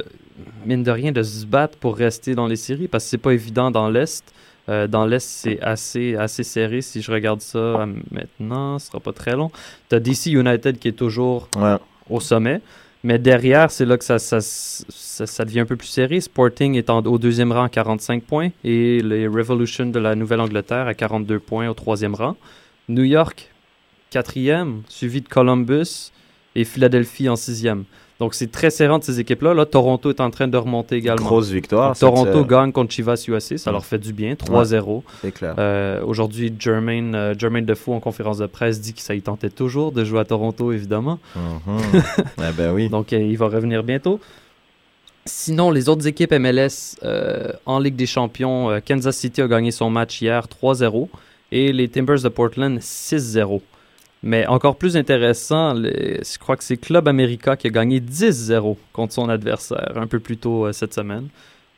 mine 0.65 0.81
de 0.83 0.91
rien, 0.91 1.11
de 1.11 1.21
se 1.23 1.45
battre 1.45 1.77
pour 1.77 1.97
rester 1.97 2.35
dans 2.35 2.47
les 2.47 2.55
séries 2.55 2.87
parce 2.87 3.03
que 3.03 3.09
c'est 3.09 3.17
pas 3.17 3.31
évident 3.33 3.69
dans 3.69 3.89
l'Est. 3.89 4.23
Euh, 4.69 4.87
dans 4.87 5.05
l'Est, 5.05 5.27
c'est 5.27 5.59
assez, 5.61 6.15
assez 6.15 6.43
serré. 6.43 6.81
Si 6.81 7.01
je 7.01 7.11
regarde 7.11 7.41
ça 7.41 7.57
euh, 7.59 7.85
maintenant, 8.11 8.79
ce 8.79 8.87
sera 8.87 8.99
pas 9.01 9.11
très 9.11 9.35
long. 9.35 9.51
Tu 9.89 9.95
as 9.95 9.99
DC 9.99 10.27
United 10.27 10.79
qui 10.79 10.87
est 10.87 10.93
toujours 10.93 11.49
Ouais. 11.57 11.75
au 12.09 12.19
sommet. 12.21 12.61
Mais 13.03 13.17
derrière, 13.19 13.71
c'est 13.71 13.85
là 13.85 13.97
que 13.97 14.03
ça, 14.05 14.19
ça, 14.19 14.39
ça, 14.41 15.25
ça 15.25 15.45
devient 15.45 15.61
un 15.61 15.65
peu 15.65 15.75
plus 15.77 15.87
serré. 15.87 16.19
Sporting 16.21 16.75
est 16.75 16.89
en- 16.89 17.01
au 17.01 17.17
deuxième 17.17 17.51
rang 17.51 17.63
à 17.63 17.69
45 17.69 18.23
points 18.23 18.49
et 18.63 18.99
les 19.01 19.25
Revolution 19.27 19.85
de 19.87 19.99
la 19.99 20.15
Nouvelle-Angleterre 20.15 20.87
à 20.87 20.93
42 20.93 21.39
points 21.39 21.67
au 21.69 21.73
troisième 21.73 22.13
rang. 22.15 22.35
New 22.89 23.03
York, 23.03 23.49
quatrième, 24.09 24.81
suivi 24.87 25.21
de 25.21 25.27
Columbus 25.27 26.11
et 26.55 26.63
Philadelphie 26.65 27.29
en 27.29 27.35
sixième. 27.35 27.83
Donc 28.19 28.33
c'est 28.33 28.51
très 28.51 28.69
serrant 28.69 28.99
de 28.99 29.03
ces 29.05 29.21
équipes-là. 29.21 29.53
Là, 29.53 29.65
Toronto 29.65 30.09
est 30.09 30.19
en 30.19 30.29
train 30.29 30.49
de 30.49 30.57
remonter 30.57 30.97
également. 30.97 31.25
Grosse 31.25 31.49
victoire. 31.51 31.89
Donc, 31.91 31.99
Toronto 31.99 32.39
euh, 32.39 32.43
gagne 32.43 32.73
contre 32.73 32.91
Chivas 32.91 33.23
USA, 33.29 33.57
ça 33.57 33.71
Mm. 33.71 33.73
leur 33.73 33.85
fait 33.85 33.97
du 33.97 34.11
bien, 34.11 34.33
3-0. 34.33 35.03
C'est 35.21 35.31
clair. 35.31 35.55
Euh, 35.57 36.01
Aujourd'hui, 36.03 36.53
Jermaine, 36.59 37.15
euh, 37.15 37.33
Jermaine 37.37 37.63
Defoe 37.65 37.93
en 37.93 38.01
conférence 38.01 38.39
de 38.39 38.45
presse 38.45 38.81
dit 38.81 38.93
que 38.93 38.99
ça 39.01 39.15
y 39.15 39.21
tentait 39.21 39.49
toujours 39.49 39.93
de 39.93 40.03
jouer 40.03 40.19
à 40.19 40.25
Toronto, 40.25 40.73
évidemment. 40.73 41.17
Mhm. 41.33 42.01
eh 42.39 42.51
ben 42.57 42.73
oui. 42.73 42.89
Donc, 42.91 43.13
euh, 43.13 43.19
il 43.21 43.37
va 43.37 43.47
revenir 43.47 43.83
bientôt. 43.83 44.19
Sinon, 45.25 45.69
les 45.71 45.87
autres 45.89 46.07
équipes 46.07 46.33
MLS 46.33 46.97
euh, 47.03 47.53
en 47.65 47.79
Ligue 47.79 47.95
des 47.95 48.05
Champions, 48.07 48.81
Kansas 48.85 49.15
City 49.15 49.41
a 49.41 49.47
gagné 49.47 49.71
son 49.71 49.89
match 49.89 50.21
hier 50.21 50.45
3-0 50.47 51.07
et 51.51 51.71
les 51.71 51.87
Timbers 51.87 52.21
de 52.21 52.29
Portland 52.29 52.79
6-0. 52.79 53.61
Mais 54.21 54.45
encore 54.47 54.75
plus 54.75 54.97
intéressant, 54.97 55.73
les- 55.73 56.19
je 56.23 56.37
crois 56.39 56.57
que 56.57 56.63
c'est 56.63 56.75
Club 56.77 57.07
America 57.07 57.55
qui 57.55 57.67
a 57.67 57.69
gagné 57.69 57.99
10-0 58.01 58.77
contre 58.91 59.13
son 59.13 59.29
adversaire 59.29 59.93
un 59.95 60.07
peu 60.07 60.19
plus 60.19 60.37
tôt 60.37 60.65
euh, 60.65 60.73
cette 60.73 60.93
semaine. 60.93 61.27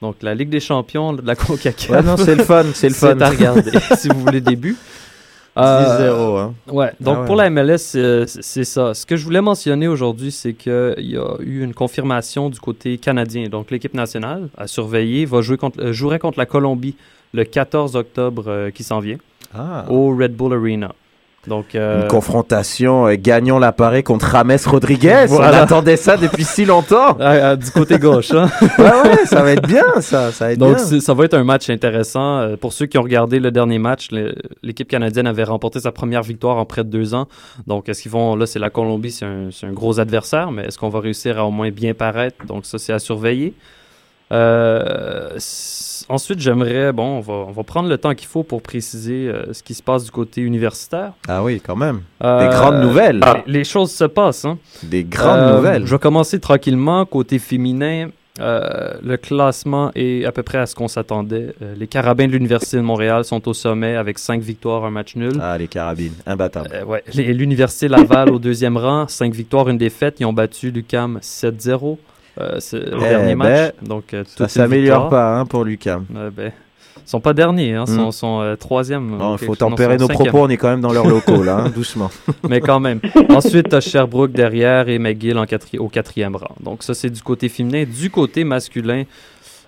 Donc, 0.02 0.16
la 0.24 0.34
Ligue 0.34 0.50
des 0.50 0.60
Champions 0.60 1.14
de 1.14 1.22
la 1.24 1.36
CONCACAF. 1.36 1.90
Ouais, 1.92 2.02
non, 2.02 2.18
c'est 2.18 2.34
le 2.34 2.44
fun, 2.44 2.66
c'est 2.74 2.90
le 2.90 2.96
fun. 3.04 3.20
À 3.22 3.30
regarder 3.30 3.70
si 3.98 4.08
vous 4.10 4.20
voulez 4.20 4.42
des 4.42 4.56
buts. 4.56 4.76
10-0, 5.56 5.62
Euh, 5.64 6.38
hein. 6.40 6.54
Ouais, 6.72 6.92
donc 7.02 7.16
Ah 7.18 7.22
ouais. 7.22 7.28
pour 7.28 7.36
la 7.36 7.50
MLS, 7.50 7.96
euh, 7.96 8.26
c'est 8.26 8.42
c'est 8.42 8.64
ça. 8.64 8.94
Ce 8.94 9.06
que 9.06 9.18
je 9.18 9.24
voulais 9.26 9.42
mentionner 9.42 9.88
aujourd'hui, 9.90 10.32
c'est 10.32 10.54
qu'il 10.54 10.96
y 11.00 11.18
a 11.18 11.36
eu 11.42 11.62
une 11.62 11.74
confirmation 11.74 12.50
du 12.50 12.58
côté 12.60 12.98
canadien. 12.98 13.50
Donc 13.50 13.70
l'équipe 13.70 13.94
nationale 13.94 14.48
à 14.58 14.66
surveiller 14.68 15.26
va 15.26 15.42
jouer 15.42 15.58
contre, 15.58 15.82
euh, 15.82 15.92
jouerait 15.94 16.20
contre 16.20 16.40
la 16.40 16.46
Colombie 16.46 16.96
le 17.34 17.44
14 17.44 17.96
octobre 17.98 18.46
euh, 18.48 18.72
qui 18.72 18.84
s'en 18.84 19.00
vient 19.02 19.18
Ah. 19.54 19.86
au 19.90 20.16
Red 20.16 20.34
Bull 20.36 20.54
Arena. 20.54 20.96
Donc, 21.48 21.74
euh, 21.74 22.04
Une 22.04 22.08
confrontation 22.08 23.08
euh, 23.08 23.16
gagnons 23.18 23.58
l'appareil 23.58 24.04
contre 24.04 24.28
Rames 24.28 24.56
Rodriguez. 24.66 25.26
On 25.30 25.36
Voilà. 25.36 25.64
attendait 25.64 25.98
ça 25.98 26.16
depuis 26.16 26.44
si 26.44 26.66
longtemps. 26.66 27.18
ah, 27.20 27.50
ah, 27.52 27.56
du 27.56 27.72
côté 27.72 27.98
gauche, 27.98 28.32
hein. 28.32 28.48
ouais, 28.78 29.26
ça 29.26 29.42
va 29.42 29.52
être 29.54 29.68
bien, 29.68 29.84
ça. 30.02 30.32
Ça 30.32 30.46
va 30.46 30.52
être 30.54 30.60
Donc, 30.60 30.76
bien. 30.78 31.00
ça 31.00 31.14
va 31.16 31.26
être 31.26 31.34
un 31.34 31.44
match 31.44 31.70
intéressant. 31.72 32.38
Euh, 32.40 32.58
pour 32.58 32.74
ceux 32.74 32.86
qui 32.86 32.98
ont 33.00 33.02
regardé 33.02 33.40
le 33.40 33.50
dernier 33.50 33.80
match, 33.80 34.10
l'équipe 34.62 34.88
canadienne 34.88 35.26
avait 35.26 35.44
remporté 35.44 35.80
sa 35.80 35.92
première 35.92 36.22
victoire 36.22 36.58
en 36.58 36.66
près 36.66 36.84
de 36.84 36.90
deux 36.90 37.16
ans. 37.16 37.28
Donc, 37.66 37.90
est-ce 37.90 38.04
qu'ils 38.04 38.12
vont. 38.12 38.36
Là, 38.36 38.46
c'est 38.46 38.60
la 38.60 38.70
Colombie, 38.70 39.12
c'est 39.12 39.26
un, 39.26 39.50
un 39.64 39.72
gros 39.74 40.00
adversaire, 40.00 40.52
mais 40.52 40.66
est-ce 40.66 40.78
qu'on 40.78 40.90
va 40.90 41.00
réussir 41.00 41.40
à 41.40 41.46
au 41.46 41.52
moins 41.52 41.72
bien 41.72 41.94
paraître? 41.96 42.46
Donc, 42.46 42.66
ça, 42.68 42.78
c'est 42.78 42.94
à 42.94 43.00
surveiller. 43.00 43.56
Euh, 44.32 45.38
ensuite, 46.10 46.40
j'aimerais. 46.40 46.92
Bon, 46.94 47.18
on 47.18 47.20
va, 47.20 47.34
on 47.34 47.52
va 47.52 47.64
prendre 47.64 47.90
le 47.90 47.98
temps 47.98 48.16
qu'il 48.16 48.28
faut 48.28 48.44
pour 48.44 48.62
préciser 48.62 49.28
euh, 49.28 49.54
ce 49.54 49.62
qui 49.64 49.74
se 49.74 49.84
passe 49.84 50.06
du 50.06 50.12
côté 50.12 50.42
universitaire. 50.42 51.14
Ah 51.28 51.44
oui, 51.44 51.62
quand 51.66 51.76
même. 51.76 52.02
Euh, 52.24 52.50
grandes 52.50 52.82
nouvelles. 52.82 53.22
Les, 53.46 53.60
les 53.60 53.64
choses 53.64 53.92
se 53.92 54.06
passent. 54.06 54.46
Hein. 54.46 54.58
Des 54.84 55.04
grandes 55.04 55.56
nouvelles. 55.56 55.86
Je 55.86 55.92
vais 55.92 56.00
commencer 56.00 56.40
tranquillement. 56.40 57.06
Côté 57.06 57.40
féminin, 57.40 58.10
euh, 58.40 58.94
le 59.04 59.18
classement 59.18 59.92
est 59.94 60.26
à 60.26 60.32
peu 60.32 60.42
près 60.44 60.58
à 60.58 60.66
ce 60.66 60.74
qu'on 60.74 60.88
s'attendait. 60.88 61.54
Euh, 61.62 61.76
les 61.76 61.88
Carabins 61.88 62.28
de 62.28 62.32
l'Université 62.32 62.78
de 62.78 62.82
Montréal 62.82 63.26
sont 63.26 63.46
au 63.48 63.54
sommet 63.54 63.96
avec 63.96 64.18
5 64.18 64.42
victoires, 64.42 64.86
un 64.86 64.90
match 64.90 65.16
nul. 65.16 65.34
Ah, 65.42 65.58
les 65.58 65.68
carabines, 65.68 66.14
imbattables. 66.26 66.70
Euh, 66.74 66.86
ouais. 66.86 67.04
L'Université 67.14 67.88
Laval 67.88 68.32
au 68.32 68.40
deuxième 68.40 68.78
rang, 68.78 69.08
5 69.08 69.34
victoires, 69.34 69.68
une 69.70 69.78
défaite. 69.78 70.20
Ils 70.20 70.26
ont 70.26 70.34
battu 70.34 70.72
l'UCAM 70.72 71.20
7-0. 71.22 71.98
Euh, 72.40 72.60
Eh 72.74 72.80
dernier 73.00 73.36
ben, 73.36 73.38
match. 73.38 73.74
Donc, 73.82 74.14
euh, 74.14 74.24
Ça 74.26 74.48
s'améliore 74.48 75.10
pas 75.10 75.38
hein, 75.38 75.46
pour 75.46 75.64
Lucam. 75.66 76.06
Euh, 76.16 76.30
ben, 76.36 76.52
ils 77.04 77.10
sont 77.10 77.20
pas 77.20 77.34
derniers, 77.34 77.74
hein, 77.74 77.84
ils 77.88 77.94
sont, 77.94 78.08
Mm. 78.08 78.12
sont 78.12 78.42
euh, 78.42 78.56
troisième. 78.56 79.18
Il 79.42 79.46
faut 79.46 79.56
tempérer 79.56 79.98
nos 79.98 80.08
cinquième. 80.08 80.28
propos, 80.30 80.46
on 80.46 80.50
est 80.50 80.56
quand 80.58 80.70
même 80.70 80.82
dans 80.82 80.94
leurs 80.94 81.08
locaux, 81.08 81.44
là, 81.44 81.58
hein, 81.66 81.70
doucement. 81.76 82.10
mais 82.48 82.62
quand 82.62 82.80
même. 82.80 83.00
Ensuite, 83.30 83.70
tu 83.70 83.76
as 83.76 83.82
Sherbrooke 83.82 84.32
derrière 84.32 84.88
et 84.88 84.98
McGill 85.00 85.38
en 85.38 85.44
quatri- 85.46 85.80
au 85.80 85.90
quatrième 85.90 86.36
rang. 86.36 86.56
Donc, 86.62 86.84
ça, 86.84 86.94
c'est 86.94 87.10
du 87.10 87.22
côté 87.22 87.50
féminin. 87.50 87.84
Du 87.86 88.10
côté 88.10 88.44
masculin. 88.44 89.04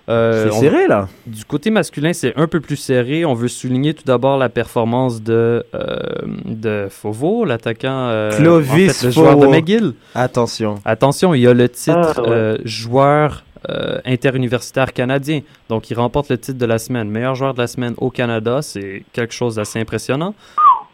Euh, 0.08 0.44
C'est 0.50 0.56
on- 0.56 0.60
serré, 0.60 0.86
là. 0.86 1.08
Du 1.26 1.44
côté 1.44 1.70
masculin, 1.70 2.12
c'est 2.12 2.34
un 2.36 2.46
peu 2.46 2.60
plus 2.60 2.76
serré. 2.76 3.24
On 3.24 3.34
veut 3.34 3.48
souligner 3.48 3.94
tout 3.94 4.04
d'abord 4.04 4.36
la 4.38 4.48
performance 4.48 5.22
de, 5.22 5.64
euh, 5.74 5.96
de 6.44 6.88
Fauveau, 6.90 7.44
l'attaquant. 7.44 8.08
euh, 8.08 8.30
Clovis 8.36 8.90
en 8.90 8.94
fait, 9.00 9.06
le 9.06 9.12
joueur 9.12 9.36
de. 9.36 9.46
McGill. 9.46 9.94
Attention. 10.14 10.76
Attention, 10.84 11.34
il 11.34 11.40
y 11.42 11.46
a 11.46 11.54
le 11.54 11.68
titre 11.68 12.14
Ah, 12.16 12.20
ouais. 12.22 12.28
euh, 12.30 12.58
joueur 12.64 13.44
euh, 13.70 13.98
interuniversitaire 14.04 14.92
canadien. 14.92 15.40
Donc, 15.70 15.90
il 15.90 15.94
remporte 15.94 16.28
le 16.28 16.36
titre 16.36 16.58
de 16.58 16.66
la 16.66 16.78
semaine. 16.78 17.08
Meilleur 17.08 17.34
joueur 17.34 17.54
de 17.54 17.60
la 17.60 17.66
semaine 17.66 17.94
au 17.96 18.10
Canada, 18.10 18.60
c'est 18.60 19.04
quelque 19.14 19.32
chose 19.32 19.54
d'assez 19.54 19.80
impressionnant. 19.80 20.34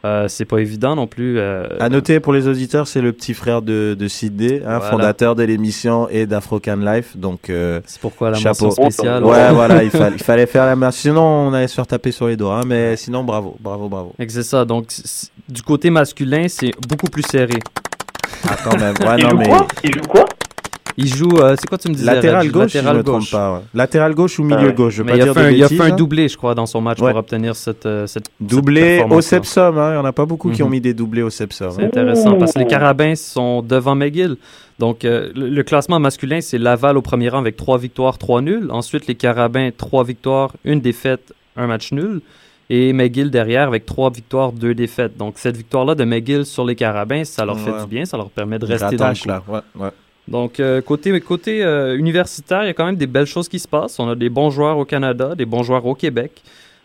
Euh, 0.05 0.29
c'est 0.29 0.47
pas 0.47 0.59
évident 0.59 0.97
non 0.97 1.07
plus. 1.07 1.39
euh, 1.39 1.67
À 1.79 1.89
noter 1.91 2.21
pour 2.21 2.33
les 2.33 2.49
auditeurs, 2.49 2.89
c'est 2.89 3.03
le 3.03 3.13
petit 3.13 3.35
frère 3.35 3.61
de, 3.61 3.95
de 3.99 4.09
Sidney, 4.09 4.63
hein, 4.65 4.79
Voilà. 4.79 4.91
fondateur 4.91 5.35
de 5.35 5.43
l'émission 5.43 6.09
et 6.09 6.25
d'Afrocan 6.27 6.77
Life. 6.77 7.17
Donc, 7.19 7.51
euh, 7.51 7.81
c'est 7.85 8.01
pourquoi 8.01 8.31
la 8.31 8.39
chapeau. 8.39 8.67
mention 8.67 8.83
spéciale. 8.91 9.23
ouais, 9.25 9.53
voilà, 9.53 9.83
il, 9.85 9.91
fa- 9.91 10.09
il 10.15 10.23
fallait 10.23 10.47
faire 10.47 10.65
la 10.65 10.75
main. 10.77 10.91
Sinon, 10.91 11.23
on 11.23 11.53
allait 11.53 11.69
se 11.69 11.75
faire 11.75 11.87
taper 11.87 12.13
sur 12.13 12.29
les 12.29 12.37
doigts. 12.37 12.61
hein, 12.61 12.65
mais 12.67 12.97
sinon, 12.97 13.25
bravo, 13.25 13.57
bravo, 13.61 13.89
bravo. 13.91 14.15
Et 14.19 14.27
que 14.27 14.33
C'est 14.33 14.43
ça. 14.43 14.65
Donc, 14.65 14.87
du 15.49 15.63
côté 15.63 15.91
masculin, 15.91 16.47
c'est 16.49 16.71
beaucoup 16.89 17.09
plus 17.09 17.23
serré. 17.23 17.59
Ah, 18.49 18.57
quand 18.65 18.79
même. 18.79 18.95
Ouais, 19.01 19.17
Il 19.19 19.25
non, 19.25 19.31
joue 19.31 19.37
mais 19.37 19.49
quoi? 19.49 19.67
Il 19.85 19.93
joue 19.95 20.01
quoi? 20.09 20.25
Il 21.01 21.07
joue. 21.15 21.39
euh, 21.39 21.57
c'est 21.59 21.69
quoi 21.69 21.79
tu 21.79 21.89
me 21.89 21.95
disais 21.95 22.07
latéral 22.07 22.49
gauche, 22.51 22.73
je 22.73 22.79
Latéral 22.79 22.97
me 22.99 23.03
gauche. 23.03 23.31
pas. 23.31 23.53
ouais. 23.55 23.59
Latéral 23.75 24.15
gauche 24.15 24.39
ou 24.39 24.43
Ah 24.51 24.57
milieu 24.57 24.69
ouais. 24.69 24.75
gauche, 24.75 24.95
je 24.95 24.99
veux 25.03 25.05
Mais 25.05 25.13
pas 25.13 25.17
il 25.19 25.21
a, 25.23 25.25
dire 25.25 25.35
fait 25.35 25.41
de 25.41 25.47
un, 25.47 25.51
il 25.51 25.63
a 25.63 25.67
bêtises, 25.67 25.79
fait 25.79 25.85
un 25.85 25.93
hein. 25.93 25.97
doublé, 25.97 26.29
je 26.29 26.37
crois, 26.37 26.55
dans 26.55 26.67
son 26.67 26.81
match 26.81 27.01
Ouais. 27.01 27.11
pour 27.11 27.19
obtenir 27.21 27.57
cette, 27.57 27.87
euh, 27.87 28.07
cette 28.07 28.27
cette 28.27 28.49
Doublé 28.49 29.05
au. 29.09 29.21
Sepsum, 29.21 29.79
hein. 29.79 29.91
il 29.91 29.93
n'y 29.93 29.99
en 29.99 30.05
a 30.05 30.13
pas 30.13 30.27
beaucoup 30.27 30.51
qui 30.51 30.63
Mhm. 30.63 30.67
ont 30.69 30.71
mis 30.71 30.81
des 30.81 30.95
doublés 30.95 31.23
au 31.23 31.31
Sepsum. 31.31 31.71
C'est 31.73 31.83
hein. 31.83 31.87
intéressant 31.87 32.37
parce 32.37 32.53
que 32.53 32.59
les 32.59 32.65
Ouh. 32.65 32.69
Carabins 32.69 33.15
sont 33.15 33.63
devant 33.63 33.95
McGill. 33.95 34.37
Donc, 34.79 35.05
euh, 35.05 35.31
le, 35.35 35.49
le 35.49 35.63
classement 35.63 36.01
masculin, 36.01 36.41
c'est 36.41 36.59
Laval 36.59 36.97
au 36.97 37.03
premier 37.03 37.29
rang 37.29 37.39
avec 37.39 37.57
3 37.57 37.79
victoires, 37.79 38.17
3 38.19 38.41
nuls. 38.43 38.69
Ensuite, 38.71 39.07
les 39.07 39.15
Carabins, 39.15 39.71
3 39.77 40.05
victoires, 40.05 40.53
une 40.65 40.81
défaite, 40.81 41.33
un 41.57 41.67
match 41.67 41.93
nul. 41.93 42.21
Et 42.73 42.93
McGill 42.93 43.31
derrière 43.31 43.67
avec 43.67 43.85
3 43.85 44.11
victoires, 44.11 44.53
2 44.53 44.75
défaites. 44.75 45.17
Donc, 45.19 45.35
cette 45.37 45.57
victoire-là 45.57 45.95
de 45.97 46.05
McGill 46.05 46.47
sur 46.47 46.65
les 46.65 46.77
Carabins, 46.77 47.25
ça 47.25 47.45
leur 47.45 47.59
fait 47.59 47.73
du 47.73 47.87
bien, 47.89 48.05
ça 48.05 48.17
leur 48.17 48.31
permet 48.31 48.59
de 48.61 48.65
rester 48.67 48.97
dans 48.97 49.09
le 49.09 49.15
coup. 49.15 49.29
là. 49.29 49.43
Ouais, 49.49 49.61
ouais. 49.77 49.91
Donc, 50.31 50.61
euh, 50.61 50.81
côté, 50.81 51.18
côté 51.20 51.64
euh, 51.64 51.97
universitaire, 51.97 52.62
il 52.64 52.68
y 52.68 52.70
a 52.70 52.74
quand 52.74 52.87
même 52.87 52.97
des 52.97 53.07
belles 53.07 53.26
choses 53.26 53.49
qui 53.49 53.59
se 53.59 53.68
passent. 53.68 53.99
On 53.99 54.09
a 54.09 54.14
des 54.14 54.28
bons 54.28 54.51
joueurs 54.51 54.78
au 54.78 54.85
Canada, 54.85 55.35
des 55.35 55.47
bons 55.47 55.62
joueurs 55.62 55.85
au 55.85 55.95
Québec. 55.95 56.43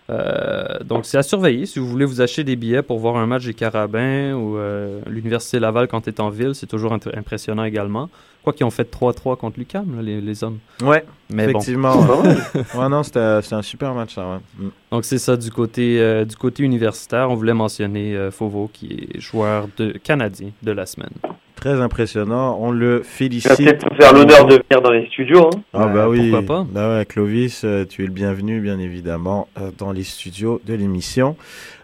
Euh, 0.09 0.79
donc, 0.83 1.05
c'est 1.05 1.17
à 1.17 1.23
surveiller. 1.23 1.65
Si 1.65 1.79
vous 1.79 1.87
voulez 1.87 2.05
vous 2.05 2.21
acheter 2.21 2.43
des 2.43 2.55
billets 2.55 2.83
pour 2.83 2.99
voir 2.99 3.17
un 3.17 3.25
match 3.25 3.45
des 3.45 3.53
Carabins 3.53 4.33
ou 4.33 4.57
euh, 4.57 4.99
l'Université 5.07 5.59
Laval 5.59 5.87
quand 5.87 6.01
tu 6.01 6.09
es 6.09 6.21
en 6.21 6.29
ville, 6.29 6.53
c'est 6.53 6.67
toujours 6.67 6.93
impressionnant 6.93 7.63
également. 7.63 8.09
Quoi 8.43 8.53
qu'ils 8.53 8.65
ont 8.65 8.71
fait 8.71 8.91
3-3 8.91 9.37
contre 9.37 9.57
l'UQAM, 9.57 9.95
là, 9.95 10.03
les, 10.03 10.21
les 10.21 10.43
hommes. 10.43 10.59
Ouais, 10.83 11.03
Mais 11.31 11.45
bon. 11.45 11.59
effectivement. 11.59 11.95
ouais? 12.21 12.35
ouais, 12.75 12.89
non, 12.89 13.01
c'était 13.01 13.41
c'était 13.41 13.55
un 13.55 13.63
super 13.63 13.95
match, 13.95 14.13
ça. 14.13 14.27
ouais. 14.27 14.65
Mm. 14.65 14.69
Donc, 14.91 15.05
c'est 15.05 15.17
ça 15.17 15.35
du 15.35 15.49
côté, 15.49 15.99
euh, 15.99 16.25
du 16.25 16.35
côté 16.35 16.61
universitaire. 16.61 17.31
On 17.31 17.35
voulait 17.35 17.55
mentionner 17.55 18.15
euh, 18.15 18.29
Fauveau, 18.29 18.69
qui 18.71 19.09
est 19.15 19.19
joueur 19.19 19.67
de, 19.77 19.91
canadien 19.93 20.51
de 20.61 20.71
la 20.71 20.85
semaine. 20.85 21.09
Très 21.55 21.79
impressionnant. 21.81 22.57
On 22.61 22.71
le 22.71 22.97
Il 22.97 22.97
va 22.99 23.03
félicite. 23.03 23.57
peut-être 23.57 23.89
nous 23.89 23.97
faire 23.97 24.13
l'honneur 24.13 24.45
de 24.45 24.55
venir 24.55 24.81
dans 24.83 24.91
les 24.91 25.05
studios. 25.07 25.47
Hein. 25.47 25.61
Ah 25.73 25.87
bah 25.87 26.01
Euh, 26.05 26.09
oui. 26.09 26.29
pourquoi 26.29 26.63
pas. 26.63 26.67
Bah 26.69 26.97
ouais, 26.97 27.05
Clovis, 27.05 27.61
euh, 27.63 27.85
tu 27.85 28.03
es 28.03 28.05
le 28.07 28.11
bienvenu, 28.11 28.59
bien 28.59 28.77
évidemment, 28.77 29.47
euh, 29.59 29.71
dans 29.77 29.91
les 29.91 30.03
studios 30.03 30.61
de 30.65 30.73
l'émission. 30.73 31.35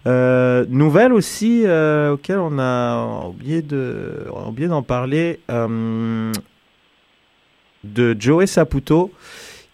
Euh, 0.07 0.65
nouvelle 0.69 1.13
aussi 1.13 1.63
euh, 1.65 2.11
auquel 2.13 2.37
on 2.39 2.59
a 2.59 3.25
oublié 3.27 3.61
de, 3.61 4.25
on 4.33 4.45
a 4.45 4.47
oublié 4.49 4.67
d'en 4.67 4.83
parler, 4.83 5.39
euh, 5.49 6.31
de 7.83 8.15
Joey 8.19 8.47
Saputo, 8.47 9.11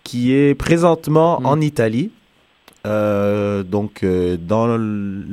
qui 0.04 0.34
est 0.34 0.56
présentement 0.56 1.40
Mm. 1.42 1.46
en 1.46 1.60
Italie, 1.62 2.12
euh, 2.86 3.64
donc 3.64 4.04
euh, 4.04 4.38
dans 4.40 4.68
le, 4.78 5.26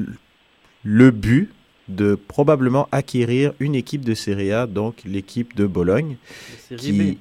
le 0.84 1.10
but 1.10 1.50
de 1.88 2.14
probablement 2.14 2.88
acquérir 2.92 3.52
une 3.60 3.74
équipe 3.74 4.04
de 4.04 4.14
Serie 4.14 4.52
A, 4.52 4.66
donc 4.66 4.96
l'équipe 5.04 5.54
de 5.56 5.66
Bologne. 5.66 6.16
qui- 6.76 7.18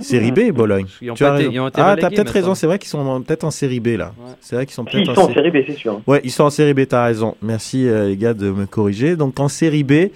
Série 0.00 0.32
B, 0.32 0.50
Bologne. 0.50 0.86
Ils 1.00 1.12
ont 1.12 1.14
Tu 1.14 1.24
as 1.24 1.28
été- 1.28 1.36
raison. 1.36 1.50
ils 1.52 1.60
ont 1.60 1.68
été 1.68 1.80
ah, 1.80 1.96
t'as 1.98 2.10
peut-être 2.10 2.30
raison, 2.32 2.54
c'est 2.56 2.66
vrai 2.66 2.76
qu'ils 2.80 2.88
sont 2.88 3.22
peut-être 3.22 3.44
en 3.44 3.52
série 3.52 3.78
B 3.78 3.96
là. 3.96 4.12
Ouais. 4.18 4.32
C'est 4.40 4.56
vrai 4.56 4.66
qu'ils 4.66 4.74
sont 4.74 4.84
peut-être 4.84 5.10
en, 5.10 5.14
sont 5.14 5.20
en 5.20 5.28
sé- 5.28 5.34
série 5.34 5.50
B, 5.52 5.56
c'est 5.64 5.76
sûr. 5.76 6.00
Ouais, 6.08 6.20
ils 6.24 6.32
sont 6.32 6.42
en 6.42 6.50
série 6.50 6.74
B, 6.74 6.86
t'as 6.88 7.04
raison. 7.04 7.36
Merci 7.40 7.86
euh, 7.86 8.08
les 8.08 8.16
gars 8.16 8.34
de 8.34 8.50
me 8.50 8.66
corriger. 8.66 9.14
Donc 9.14 9.38
en 9.38 9.46
série 9.48 9.84
B, 9.84 10.08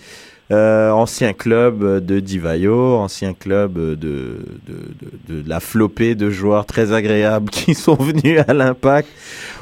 euh, 0.53 0.91
ancien 0.91 1.33
club 1.33 2.05
de 2.05 2.21
Divayo, 2.21 2.97
ancien 2.97 3.35
club 3.35 3.75
de, 3.75 3.97
de, 3.97 4.39
de, 4.67 5.35
de 5.35 5.49
la 5.49 5.61
flopée 5.61 6.15
de 6.15 6.31
joueurs 6.31 6.67
très 6.67 6.93
agréables 6.93 7.51
qui 7.51 7.75
sont 7.75 7.95
venus 7.95 8.41
à 8.47 8.53
l'impact, 8.53 9.09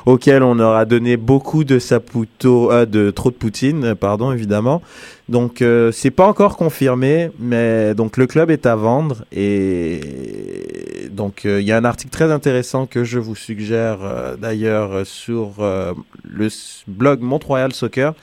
auquel 0.06 0.42
on 0.42 0.58
aura 0.58 0.84
donné 0.84 1.16
beaucoup 1.16 1.64
de 1.64 1.78
Saputo, 1.78 2.72
euh, 2.72 2.86
de 2.86 3.10
trop 3.10 3.30
de 3.30 3.36
Poutine, 3.36 3.94
pardon, 3.94 4.32
évidemment. 4.32 4.82
Donc 5.28 5.60
euh, 5.60 5.92
c'est 5.92 6.10
pas 6.10 6.26
encore 6.26 6.56
confirmé, 6.56 7.30
mais 7.38 7.94
donc 7.94 8.16
le 8.16 8.26
club 8.26 8.50
est 8.50 8.64
à 8.64 8.76
vendre 8.76 9.24
et 9.30 10.00
donc 11.10 11.44
euh, 11.44 11.60
il 11.60 11.66
y 11.66 11.72
a 11.72 11.76
un 11.76 11.84
article 11.84 12.10
très 12.10 12.32
intéressant 12.32 12.86
que 12.86 13.04
je 13.04 13.18
vous 13.18 13.36
suggère 13.36 13.98
euh, 14.02 14.36
d'ailleurs 14.36 15.04
sur 15.04 15.56
euh, 15.58 15.92
le 16.24 16.48
blog 16.86 17.20
Mont-Royal 17.20 17.74
Soccer, 17.74 18.14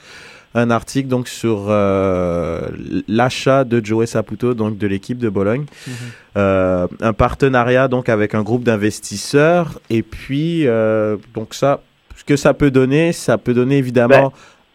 un 0.56 0.70
article 0.70 1.08
donc 1.08 1.28
sur 1.28 1.66
euh, 1.68 2.62
l'achat 3.08 3.62
de 3.64 3.84
Joey 3.84 4.06
Saputo 4.06 4.54
donc 4.54 4.78
de 4.78 4.86
l'équipe 4.86 5.18
de 5.18 5.28
Bologne, 5.28 5.66
Mhm. 5.86 5.92
Euh, 6.38 6.86
un 7.00 7.12
partenariat 7.14 7.88
donc 7.88 8.08
avec 8.10 8.34
un 8.34 8.42
groupe 8.42 8.62
d'investisseurs 8.62 9.78
et 9.88 10.02
puis 10.02 10.66
euh, 10.66 11.16
donc 11.34 11.54
ça 11.54 11.80
ce 12.14 12.24
que 12.24 12.36
ça 12.36 12.52
peut 12.54 12.70
donner, 12.70 13.12
ça 13.12 13.38
peut 13.38 13.54
donner 13.54 13.78
évidemment 13.78 14.32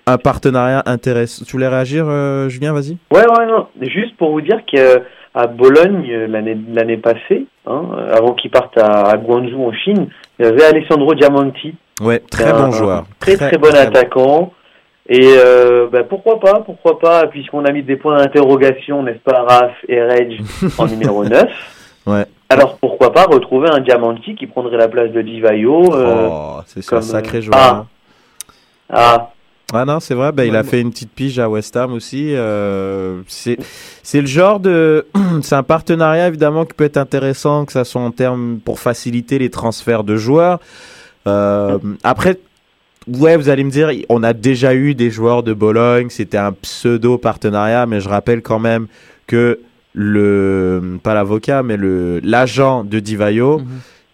un 0.08 0.18
partenariat 0.18 0.82
intéressant. 0.88 1.44
Tu 1.46 1.52
voulais 1.54 1.68
réagir, 1.68 2.06
euh, 2.08 2.50
Julien 2.50 2.74
Vas-y. 2.74 2.98
Ouais, 3.12 3.26
ouais, 3.28 3.46
non. 3.48 3.68
Juste 3.82 4.16
pour 4.18 4.32
vous 4.32 4.42
dire 4.42 4.60
qu'à 4.66 5.48
Bologne, 5.48 6.08
l'année 6.30 6.58
l'année 6.74 6.98
passée, 6.98 7.46
hein, 7.68 7.84
avant 8.12 8.34
qu'il 8.34 8.50
parte 8.52 8.76
à, 8.78 9.10
à 9.12 9.18
Guangzhou 9.18 9.64
en 9.68 9.72
Chine, 9.74 10.08
il 10.40 10.46
y 10.46 10.48
avait 10.50 10.64
Alessandro 10.66 11.14
Diamanti, 11.16 11.76
Ouais, 12.02 12.20
très 12.30 12.52
un- 12.52 12.66
bon 12.66 12.72
joueur. 12.72 13.06
très 13.20 13.38
très, 13.38 13.58
bon 13.58 13.74
attaquant. 13.76 14.54
Et 15.14 15.34
euh, 15.36 15.88
bah, 15.92 16.06
pourquoi 16.06 16.40
pas, 16.40 16.62
pourquoi 16.66 16.98
pas, 16.98 17.28
puisqu'on 17.28 17.66
a 17.66 17.72
mis 17.74 17.84
des 17.84 17.98
points 17.98 18.16
d'interrogation, 18.16 19.04
n'est-ce 19.04 19.20
pas, 19.20 19.44
Raph 19.44 19.74
et 19.90 20.02
Reg 20.02 20.40
en 20.78 20.88
numéro 20.88 21.26
9. 21.26 21.50
Ouais. 22.06 22.26
Alors 22.48 22.78
pourquoi 22.78 23.12
pas 23.12 23.26
retrouver 23.26 23.68
un 23.70 23.82
Diamanti 23.82 24.36
qui 24.36 24.48
prendrait 24.48 24.78
la 24.78 24.88
place 24.88 25.12
de 25.12 25.22
Divayo 25.22 25.94
euh, 25.94 26.30
oh, 26.32 26.62
c'est 26.66 26.86
comme, 26.86 27.00
un 27.00 27.02
sacré 27.02 27.40
euh, 27.40 27.42
joueur. 27.42 27.60
ah. 27.60 27.76
hein. 27.76 27.88
Ah, 28.90 29.32
Ah 29.74 29.84
non, 29.84 30.00
c'est 30.00 30.16
vrai, 30.16 30.32
ben, 30.32 30.46
il 30.46 30.56
a 30.56 30.64
fait 30.64 30.80
une 30.80 30.92
petite 30.92 31.12
pige 31.12 31.40
à 31.40 31.50
West 31.50 31.76
Ham 31.76 31.92
aussi. 31.92 32.34
euh, 32.34 33.22
c'est 33.28 33.58
c'est 34.04 34.22
le 34.22 34.28
genre 34.28 34.62
de... 34.62 35.08
c'est 35.42 35.56
un 35.56 35.64
partenariat 35.64 36.30
évidemment 36.30 36.64
qui 36.64 36.74
peut 36.74 36.86
être 36.86 36.96
intéressant, 36.96 37.66
que 37.66 37.74
ça 37.74 37.84
soit 37.84 38.02
en 38.02 38.12
termes 38.12 38.60
pour 38.64 38.80
faciliter 38.80 39.40
les 39.40 39.50
transferts 39.50 40.06
de 40.06 40.16
joueurs. 40.16 40.60
Euh, 41.28 41.78
après, 42.04 42.38
Ouais, 43.08 43.36
vous 43.36 43.50
allez 43.50 43.64
me 43.64 43.72
dire, 43.72 43.90
on 44.10 44.22
a 44.22 44.34
déjà 44.34 44.76
eu 44.76 44.94
des 44.94 45.10
joueurs 45.10 45.42
de 45.42 45.54
Bologne, 45.54 46.08
c'était 46.10 46.38
un 46.38 46.52
pseudo 46.52 47.18
partenariat, 47.18 47.88
mais 47.88 48.00
je 48.00 48.08
rappelle 48.08 48.44
quand 48.44 48.60
même 48.60 48.86
que 49.26 49.60
le 49.94 51.00
pas 51.02 51.14
l'avocat, 51.16 51.64
mais 51.64 51.78
le 51.78 52.20
l'agent 52.24 52.84
de 52.84 53.00
Divayo, 53.00 53.60
Mhm. 53.60 53.66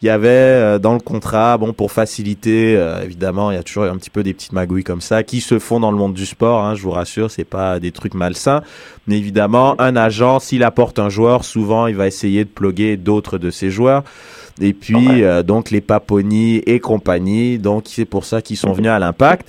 Il 0.01 0.05
y 0.05 0.09
avait 0.09 0.27
euh, 0.29 0.79
dans 0.79 0.93
le 0.93 0.99
contrat, 0.99 1.57
bon 1.57 1.73
pour 1.73 1.91
faciliter, 1.91 2.75
euh, 2.77 3.03
évidemment, 3.03 3.49
il 3.51 3.55
y 3.55 3.57
a 3.57 3.63
toujours 3.63 3.85
un 3.85 3.97
petit 3.97 4.09
peu 4.11 4.21
des 4.23 4.33
petites 4.33 4.53
magouilles 4.53 4.83
comme 4.83 5.01
ça 5.01 5.23
qui 5.23 5.41
se 5.41 5.57
font 5.59 5.79
dans 5.79 5.91
le 5.91 5.97
monde 5.97 6.13
du 6.13 6.25
sport. 6.25 6.63
Hein, 6.63 6.75
je 6.75 6.83
vous 6.83 6.91
rassure, 6.91 7.31
c'est 7.31 7.43
pas 7.45 7.79
des 7.79 7.91
trucs 7.91 8.13
malsains, 8.13 8.61
mais 9.07 9.17
évidemment, 9.17 9.75
un 9.79 9.95
agent, 9.95 10.39
s'il 10.39 10.63
apporte 10.63 10.99
un 10.99 11.09
joueur, 11.09 11.43
souvent 11.45 11.87
il 11.87 11.95
va 11.95 12.05
essayer 12.07 12.43
de 12.45 12.49
pluguer 12.49 12.95
d'autres 12.97 13.37
de 13.37 13.49
ses 13.49 13.69
joueurs. 13.71 14.03
Et 14.59 14.73
puis 14.73 14.95
Ouais. 14.95 15.23
euh, 15.23 15.43
donc 15.43 15.69
les 15.71 15.81
Paponi 15.81 16.57
et 16.65 16.79
compagnie, 16.79 17.59
donc 17.59 17.83
c'est 17.87 18.05
pour 18.05 18.25
ça 18.25 18.41
qu'ils 18.41 18.57
sont 18.57 18.73
venus 18.73 18.89
à 18.89 18.97
l'Impact. 18.99 19.47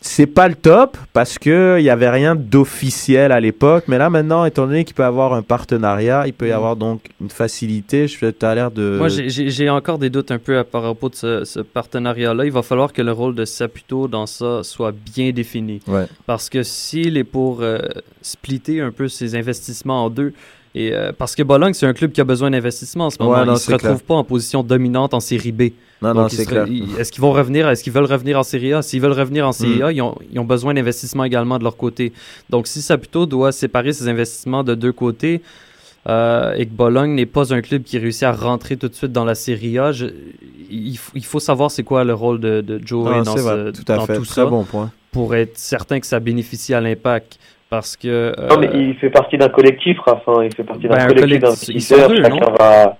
C'est 0.00 0.26
pas 0.28 0.46
le 0.48 0.54
top 0.54 0.96
parce 1.12 1.38
que 1.38 1.76
il 1.80 1.84
y 1.84 1.90
avait 1.90 2.08
rien 2.08 2.36
d'officiel 2.36 3.32
à 3.32 3.40
l'époque, 3.40 3.84
mais 3.88 3.98
là 3.98 4.08
maintenant, 4.10 4.44
étant 4.44 4.66
donné 4.66 4.84
qu'il 4.84 4.94
peut 4.94 5.02
y 5.02 5.06
avoir 5.06 5.32
un 5.32 5.42
partenariat, 5.42 6.24
il 6.26 6.32
peut 6.32 6.46
y 6.46 6.50
Mm. 6.50 6.54
avoir 6.54 6.76
donc 6.76 7.00
une 7.20 7.30
facilité. 7.30 8.06
Je 8.06 8.26
tu 8.30 8.46
as 8.46 8.54
l'air 8.54 8.70
de. 8.70 8.96
Moi, 8.98 9.08
j'ai- 9.08 9.68
encore 9.70 9.98
des 9.98 10.08
doutes 10.08 10.30
un 10.30 10.38
peu 10.38 10.56
à, 10.58 10.64
par 10.64 10.82
rapport 10.84 11.10
de 11.10 11.16
ce, 11.16 11.44
ce 11.44 11.60
partenariat-là. 11.60 12.44
Il 12.44 12.52
va 12.52 12.62
falloir 12.62 12.92
que 12.92 13.02
le 13.02 13.10
rôle 13.12 13.34
de 13.34 13.44
Saputo 13.44 14.06
dans 14.06 14.26
ça 14.26 14.62
soit 14.62 14.92
bien 14.92 15.30
défini. 15.32 15.80
Ouais. 15.88 16.06
Parce 16.26 16.48
que 16.48 16.62
s'il 16.62 17.16
est 17.16 17.24
pour 17.24 17.62
euh, 17.62 17.78
splitter 18.22 18.80
un 18.80 18.92
peu 18.92 19.08
ses 19.08 19.34
investissements 19.34 20.04
en 20.04 20.10
deux, 20.10 20.32
et, 20.86 20.92
euh, 20.94 21.12
parce 21.16 21.34
que 21.34 21.42
Bologne, 21.42 21.74
c'est 21.74 21.86
un 21.86 21.92
club 21.92 22.12
qui 22.12 22.20
a 22.20 22.24
besoin 22.24 22.50
d'investissement 22.50 23.06
en 23.06 23.10
ce 23.10 23.18
moment. 23.20 23.32
Ouais, 23.32 23.38
non, 23.38 23.44
il 23.44 23.54
ne 23.54 23.58
se 23.58 23.64
c'est 23.66 23.72
retrouve 23.72 23.90
clair. 23.96 24.02
pas 24.06 24.14
en 24.14 24.24
position 24.24 24.62
dominante 24.62 25.14
en 25.14 25.20
série 25.20 25.52
B. 25.52 25.62
non, 26.02 26.08
Donc, 26.14 26.16
non, 26.24 26.28
c'est 26.28 26.46
clair. 26.46 26.66
Est-ce 26.98 27.10
qu'ils 27.12 27.22
vont 27.22 27.32
revenir? 27.32 27.68
Est-ce 27.68 27.82
qu'ils 27.82 27.92
veulent 27.92 28.04
revenir 28.04 28.38
en 28.38 28.42
Série 28.42 28.72
A? 28.72 28.82
S'ils 28.82 29.00
veulent 29.00 29.12
revenir 29.12 29.46
en 29.46 29.52
Série 29.52 29.78
Mm. 29.80 29.82
A, 29.82 29.92
ils, 29.92 30.02
ont, 30.02 30.14
ils 30.32 30.38
ont 30.38 30.44
besoin 30.44 30.74
d'investissement 30.74 31.24
également 31.24 31.58
de 31.58 31.64
leur 31.64 31.76
côté. 31.76 32.12
Donc, 32.50 32.66
si 32.66 32.80
Saputo 32.82 33.26
doit 33.26 33.52
séparer 33.52 33.92
ses 33.92 34.08
investissements 34.08 34.62
de 34.64 34.74
deux 34.74 34.92
côtés 34.92 35.42
euh, 36.08 36.54
et 36.54 36.64
que 36.66 36.72
Bologne 36.72 37.14
n'est 37.14 37.26
pas 37.26 37.52
un 37.52 37.60
club 37.60 37.82
qui 37.82 37.98
réussit 37.98 38.22
à 38.22 38.32
rentrer 38.32 38.76
tout 38.76 38.88
de 38.88 38.94
suite 38.94 39.12
dans 39.12 39.24
la 39.24 39.34
Série 39.34 39.78
A, 39.78 39.92
je- 39.92 40.06
il, 40.70 40.96
faut 41.24 41.40
savoir 41.40 41.70
c'est 41.70 41.82
quoi 41.82 42.04
le 42.04 42.14
rôle 42.14 42.40
de, 42.40 42.60
de 42.60 42.80
Joey 42.84 43.10
Non, 43.10 43.22
dans, 43.22 43.32
c'est 43.36 43.38
ce- 43.42 43.44
vrai, 43.44 43.72
tout 43.72 43.92
à 43.92 43.96
dans 43.96 44.06
fait. 44.06 44.16
tout 44.16 44.24
Très 44.24 44.34
ça 44.42 44.46
bon 44.46 44.64
point. 44.64 44.90
pour 45.12 45.34
être 45.34 45.58
certain 45.58 45.98
que 46.00 46.06
ça 46.06 46.20
bénéficie 46.20 46.72
à 46.74 46.80
l'impact. 46.80 47.38
Parce 47.70 47.96
que. 47.96 48.08
euh, 48.38 48.48
Non, 48.48 48.58
mais 48.58 48.70
il 48.72 48.94
fait 48.96 49.10
partie 49.10 49.36
d'un 49.36 49.48
collectif, 49.50 49.98
Raph. 50.00 50.22
hein. 50.28 50.42
Il 50.44 50.54
fait 50.54 50.64
partie 50.64 50.88
d'un 50.88 50.96
Ben, 50.96 51.06
collectif 51.08 51.20
collectif, 51.40 51.40
d'investisseurs. 51.42 52.10
Chacun 52.16 52.28
non? 52.30 52.54
va. 52.58 52.96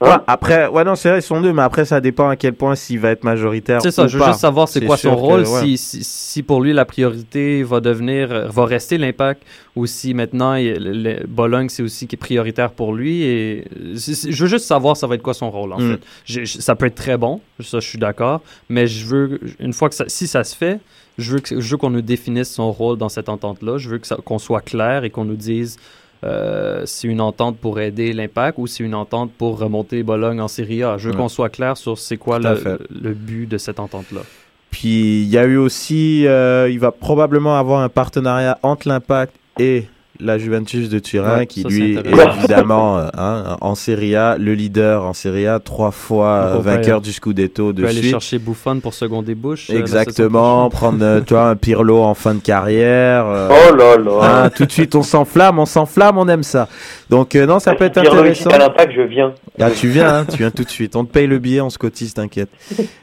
Ouais, 0.00 0.08
Hein 0.10 0.22
après, 0.26 0.66
ouais, 0.68 0.84
non, 0.84 0.94
c'est 0.94 1.08
vrai, 1.08 1.18
ils 1.20 1.22
sont 1.22 1.40
deux, 1.40 1.52
mais 1.54 1.62
après, 1.62 1.84
ça 1.86 2.00
dépend 2.02 2.28
à 2.28 2.36
quel 2.36 2.52
point 2.52 2.74
s'il 2.74 3.00
va 3.00 3.10
être 3.12 3.24
majoritaire. 3.24 3.80
C'est 3.80 3.90
ça, 3.90 4.04
ou 4.04 4.08
je 4.08 4.18
veux 4.18 4.24
pas. 4.24 4.28
juste 4.32 4.40
savoir 4.40 4.68
c'est 4.68 4.84
quoi 4.84 4.96
son 4.98 5.14
que, 5.14 5.20
rôle, 5.20 5.40
ouais. 5.40 5.60
si, 5.62 5.78
si, 5.78 6.04
si 6.04 6.42
pour 6.42 6.60
lui 6.60 6.74
la 6.74 6.84
priorité 6.84 7.62
va 7.62 7.80
devenir, 7.80 8.48
va 8.50 8.64
rester 8.66 8.98
l'impact, 8.98 9.42
ou 9.74 9.86
si 9.86 10.12
maintenant 10.12 10.54
il- 10.54 10.74
le- 11.02 11.26
Bologne 11.26 11.68
c'est 11.70 11.82
aussi 11.82 12.06
qui 12.06 12.16
est 12.16 12.18
prioritaire 12.18 12.72
pour 12.72 12.92
lui. 12.94 13.22
Et 13.22 13.64
je 13.94 14.42
veux 14.42 14.48
juste 14.48 14.66
savoir 14.66 14.96
ça 14.98 15.06
va 15.06 15.14
être 15.14 15.22
quoi 15.22 15.32
son 15.34 15.50
rôle 15.50 15.72
en 15.72 15.78
Mm. 15.80 15.96
fait. 16.26 16.44
Ça 16.46 16.74
peut 16.74 16.86
être 16.86 16.94
très 16.94 17.16
bon, 17.16 17.40
ça 17.60 17.80
je 17.80 17.88
suis 17.88 17.98
d'accord, 17.98 18.42
mais 18.68 18.86
je 18.86 19.06
veux 19.06 19.40
une 19.60 19.72
fois 19.72 19.88
que 19.88 19.94
ça, 19.94 20.04
si 20.08 20.26
ça 20.26 20.44
se 20.44 20.54
fait, 20.54 20.78
je 21.16 21.38
veux 21.50 21.76
qu'on 21.78 21.88
nous 21.90 22.02
définisse 22.02 22.52
son 22.52 22.70
rôle 22.70 22.98
dans 22.98 23.08
cette 23.08 23.30
entente 23.30 23.62
là. 23.62 23.78
Je 23.78 23.88
veux 23.88 24.00
qu'on 24.26 24.38
soit 24.38 24.60
clair 24.60 25.04
et 25.04 25.10
qu'on 25.10 25.24
nous 25.24 25.36
dise. 25.36 25.78
Euh, 26.26 26.82
c'est 26.86 27.06
une 27.08 27.20
entente 27.20 27.56
pour 27.58 27.78
aider 27.78 28.12
l'impact 28.12 28.58
ou 28.58 28.66
c'est 28.66 28.82
une 28.82 28.94
entente 28.94 29.30
pour 29.38 29.58
remonter 29.58 30.02
Bologne 30.02 30.40
en 30.40 30.48
Série 30.48 30.82
A. 30.82 30.98
Je 30.98 31.08
veux 31.08 31.14
Ouais. 31.14 31.20
qu'on 31.20 31.28
soit 31.28 31.48
clair 31.50 31.76
sur 31.76 31.98
c'est 31.98 32.16
quoi 32.16 32.38
le 32.40 33.14
but 33.14 33.46
de 33.46 33.58
cette 33.58 33.78
entente-là. 33.78 34.22
Puis 34.70 35.22
il 35.22 35.28
y 35.28 35.38
a 35.38 35.44
eu 35.44 35.56
aussi, 35.56 36.26
euh, 36.26 36.68
il 36.70 36.78
va 36.80 36.90
probablement 36.90 37.56
avoir 37.58 37.80
un 37.80 37.88
partenariat 37.88 38.58
entre 38.62 38.88
l'Impact 38.88 39.32
et 39.58 39.84
la 40.20 40.38
Juventus 40.38 40.88
de 40.88 40.98
Turin, 40.98 41.38
Ouais, 41.38 41.46
qui 41.46 41.64
lui 41.64 41.96
est 41.96 42.02
évidemment 42.38 42.98
euh, 42.98 43.08
hein, 43.16 43.56
en 43.60 43.74
Serie 43.74 44.16
A, 44.16 44.36
le 44.38 44.54
leader 44.54 45.04
en 45.04 45.12
Serie 45.12 45.46
A, 45.46 45.58
trois 45.60 45.90
fois 45.90 46.50
Donc, 46.52 46.56
euh, 46.66 46.70
vainqueur 46.70 46.96
aller- 46.96 47.04
du 47.04 47.12
Scudetto 47.12 47.72
de 47.72 47.82
peut 47.82 47.88
aller 47.88 47.98
suite. 47.98 48.10
chercher 48.10 48.38
Buffon 48.38 48.80
pour 48.80 48.94
seconder 48.94 49.34
Bush. 49.34 49.70
euh, 49.70 49.78
Exactement, 49.78 50.68
prendre 50.70 51.20
toi 51.20 51.48
un 51.50 51.56
Pirlo 51.56 52.02
en 52.02 52.14
fin 52.14 52.34
de 52.34 52.40
carrière. 52.40 53.24
euh, 53.26 53.48
Oh 53.50 53.74
là 53.74 53.96
là. 53.96 54.44
hein, 54.44 54.50
tout 54.50 54.64
de 54.66 54.72
suite, 54.72 54.94
on 54.94 55.02
s'enflamme, 55.02 55.58
on 55.58 55.66
s'enflamme, 55.66 56.18
on 56.18 56.28
aime 56.28 56.42
ça. 56.42 56.68
Donc 57.08 57.36
euh, 57.36 57.46
non, 57.46 57.58
ça 57.58 57.74
peut 57.74 57.84
être 57.84 57.98
intéressant. 57.98 58.50
à 58.50 58.58
l'impact, 58.58 58.92
je 58.94 59.02
viens. 59.02 59.32
Ah, 59.60 59.70
tu 59.70 59.88
viens, 59.88 60.12
hein, 60.12 60.24
tu 60.24 60.38
viens 60.38 60.50
tout 60.50 60.64
de 60.64 60.68
suite. 60.68 60.96
On 60.96 61.04
te 61.04 61.12
paye 61.12 61.26
le 61.26 61.38
billet, 61.38 61.60
on 61.60 61.70
se 61.70 61.78
cotise, 61.78 62.14
t'inquiète. 62.14 62.50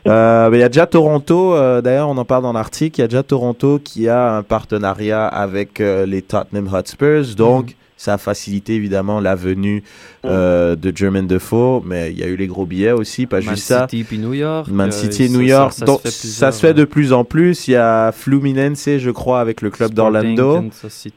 Euh, 0.07 0.49
Il 0.53 0.59
y 0.59 0.63
a 0.63 0.67
déjà 0.69 0.85
Toronto, 0.85 1.55
euh, 1.55 1.81
d'ailleurs, 1.81 2.09
on 2.09 2.17
en 2.17 2.25
parle 2.25 2.43
dans 2.43 2.53
l'article. 2.53 2.99
Il 2.99 3.03
y 3.03 3.05
a 3.05 3.07
déjà 3.07 3.23
Toronto 3.23 3.79
qui 3.83 4.09
a 4.09 4.35
un 4.35 4.43
partenariat 4.43 5.25
avec 5.25 5.79
euh, 5.79 6.05
les 6.05 6.21
Tottenham 6.21 6.69
Hotspurs. 6.73 7.35
Donc, 7.37 7.75
ça 7.97 8.15
a 8.15 8.17
facilité 8.17 8.75
évidemment 8.75 9.19
la 9.19 9.35
venue 9.35 9.83
euh, 10.25 10.75
de 10.75 10.95
Jermaine 10.95 11.27
Defoe. 11.27 11.81
Mais 11.85 12.11
il 12.11 12.19
y 12.19 12.23
a 12.23 12.27
eu 12.27 12.35
les 12.35 12.47
gros 12.47 12.65
billets 12.65 12.91
aussi, 12.91 13.25
pas. 13.25 13.41
Man 13.41 13.55
juste 13.55 13.67
ça. 13.67 13.87
City 13.89 14.03
puis 14.03 14.17
New 14.17 14.33
York. 14.33 14.67
Man 14.69 14.89
euh, 14.89 14.91
City 14.91 15.23
et 15.23 15.29
New 15.29 15.41
York. 15.41 15.73
Ça, 15.73 15.85
Donc, 15.85 15.99
se 15.99 16.03
fait 16.03 16.11
ça 16.11 16.19
plusieurs, 16.21 16.53
se 16.53 16.59
fait 16.59 16.73
de 16.73 16.85
plus 16.85 17.13
en 17.13 17.23
plus. 17.23 17.67
Il 17.67 17.71
y 17.71 17.75
a 17.75 18.11
Fluminense, 18.11 18.89
je 18.97 19.11
crois, 19.11 19.39
avec 19.39 19.61
le 19.61 19.69
club 19.69 19.93
d'Orlando. 19.93 20.65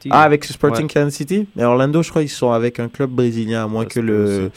Ah, 0.09 0.23
avec 0.23 0.45
Sporting 0.45 0.85
Ouais. 0.85 0.93
Kansas 0.93 1.13
City 1.15 1.47
Mais 1.55 1.63
Orlando, 1.63 2.01
je 2.03 2.09
crois 2.09 2.21
qu'ils 2.21 2.31
sont 2.31 2.51
avec 2.51 2.79
un 2.79 2.87
club 2.87 3.09
brésilien, 3.09 3.63
à 3.63 3.67
moins 3.67 3.85
que 3.85 3.99
le. 3.99 4.51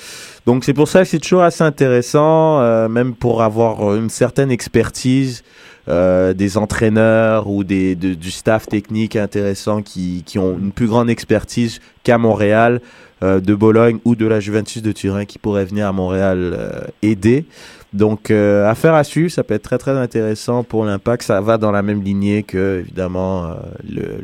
Donc, 0.47 0.65
c'est 0.65 0.75
pour 0.75 0.89
ça 0.89 1.03
que 1.03 1.09
c'est 1.09 1.19
toujours 1.19 1.43
assez 1.43 1.65
intéressant, 1.65 2.61
euh, 2.61 2.89
même 2.89 3.15
pour 3.15 3.43
avoir 3.43 3.95
une 3.97 4.11
certaine 4.11 4.51
expertise 4.51 5.43
euh, 5.89 6.33
des 6.35 6.57
entraîneurs 6.59 7.49
ou 7.49 7.65
des, 7.65 7.95
de- 7.97 8.15
du 8.15 8.31
staff 8.31 8.67
technique 8.67 9.17
intéressant 9.17 9.83
qui, 9.83 10.23
qui 10.25 10.39
ont 10.39 10.59
une 10.59 10.73
plus 10.73 10.87
grande 10.87 11.11
expertise 11.11 11.81
qu'à 12.05 12.19
Montréal, 12.19 12.81
euh, 13.23 13.41
de 13.41 13.55
Bologne 13.55 13.99
ou 14.05 14.15
de 14.15 14.27
la 14.27 14.41
Juventus 14.41 14.83
de 14.83 14.93
Turin 14.93 15.25
qui 15.25 15.39
pourraient 15.39 15.65
venir 15.65 15.87
à 15.87 15.93
Montréal 15.93 16.39
euh, 16.57 16.81
aider. 17.03 17.45
Donc, 17.93 18.31
affaire 18.31 18.95
à 18.95 19.03
suivre, 19.03 19.33
ça 19.33 19.43
peut 19.43 19.55
être 19.55 19.65
très 19.65 19.77
très 19.79 19.99
intéressant 19.99 20.63
pour 20.63 20.85
l'impact. 20.85 21.25
Ça 21.25 21.41
va 21.41 21.59
dans 21.59 21.73
la 21.73 21.83
même 21.83 22.05
lignée 22.05 22.45
que, 22.45 22.79
évidemment, 22.79 23.57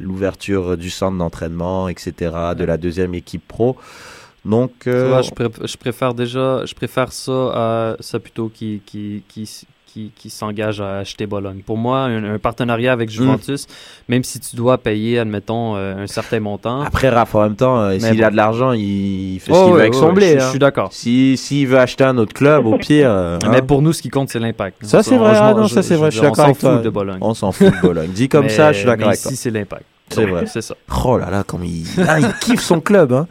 l'ouverture 0.01 0.77
du 0.77 0.89
centre 0.89 1.19
d'entraînement, 1.19 1.89
etc., 1.89 2.13
de 2.57 2.65
la 2.65 2.77
deuxième 2.77 3.15
équipe 3.15 3.43
pro. 3.47 3.77
Donc, 4.45 4.71
euh, 4.87 5.09
vois, 5.09 5.23
je, 5.23 5.31
pré- 5.33 5.67
je 5.67 5.77
préfère 5.77 6.15
déjà, 6.15 6.65
je 6.65 6.75
préfère 6.75 7.11
ça 7.13 7.33
à 7.33 7.97
ça 7.99 8.21
plutôt 8.21 8.49
qui, 8.49 8.81
qui, 8.87 9.25
qui, 9.27 9.67
qui, 9.97 10.11
qui 10.15 10.29
s'engage 10.29 10.83
à 10.83 10.99
acheter 10.99 11.25
Bologne. 11.27 11.61
Pour 11.65 11.79
moi, 11.79 12.01
un, 12.01 12.35
un 12.35 12.39
partenariat 12.39 12.93
avec 12.93 13.09
Juventus, 13.09 13.67
même 14.11 14.25
si 14.25 14.39
tu 14.41 14.55
dois 14.55 14.77
payer, 14.77 15.19
admettons, 15.19 15.75
euh, 15.77 16.03
un 16.05 16.07
certain 16.07 16.39
montant. 16.39 16.83
après, 16.83 17.09
Raph, 17.09 17.35
en 17.35 17.43
même 17.45 17.57
temps, 17.57 17.79
euh, 17.81 17.99
s'il 17.99 18.19
bon. 18.19 18.25
a 18.27 18.31
de 18.31 18.37
l'argent, 18.37 18.73
il 18.73 19.39
fait 19.41 19.53
ce 19.53 19.57
Oh, 19.57 19.65
qu'il 19.65 19.73
veut 19.75 19.81
avec 19.81 19.95
ouais, 19.95 19.99
son 19.99 20.13
blé. 20.13 20.35
je, 20.35 20.39
je 20.41 20.45
hein. 20.45 20.51
suis 20.51 20.59
d'accord. 20.59 20.93
Si, 20.93 21.39
s'il 21.39 21.67
veut 21.67 21.79
acheter 21.79 22.05
un 22.05 22.19
autre 22.19 22.35
club, 22.35 22.67
au 22.67 22.77
pire. 22.77 23.11
euh, 23.11 23.39
hein. 23.43 23.49
Mais 23.51 23.63
pour 23.63 23.81
nous, 23.81 23.95
ce 23.95 24.03
qui 24.03 24.11
compte, 24.11 24.29
c'est 24.29 24.39
l'impact. 24.39 24.85
Ça, 24.85 25.03
c'est 25.03 25.15
On- 25.15 25.19
vrai, 25.19 25.35
je 25.35 25.41
ah 25.41 25.55
non, 25.55 25.67
ça, 25.67 25.83
c'est 25.83 25.97
vrai, 25.97 26.11
je 26.11 26.19
suis 26.19 26.27
on 26.27 26.31
d'accord 26.31 26.37
s'en 26.37 26.43
avec 26.51 26.59
toi. 26.59 26.75
fout 26.75 26.83
de 26.85 26.91
Bologne. 26.91 27.19
On 27.23 27.33
s'en 27.33 27.53
fout 27.53 27.73
de 27.75 27.81
Bologne. 27.81 28.11
Dit 28.11 28.29
comme 28.29 28.45
Mais- 28.45 28.49
ça, 28.51 28.73
je 28.73 28.79
suis 28.79 28.87
d'accord 28.87 29.07
mais 29.07 29.13
avec 29.15 29.23
toi. 29.23 29.33
Ici, 29.33 29.41
c'est 29.41 29.51
l'impact. 29.51 29.85
C'est 30.11 30.27
vrai. 30.27 30.45
C'est 30.47 30.61
ça. 30.63 30.75
Oh 31.07 31.17
là 31.17 31.31
là, 31.31 31.43
comme 31.43 31.65
il, 31.65 31.87
ah, 32.07 32.21
il 32.21 32.33
kiffe 32.41 32.61
son 32.61 32.81
club. 32.81 33.13
Hein. 33.15 33.27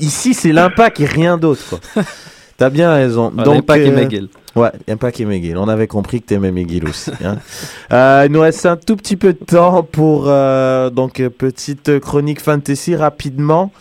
Ici, 0.00 0.34
c'est 0.34 0.50
l'impact 0.52 0.98
et 0.98 1.06
rien 1.06 1.38
d'autre. 1.38 1.78
T'as 2.58 2.70
bien 2.70 2.92
raison. 2.92 3.30
Donc, 3.30 3.46
L'impact 3.46 3.86
et 3.86 3.88
euh, 3.88 3.94
McGill. 3.94 4.28
Ouais, 4.56 4.72
Impact 4.88 5.20
et 5.20 5.24
McGill. 5.24 5.56
On 5.56 5.68
avait 5.68 5.86
compris 5.86 6.20
que 6.20 6.26
t'aimais 6.26 6.50
McGill 6.50 6.86
aussi. 6.86 7.12
Hein. 7.24 7.38
Euh, 7.90 8.24
il 8.26 8.32
nous 8.32 8.40
reste 8.40 8.66
un 8.66 8.76
tout 8.76 8.96
petit 8.96 9.16
peu 9.16 9.32
de 9.32 9.38
temps 9.38 9.82
pour 9.82 10.24
euh, 10.26 10.90
donc 10.90 11.20
euh, 11.20 11.30
petite 11.30 12.00
chronique 12.00 12.38
fantasy 12.38 12.94
rapidement. 12.94 13.72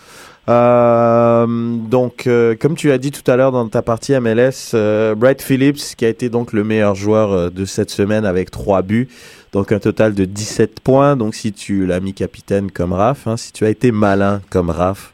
Euh, 0.49 1.45
donc, 1.45 2.25
euh, 2.25 2.55
comme 2.55 2.75
tu 2.75 2.91
as 2.91 2.97
dit 2.97 3.11
tout 3.11 3.30
à 3.30 3.36
l'heure 3.36 3.51
dans 3.51 3.67
ta 3.67 3.82
partie 3.82 4.17
MLS, 4.17 4.71
euh, 4.73 5.13
Bright 5.13 5.41
Phillips, 5.41 5.95
qui 5.97 6.05
a 6.05 6.07
été 6.07 6.30
donc 6.30 6.53
le 6.53 6.63
meilleur 6.63 6.95
joueur 6.95 7.51
de 7.51 7.65
cette 7.65 7.89
semaine 7.89 8.25
avec 8.25 8.49
3 8.49 8.82
buts, 8.82 9.09
donc 9.51 9.73
un 9.73 9.80
total 9.80 10.13
de 10.13 10.23
17 10.23 10.80
points. 10.80 11.17
Donc, 11.17 11.36
si 11.36 11.51
tu 11.51 11.86
l'as 11.86 11.99
mis 11.99 12.13
capitaine 12.13 12.71
comme 12.71 12.93
Raph, 12.93 13.28
hein, 13.28 13.36
si 13.36 13.51
tu 13.51 13.65
as 13.65 13.69
été 13.69 13.91
malin 13.91 14.41
comme 14.49 14.69
Raph, 14.69 15.13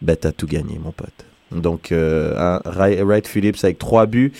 ben 0.00 0.16
t'as 0.16 0.32
tout 0.32 0.46
gagné, 0.46 0.80
mon 0.82 0.92
pote. 0.92 1.29
Donc, 1.52 1.90
euh, 1.90 2.58
Wright 2.64 3.26
Phillips 3.26 3.64
avec 3.64 3.78
3 3.78 4.06
buts. 4.06 4.32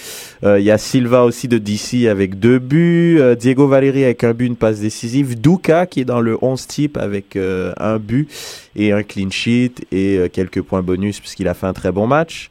Euh, 0.44 0.60
Il 0.60 0.64
y 0.64 0.70
a 0.70 0.78
Silva 0.78 1.24
aussi 1.24 1.48
de 1.48 1.58
DC 1.58 2.06
avec 2.08 2.38
2 2.38 2.58
buts. 2.58 3.18
Euh, 3.20 3.34
Diego 3.34 3.66
Valeri 3.66 4.04
avec 4.04 4.22
un 4.24 4.32
but, 4.32 4.46
une 4.46 4.56
passe 4.56 4.80
décisive. 4.80 5.40
Duca 5.40 5.86
qui 5.86 6.00
est 6.00 6.04
dans 6.04 6.20
le 6.20 6.38
11 6.40 6.66
type 6.66 6.96
avec 6.96 7.36
euh, 7.36 7.72
un 7.78 7.98
but 7.98 8.28
et 8.76 8.92
un 8.92 9.02
clean 9.02 9.30
sheet 9.30 9.86
et 9.90 10.28
quelques 10.32 10.62
points 10.62 10.82
bonus 10.82 11.18
puisqu'il 11.18 11.48
a 11.48 11.54
fait 11.54 11.66
un 11.66 11.72
très 11.72 11.90
bon 11.90 12.06
match. 12.06 12.48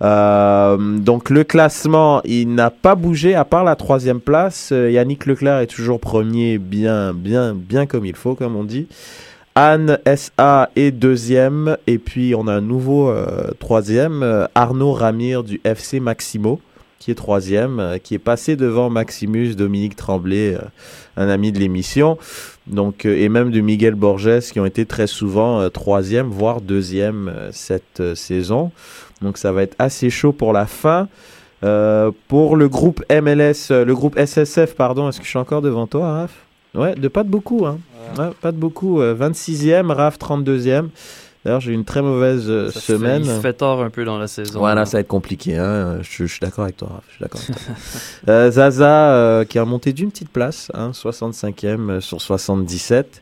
Donc 0.00 1.30
le 1.30 1.44
classement, 1.44 2.20
il 2.24 2.54
n'a 2.54 2.68
pas 2.68 2.94
bougé 2.94 3.34
à 3.34 3.46
part 3.46 3.64
la 3.64 3.74
troisième 3.74 4.20
place. 4.20 4.70
Yannick 4.70 5.24
Leclerc 5.24 5.60
est 5.60 5.66
toujours 5.66 5.98
premier, 5.98 6.58
bien, 6.58 7.14
bien, 7.14 7.54
bien 7.54 7.86
comme 7.86 8.04
il 8.04 8.14
faut, 8.14 8.34
comme 8.34 8.54
on 8.54 8.64
dit. 8.64 8.86
Anne 9.56 10.00
SA 10.16 10.70
est 10.74 10.90
deuxième 10.90 11.76
et 11.86 11.98
puis 11.98 12.34
on 12.34 12.48
a 12.48 12.54
un 12.54 12.60
nouveau 12.60 13.08
euh, 13.08 13.52
troisième, 13.60 14.24
euh, 14.24 14.46
Arnaud 14.56 14.90
Ramir 14.90 15.44
du 15.44 15.60
FC 15.62 16.00
Maximo 16.00 16.60
qui 16.98 17.12
est 17.12 17.14
troisième, 17.14 17.78
euh, 17.78 17.98
qui 17.98 18.14
est 18.14 18.18
passé 18.18 18.56
devant 18.56 18.90
Maximus 18.90 19.54
Dominique 19.54 19.94
Tremblay, 19.94 20.58
un 21.16 21.28
ami 21.28 21.52
de 21.52 21.60
l'émission, 21.60 22.18
donc 22.66 23.04
et 23.04 23.28
même 23.28 23.52
de 23.52 23.60
Miguel 23.60 23.94
Borges, 23.94 24.40
qui 24.50 24.58
ont 24.58 24.66
été 24.66 24.86
très 24.86 25.06
souvent 25.06 25.70
troisième, 25.70 26.26
voire 26.26 26.60
deuxième 26.60 27.32
cette 27.52 28.16
saison. 28.16 28.72
Donc 29.22 29.38
ça 29.38 29.52
va 29.52 29.62
être 29.62 29.76
assez 29.78 30.10
chaud 30.10 30.32
pour 30.32 30.52
la 30.52 30.66
fin. 30.66 31.06
Pour 32.28 32.56
le 32.56 32.68
groupe 32.68 33.04
MLS, 33.08 33.70
le 33.70 33.92
groupe 33.92 34.18
SSF, 34.18 34.74
pardon, 34.74 35.08
est-ce 35.08 35.18
que 35.18 35.24
je 35.24 35.30
suis 35.30 35.38
encore 35.38 35.62
devant 35.62 35.86
toi, 35.86 36.12
Raph? 36.12 36.44
Ouais, 36.74 36.94
de 36.96 37.06
pas 37.06 37.22
de 37.22 37.28
beaucoup, 37.28 37.66
hein. 37.66 37.78
Ouais, 38.18 38.30
pas 38.40 38.52
de 38.52 38.56
beaucoup. 38.56 39.00
euh, 39.00 39.14
26e, 39.14 39.90
Raph 39.92 40.18
32e. 40.18 40.88
D'ailleurs, 41.44 41.60
j'ai 41.60 41.72
eu 41.72 41.74
une 41.74 41.84
très 41.84 42.00
mauvaise 42.00 42.44
euh, 42.48 42.70
Ça 42.70 42.80
se 42.80 42.86
fait- 42.86 42.92
semaine. 42.94 43.22
il 43.22 43.30
se 43.30 43.38
fait 43.40 43.52
tort 43.52 43.82
un 43.82 43.90
peu 43.90 44.06
dans 44.06 44.16
la 44.16 44.28
saison. 44.28 44.58
Voilà, 44.60 44.76
là. 44.76 44.86
ça 44.86 44.96
va 44.96 45.00
être 45.02 45.08
compliqué. 45.08 45.58
Hein. 45.58 45.98
Je, 46.00 46.24
je 46.24 46.32
suis 46.32 46.40
d'accord 46.40 46.64
avec 46.64 46.78
toi. 46.78 46.88
Raph, 46.90 47.04
Je 47.08 47.12
suis 47.16 47.22
d'accord 47.22 47.40
avec 47.46 47.56
toi. 47.64 47.74
Euh, 48.32 48.50
Zaza 48.50 49.10
euh, 49.12 49.44
qui 49.44 49.58
a 49.58 49.64
monté 49.66 49.92
d'une 49.92 50.10
petite 50.10 50.30
place, 50.30 50.70
hein, 50.72 50.92
65e 50.94 51.90
euh, 51.90 52.00
sur 52.00 52.22
77. 52.22 53.20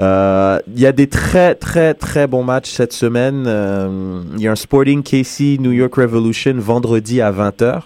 Euh, 0.00 0.58
Il 0.74 0.78
y 0.80 0.84
a 0.86 0.92
des 0.92 1.06
très 1.06 1.54
très 1.54 1.94
très 1.94 2.26
bons 2.26 2.42
matchs 2.44 2.70
cette 2.70 2.92
semaine. 2.92 3.44
Euh, 3.46 4.20
Il 4.36 4.42
y 4.42 4.48
a 4.48 4.52
un 4.52 4.56
Sporting 4.56 5.02
KC 5.02 5.56
New 5.58 5.72
York 5.72 5.94
Revolution 5.94 6.54
vendredi 6.58 7.22
à 7.22 7.32
20h. 7.32 7.80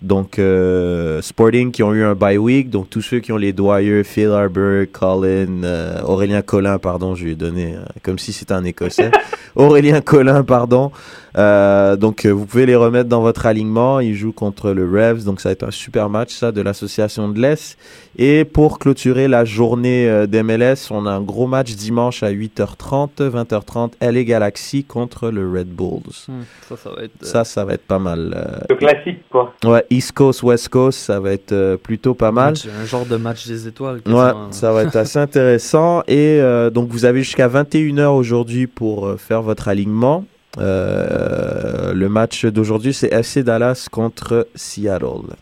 Donc 0.00 0.38
euh, 0.38 1.20
Sporting 1.22 1.72
qui 1.72 1.82
ont 1.82 1.92
eu 1.92 2.04
un 2.04 2.14
bye 2.14 2.38
week, 2.38 2.70
donc 2.70 2.88
tous 2.88 3.02
ceux 3.02 3.18
qui 3.18 3.32
ont 3.32 3.36
les 3.36 3.52
Dwyer, 3.52 4.04
Phil 4.04 4.28
Arbor, 4.28 4.84
Colin, 4.92 5.64
euh, 5.64 6.00
Aurélien 6.02 6.40
Collin, 6.40 6.78
pardon, 6.78 7.16
je 7.16 7.24
lui 7.24 7.32
ai 7.32 7.34
donné 7.34 7.74
euh, 7.74 7.80
comme 8.04 8.18
si 8.18 8.32
c'était 8.32 8.54
un 8.54 8.62
Écossais. 8.62 9.10
Aurélien 9.56 10.00
Collin, 10.00 10.44
pardon. 10.44 10.92
Euh, 11.36 11.96
donc 11.96 12.24
euh, 12.24 12.30
vous 12.30 12.46
pouvez 12.46 12.64
les 12.64 12.76
remettre 12.76 13.08
dans 13.08 13.22
votre 13.22 13.46
alignement. 13.46 13.98
Ils 13.98 14.14
jouent 14.14 14.32
contre 14.32 14.70
le 14.70 14.84
Revs, 14.84 15.24
donc 15.24 15.40
ça 15.40 15.48
va 15.48 15.54
être 15.54 15.64
un 15.64 15.72
super 15.72 16.08
match 16.08 16.34
ça 16.34 16.52
de 16.52 16.60
l'association 16.60 17.28
de 17.28 17.40
l'Est. 17.40 17.76
Et 18.20 18.44
pour 18.44 18.80
clôturer 18.80 19.28
la 19.28 19.44
journée 19.44 20.08
euh, 20.08 20.26
d'MLS, 20.26 20.90
on 20.90 21.06
a 21.06 21.10
un 21.12 21.20
gros 21.20 21.46
match 21.46 21.76
dimanche 21.76 22.24
à 22.24 22.32
8h30, 22.32 23.10
20h30, 23.20 23.92
LA 24.00 24.24
Galaxy 24.24 24.82
contre 24.82 25.30
le 25.30 25.48
Red 25.48 25.68
Bulls. 25.68 26.00
Hmm, 26.26 26.40
Ça, 26.68 26.76
ça 26.76 26.90
va 26.90 27.04
être. 27.04 27.12
euh, 27.22 27.26
Ça, 27.26 27.44
ça 27.44 27.64
va 27.64 27.74
être 27.74 27.86
pas 27.86 28.00
mal. 28.00 28.34
euh, 28.36 28.58
Le 28.70 28.74
classique, 28.74 29.20
quoi. 29.30 29.54
Ouais, 29.64 29.84
East 29.90 30.12
Coast, 30.12 30.42
West 30.42 30.68
Coast, 30.68 30.98
ça 30.98 31.20
va 31.20 31.30
être 31.32 31.76
plutôt 31.76 32.14
pas 32.14 32.32
mal. 32.32 32.54
match- 32.54 32.66
un 32.82 32.84
genre 32.86 33.06
de 33.06 33.16
match 33.16 33.46
des 33.46 33.68
étoiles. 33.68 33.96
Ouais, 34.06 34.12
quasiment. 34.12 34.50
ça 34.50 34.72
va 34.72 34.82
être 34.82 34.96
assez 34.96 35.18
intéressant. 35.28 36.02
Et 36.08 36.40
euh, 36.40 36.70
donc, 36.70 36.88
vous 36.88 37.04
avez 37.04 37.22
jusqu'à 37.22 37.48
21h 37.48 38.06
aujourd'hui 38.08 38.66
pour 38.66 39.14
faire 39.16 39.42
votre 39.42 39.68
alignement. 39.68 40.24
Euh, 40.58 41.92
le 41.92 42.08
match 42.08 42.44
d'aujourd'hui, 42.46 42.92
c'est 42.92 43.12
FC 43.12 43.42
Dallas 43.44 43.86
contre 43.92 44.48
Seattle. 44.56 45.34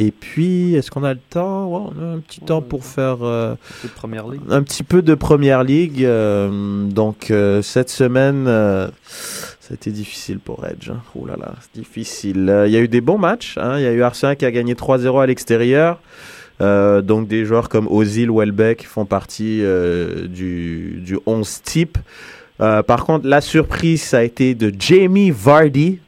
Et 0.00 0.12
puis, 0.12 0.76
est-ce 0.76 0.92
qu'on 0.92 1.02
a 1.02 1.12
le 1.12 1.18
temps 1.28 1.66
Ouais, 1.66 1.90
On 1.96 2.02
a 2.02 2.14
un 2.14 2.18
petit 2.20 2.40
temps 2.40 2.62
pour 2.62 2.84
faire 2.84 3.16
euh, 3.22 3.56
Un 4.28 4.30
ligue. 4.60 4.64
petit 4.64 4.84
peu 4.84 5.02
de 5.02 5.14
première 5.16 5.64
ligue. 5.64 6.04
euh, 6.04 6.84
donc, 6.86 7.32
euh, 7.32 7.62
cette 7.62 7.90
semaine, 7.90 8.44
ça 8.46 9.70
a 9.72 9.74
été 9.74 9.90
difficile 9.90 10.38
pour 10.38 10.64
Edge. 10.64 10.90
Hein. 10.90 11.00
Oh 11.16 11.26
là 11.26 11.34
là, 11.36 11.54
c'est 11.60 11.80
difficile. 11.80 12.62
Il 12.66 12.72
y 12.72 12.76
a 12.76 12.80
eu 12.80 12.86
des 12.86 13.00
bons 13.00 13.18
matchs. 13.18 13.58
hein. 13.58 13.76
Il 13.78 13.82
y 13.82 13.86
a 13.86 13.92
eu 13.92 14.02
Arsenal 14.02 14.36
qui 14.36 14.44
a 14.44 14.52
gagné 14.52 14.74
3-0 14.74 15.20
à 15.20 15.26
l'extérieur. 15.26 16.00
Donc 16.60 17.26
des 17.28 17.44
joueurs 17.44 17.68
comme 17.68 17.86
Ozil, 17.88 18.30
Welbeck 18.30 18.86
font 18.86 19.04
partie 19.04 19.62
du, 20.28 21.00
du 21.04 21.18
11 21.26 21.60
type. 21.62 21.98
Par 22.58 23.04
contre, 23.04 23.26
la 23.26 23.40
surprise, 23.40 24.02
ça 24.02 24.18
a 24.18 24.22
été 24.22 24.54
de 24.54 24.72
Jamie 24.78 25.30
Vardy. 25.32 25.98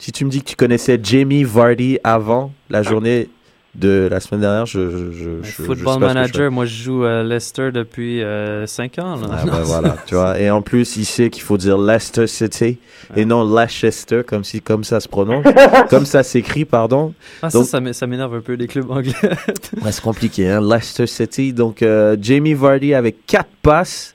Si 0.00 0.12
tu 0.12 0.24
me 0.24 0.30
dis 0.30 0.40
que 0.40 0.48
tu 0.48 0.56
connaissais 0.56 0.98
Jamie 1.02 1.44
Vardy 1.44 1.98
avant 2.02 2.52
la 2.70 2.82
journée 2.82 3.28
de 3.74 4.08
la 4.10 4.18
semaine 4.18 4.40
dernière, 4.40 4.64
je, 4.64 4.90
je, 5.12 5.42
je, 5.42 5.62
Football 5.62 5.94
je. 5.94 5.98
Manager, 6.06 6.50
moi 6.50 6.64
je 6.64 6.82
joue 6.84 7.04
à 7.04 7.22
Leicester 7.22 7.70
depuis 7.70 8.22
5 8.66 8.98
ans. 8.98 9.16
Là. 9.16 9.26
Ah 9.30 9.42
ben 9.44 9.60
voilà, 9.62 9.96
tu 10.06 10.14
vois. 10.14 10.40
Et 10.40 10.50
en 10.50 10.62
plus, 10.62 10.96
il 10.96 11.04
sait 11.04 11.28
qu'il 11.28 11.42
faut 11.42 11.58
dire 11.58 11.76
Leicester 11.76 12.26
City 12.26 12.78
et 13.14 13.24
non 13.26 13.44
Leicester, 13.54 14.22
comme, 14.26 14.42
si, 14.42 14.62
comme 14.62 14.84
ça 14.84 15.00
se 15.00 15.06
prononce, 15.08 15.44
comme 15.90 16.06
ça 16.06 16.22
s'écrit, 16.22 16.64
pardon. 16.64 17.12
Ah, 17.42 17.50
ça, 17.50 17.58
Donc- 17.58 17.68
ça 17.68 17.80
m'é- 17.80 17.92
ça 17.92 18.06
m'énerve 18.06 18.34
un 18.34 18.40
peu 18.40 18.54
les 18.54 18.66
clubs 18.68 18.90
anglais. 18.90 19.12
Ouais, 19.84 19.92
c'est 19.92 20.02
compliqué, 20.02 20.48
hein. 20.48 20.60
Leicester 20.62 21.06
City. 21.06 21.52
Donc, 21.52 21.82
euh, 21.82 22.16
Jamie 22.20 22.54
Vardy 22.54 22.94
avec 22.94 23.26
4 23.26 23.46
passes 23.62 24.14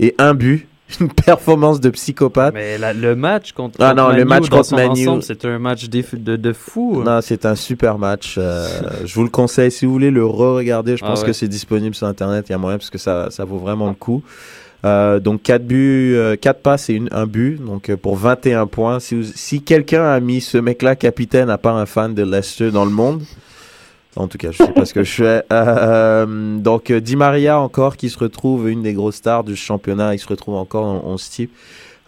et 0.00 0.12
un 0.18 0.34
but. 0.34 0.66
Une 0.98 1.08
performance 1.12 1.80
de 1.80 1.90
psychopathe. 1.90 2.54
Mais 2.54 2.78
la- 2.78 2.92
le 2.94 3.14
match 3.14 3.52
contre, 3.52 3.76
Ah 3.80 3.94
non, 3.94 4.04
contre 4.06 4.16
le 4.16 4.24
Manu 4.24 4.40
match 4.40 4.48
contre 4.50 4.74
Manu- 4.74 5.22
c'était 5.22 5.48
un 5.48 5.58
match 5.58 5.88
de, 5.88 6.02
de, 6.16 6.36
de 6.36 6.52
fou. 6.52 7.02
Non, 7.04 7.20
c'est 7.22 7.44
un 7.46 7.54
super 7.54 7.98
match. 7.98 8.36
euh, 8.38 8.66
je 9.04 9.14
vous 9.14 9.22
le 9.24 9.30
conseille. 9.30 9.70
Si 9.70 9.86
vous 9.86 9.92
voulez 9.92 10.10
le 10.10 10.24
re-regarder, 10.24 10.96
je 10.96 11.04
Ah 11.04 11.08
pense 11.08 11.20
ouais. 11.20 11.26
que 11.28 11.32
c'est 11.32 11.48
disponible 11.48 11.94
sur 11.94 12.06
Internet. 12.06 12.46
Il 12.48 12.52
y 12.52 12.54
a 12.54 12.58
moyen 12.58 12.78
parce 12.78 12.90
que 12.90 12.98
ça, 12.98 13.28
ça 13.30 13.44
vaut 13.44 13.58
vraiment 13.58 13.88
le 13.88 13.94
coup. 13.94 14.22
Euh, 14.86 15.20
donc 15.20 15.42
4 15.42 15.66
buts, 15.66 16.14
euh, 16.16 16.36
4 16.36 16.60
passes 16.62 16.88
et 16.88 16.94
une, 16.94 17.08
un 17.12 17.26
but. 17.26 17.62
Donc 17.62 17.90
euh, 17.90 17.96
pour 17.98 18.16
21 18.16 18.66
points. 18.66 18.98
Si, 18.98 19.30
si 19.34 19.60
quelqu'un 19.62 20.04
a 20.04 20.18
mis 20.20 20.40
ce 20.40 20.56
mec-là 20.56 20.96
capitaine 20.96 21.50
à 21.50 21.58
part 21.58 21.76
un 21.76 21.84
fan 21.86 22.14
de 22.14 22.22
Leicester 22.22 22.70
dans 22.70 22.86
le 22.86 22.90
monde, 22.90 23.20
en 24.16 24.26
tout 24.26 24.38
cas, 24.38 24.50
je 24.50 24.58
sais 24.58 24.72
pas 24.72 24.84
ce 24.84 24.94
que 24.94 25.04
je 25.04 25.12
fais. 25.12 25.42
Euh, 25.52 26.58
donc 26.58 26.90
euh, 26.90 27.00
Di 27.00 27.16
Maria 27.16 27.60
encore 27.60 27.96
qui 27.96 28.10
se 28.10 28.18
retrouve 28.18 28.68
une 28.68 28.82
des 28.82 28.92
grosses 28.92 29.16
stars 29.16 29.44
du 29.44 29.56
championnat. 29.56 30.14
Il 30.14 30.18
se 30.18 30.26
retrouve 30.26 30.56
encore 30.56 30.84
en 30.84 31.02
11 31.04 31.28
type. 31.30 31.52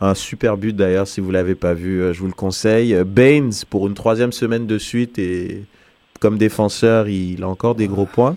Un 0.00 0.14
super 0.14 0.56
but 0.56 0.74
d'ailleurs, 0.74 1.06
si 1.06 1.20
vous 1.20 1.30
l'avez 1.30 1.54
pas 1.54 1.74
vu, 1.74 2.02
euh, 2.02 2.12
je 2.12 2.20
vous 2.20 2.26
le 2.26 2.32
conseille. 2.32 2.92
Euh, 2.94 3.04
Baines 3.04 3.52
pour 3.70 3.86
une 3.86 3.94
troisième 3.94 4.32
semaine 4.32 4.66
de 4.66 4.78
suite 4.78 5.18
et 5.18 5.64
comme 6.18 6.38
défenseur, 6.38 7.08
il 7.08 7.42
a 7.42 7.48
encore 7.48 7.74
des 7.74 7.86
gros 7.88 8.06
points. 8.06 8.36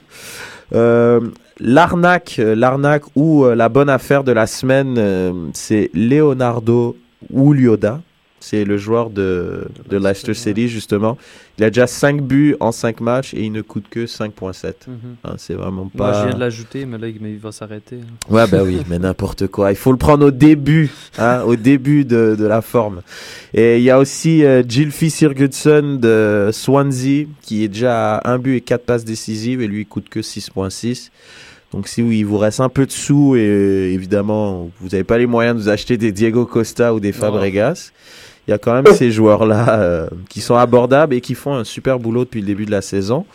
Euh, 0.74 1.22
l'arnaque, 1.60 2.38
euh, 2.40 2.56
l'arnaque 2.56 3.04
ou 3.16 3.46
euh, 3.46 3.56
la 3.56 3.70
bonne 3.70 3.90
affaire 3.90 4.24
de 4.24 4.32
la 4.32 4.48
semaine, 4.48 4.96
euh, 4.98 5.34
c'est 5.54 5.90
Leonardo 5.94 6.98
Ulioda. 7.34 8.02
C'est 8.40 8.64
le 8.64 8.78
joueur 8.78 9.10
de, 9.10 9.68
de 9.90 9.98
Leicester 9.98 10.34
City, 10.34 10.68
justement. 10.68 11.18
Il 11.58 11.64
a 11.64 11.70
déjà 11.70 11.88
5 11.88 12.22
buts 12.22 12.56
en 12.60 12.72
5 12.74 13.00
matchs 13.00 13.34
et 13.34 13.44
il 13.44 13.52
ne 13.52 13.62
coûte 13.62 13.86
que 13.90 14.06
5.7. 14.06 14.74
Mhm. 14.88 14.98
Hein, 15.24 15.36
c'est 15.38 15.54
vraiment 15.54 15.90
Moi, 15.94 16.12
pas... 16.12 16.14
je 16.22 16.26
viens 16.28 16.36
de 16.36 16.40
l'ajouter, 16.40 16.86
mais 16.86 16.98
là, 16.98 17.08
il 17.08 17.38
va 17.38 17.52
s'arrêter. 17.54 17.98
hein. 18.02 18.34
Ouais, 18.34 18.46
bah 18.48 18.64
oui, 18.64 18.80
mais 18.90 19.00
n'importe 19.00 19.48
quoi. 19.48 19.72
Il 19.72 19.78
faut 19.78 19.92
le 19.94 19.98
prendre 19.98 20.26
au 20.26 20.32
début, 20.32 20.90
hein, 21.18 21.44
au 21.44 21.56
début 21.56 22.04
de, 22.04 22.36
de 22.38 22.46
la 22.46 22.62
forme. 22.62 23.02
Et 23.54 23.78
il 23.78 23.84
y 23.84 23.90
a 23.90 24.00
aussi 24.00 24.44
euh, 24.44 24.64
Sigurdsson 24.68 25.98
de 26.02 26.50
Swansea, 26.52 27.26
qui 27.42 27.64
est 27.64 27.68
déjà 27.70 28.16
à 28.18 28.32
un 28.32 28.38
but 28.38 28.56
et 28.58 28.62
quatre 28.62 28.86
passes 28.86 29.06
décisives, 29.06 29.62
et 29.62 29.68
lui, 29.68 29.82
il 29.82 29.86
coûte 29.86 30.10
que 30.10 30.20
6.6. 30.20 31.10
Donc, 31.72 31.88
si 31.88 32.02
il 32.02 32.24
vous 32.26 32.38
reste 32.38 32.60
un 32.60 32.70
peu 32.70 32.86
de 32.86 32.92
sous, 32.92 33.36
et 33.36 33.40
euh, 33.48 33.92
évidemment, 33.94 34.70
vous 34.80 34.90
n'avez 34.90 35.04
pas 35.04 35.18
les 35.18 35.26
moyens 35.26 35.56
de 35.58 35.62
vous 35.62 35.70
acheter 35.70 35.98
des 35.98 36.12
Diego 36.12 36.46
Costa 36.46 36.94
ou 36.94 37.00
des 37.00 37.12
Fabregas, 37.12 37.92
il 38.48 38.52
y 38.52 38.54
a 38.54 38.58
quand 38.58 38.74
même 38.74 38.86
ces 38.94 39.12
joueurs-là 39.12 39.80
euh, 39.80 40.08
qui 40.30 40.42
sont 40.42 40.56
abordables 40.56 41.14
et 41.16 41.22
qui 41.22 41.34
font 41.36 41.56
un 41.56 41.64
super 41.64 42.00
boulot 42.00 42.26
depuis 42.26 42.42
le 42.42 42.48
début 42.48 42.66
de 42.66 42.72
la 42.72 42.82
saison. 42.82 43.26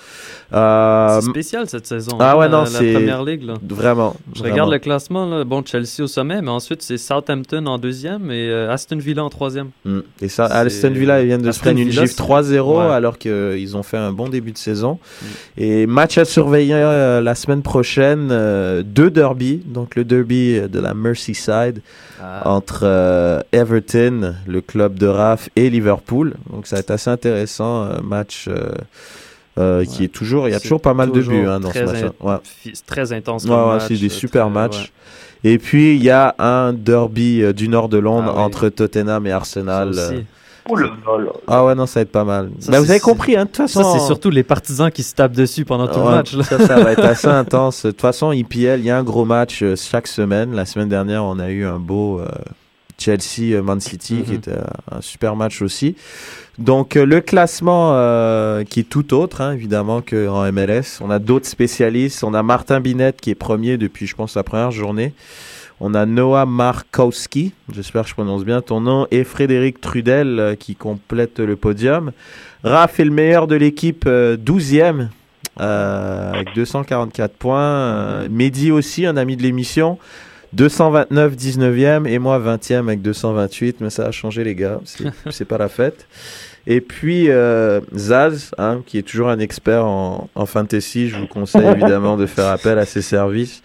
Euh, 0.52 1.20
C'est 1.20 1.28
spécial 1.30 1.68
cette 1.68 1.86
saison. 1.86 2.16
ah 2.18 2.32
hein, 2.32 2.36
ouais, 2.36 2.48
non, 2.48 2.60
la, 2.62 2.66
c'est- 2.66 2.92
première 2.92 3.22
ligue. 3.22 3.44
Là. 3.44 3.54
Vraiment. 3.68 4.16
Je 4.34 4.40
vraiment. 4.40 4.52
regarde 4.54 4.70
le 4.72 4.78
classement. 4.80 5.24
Là. 5.26 5.44
Bon, 5.44 5.62
Chelsea 5.64 6.00
au 6.02 6.06
sommet, 6.08 6.42
mais 6.42 6.50
ensuite 6.50 6.82
c'est 6.82 6.98
Southampton 6.98 7.66
en 7.66 7.78
deuxième 7.78 8.30
et 8.32 8.50
euh, 8.50 8.70
Aston 8.72 8.96
Villa 8.98 9.22
en 9.24 9.30
troisième. 9.30 9.68
Mm. 9.84 10.00
Et 10.22 10.28
ça, 10.28 10.46
Aston 10.46 10.90
Villa, 10.90 11.20
ils 11.20 11.26
viennent 11.26 11.42
de 11.42 11.52
se 11.52 11.60
prendre 11.60 11.78
une 11.78 11.90
gifle 11.92 12.08
c'est- 12.08 12.16
3-0 12.20 12.78
Ouais. 12.78 12.84
alors 12.92 13.16
qu'ils 13.18 13.76
ont 13.76 13.84
fait 13.84 13.96
un 13.98 14.12
bon 14.12 14.28
début 14.28 14.50
de 14.52 14.58
saison. 14.58 14.98
Mm. 15.22 15.26
Et 15.58 15.86
match 15.86 16.18
à 16.18 16.24
surveiller 16.24 16.74
euh, 16.74 17.20
la 17.20 17.34
semaine 17.36 17.62
prochaine, 17.62 18.28
euh, 18.32 18.82
deux 18.84 19.10
derbies. 19.10 19.62
Donc 19.66 19.94
le 19.94 20.04
derby 20.04 20.60
de 20.68 20.80
la 20.80 20.94
Merseyside 20.94 21.80
Ah. 22.22 22.42
entre 22.50 22.80
euh, 22.82 23.40
Everton, 23.52 24.34
le 24.46 24.60
club 24.60 24.98
de 25.00 25.06
Raf, 25.08 25.48
et 25.56 25.68
Liverpool. 25.70 26.34
Donc 26.52 26.66
ça 26.68 26.76
va 26.76 26.80
être 26.80 26.90
assez 26.92 27.10
intéressant. 27.10 27.84
euh, 27.84 28.00
match 28.02 28.46
euh, 28.48 28.70
euh, 29.58 29.84
qui 29.84 30.04
est 30.04 30.08
toujours, 30.08 30.46
il 30.48 30.52
y 30.52 30.54
a 30.54 30.60
toujours 30.60 30.80
pas 30.80 30.94
mal 30.94 31.10
de 31.10 31.20
buts 31.20 31.46
hein, 31.46 31.58
dans 31.58 31.72
ce 31.72 31.78
très 31.80 31.86
match. 32.02 32.12
Ouais. 32.20 32.36
très 32.86 33.12
intense. 33.12 33.44
Ouais, 33.46 33.78
c'est 33.80 33.94
des 33.96 34.08
super 34.08 34.44
très- 34.46 34.52
matchs. 34.54 34.92
ouais. 35.44 35.52
Et 35.52 35.58
puis 35.58 35.96
il 35.96 36.02
y 36.04 36.10
a 36.10 36.34
un 36.38 36.72
derby 36.72 37.42
euh, 37.42 37.52
du 37.52 37.68
nord 37.68 37.88
de 37.88 37.98
Londres 37.98 38.30
Ah 38.32 38.38
oui. 38.38 38.42
entre 38.44 38.68
Tottenham 38.68 39.26
et 39.26 39.32
Arsenal. 39.32 39.92
euh, 39.96 40.12
là. 40.12 40.18
Ah 41.48 41.64
ouais, 41.64 41.74
non, 41.74 41.86
ça 41.86 41.98
va 42.00 42.02
être 42.02 42.12
pas 42.12 42.24
mal. 42.24 42.50
Ça, 42.60 42.70
Bah, 42.70 42.80
vous 42.80 42.90
avez 42.90 43.00
compris, 43.00 43.34
hein, 43.36 43.42
de 43.44 43.48
toute 43.48 43.56
façon. 43.56 43.82
Ça, 43.82 43.98
c'est 43.98 44.06
surtout 44.06 44.30
les 44.30 44.42
partisans 44.44 44.90
qui 44.90 45.02
se 45.02 45.14
tapent 45.14 45.32
dessus 45.32 45.64
pendant 45.64 45.88
tout 45.88 45.98
Ouais, 45.98 46.04
le 46.04 46.10
match. 46.10 46.34
Là. 46.34 46.44
Ça, 46.44 46.58
ça 46.64 46.78
va 46.80 46.92
être 46.92 47.04
assez 47.04 47.26
intense. 47.26 47.86
De 47.86 47.90
toute 47.90 48.00
façon, 48.02 48.30
IPL, 48.32 48.78
il 48.78 48.84
y 48.84 48.90
a 48.90 48.98
un 48.98 49.02
gros 49.02 49.24
match 49.24 49.62
euh, 49.62 49.74
chaque 49.76 50.06
semaine. 50.06 50.54
La 50.54 50.66
semaine 50.66 50.88
dernière, 50.88 51.24
on 51.24 51.38
a 51.40 51.48
eu 51.48 51.64
un 51.64 51.78
beau 51.78 52.20
euh, 52.20 52.28
Chelsea-Man 53.00 53.80
City 53.80 54.22
qui 54.24 54.30
Mhm. 54.32 54.36
était 54.36 54.52
un, 54.92 55.00
super 55.00 55.34
match 55.34 55.62
aussi. 55.62 55.96
Donc, 56.58 56.96
euh, 56.96 57.06
le 57.06 57.20
classement 57.20 57.92
euh, 57.94 58.64
qui 58.64 58.80
est 58.80 58.88
tout 58.88 59.14
autre, 59.14 59.40
hein, 59.40 59.52
évidemment, 59.52 60.02
qu'en 60.02 60.44
MLS. 60.52 61.00
On 61.00 61.10
a 61.10 61.18
d'autres 61.18 61.46
spécialistes. 61.48 62.22
On 62.22 62.34
a 62.34 62.42
Martin 62.42 62.80
Binette 62.80 63.20
qui 63.20 63.30
est 63.30 63.34
premier 63.34 63.78
depuis, 63.78 64.06
je 64.06 64.14
pense, 64.14 64.36
la 64.36 64.42
première 64.42 64.70
journée. 64.70 65.14
On 65.82 65.94
a 65.94 66.04
Noah 66.04 66.44
Markowski, 66.44 67.52
j'espère 67.72 68.02
que 68.02 68.10
je 68.10 68.14
prononce 68.14 68.44
bien 68.44 68.60
ton 68.60 68.82
nom, 68.82 69.06
et 69.10 69.24
Frédéric 69.24 69.80
Trudel 69.80 70.38
euh, 70.38 70.54
qui 70.54 70.74
complètent 70.74 71.40
le 71.40 71.56
podium. 71.56 72.12
Raph 72.64 73.00
est 73.00 73.04
le 73.06 73.10
meilleur 73.10 73.46
de 73.46 73.54
l'équipe, 73.54 74.04
euh, 74.06 74.36
12e, 74.36 75.08
euh, 75.58 76.32
avec 76.34 76.54
244 76.54 77.32
points. 77.32 77.60
Euh, 77.62 78.28
Mehdi 78.30 78.70
aussi, 78.70 79.06
un 79.06 79.16
ami 79.16 79.38
de 79.38 79.42
l'émission, 79.42 79.98
229, 80.52 81.36
19e, 81.36 82.06
et 82.06 82.18
moi 82.18 82.38
20e 82.40 82.78
avec 82.78 83.02
228, 83.02 83.80
mais 83.80 83.90
ça 83.90 84.06
a 84.06 84.10
changé 84.10 84.42
les 84.42 84.54
gars, 84.54 84.80
c'est 85.30 85.44
pas 85.44 85.58
la 85.58 85.68
fête. 85.68 86.06
Et 86.66 86.80
puis 86.80 87.30
euh, 87.30 87.80
Zaz, 87.94 88.50
hein, 88.58 88.82
qui 88.84 88.98
est 88.98 89.02
toujours 89.02 89.28
un 89.28 89.38
expert 89.38 89.86
en, 89.86 90.28
en 90.34 90.46
fantasy, 90.46 91.08
je 91.08 91.16
vous 91.16 91.26
conseille 91.26 91.66
évidemment 91.70 92.16
de 92.16 92.26
faire 92.26 92.48
appel 92.48 92.78
à 92.78 92.84
ses 92.84 93.02
services. 93.02 93.62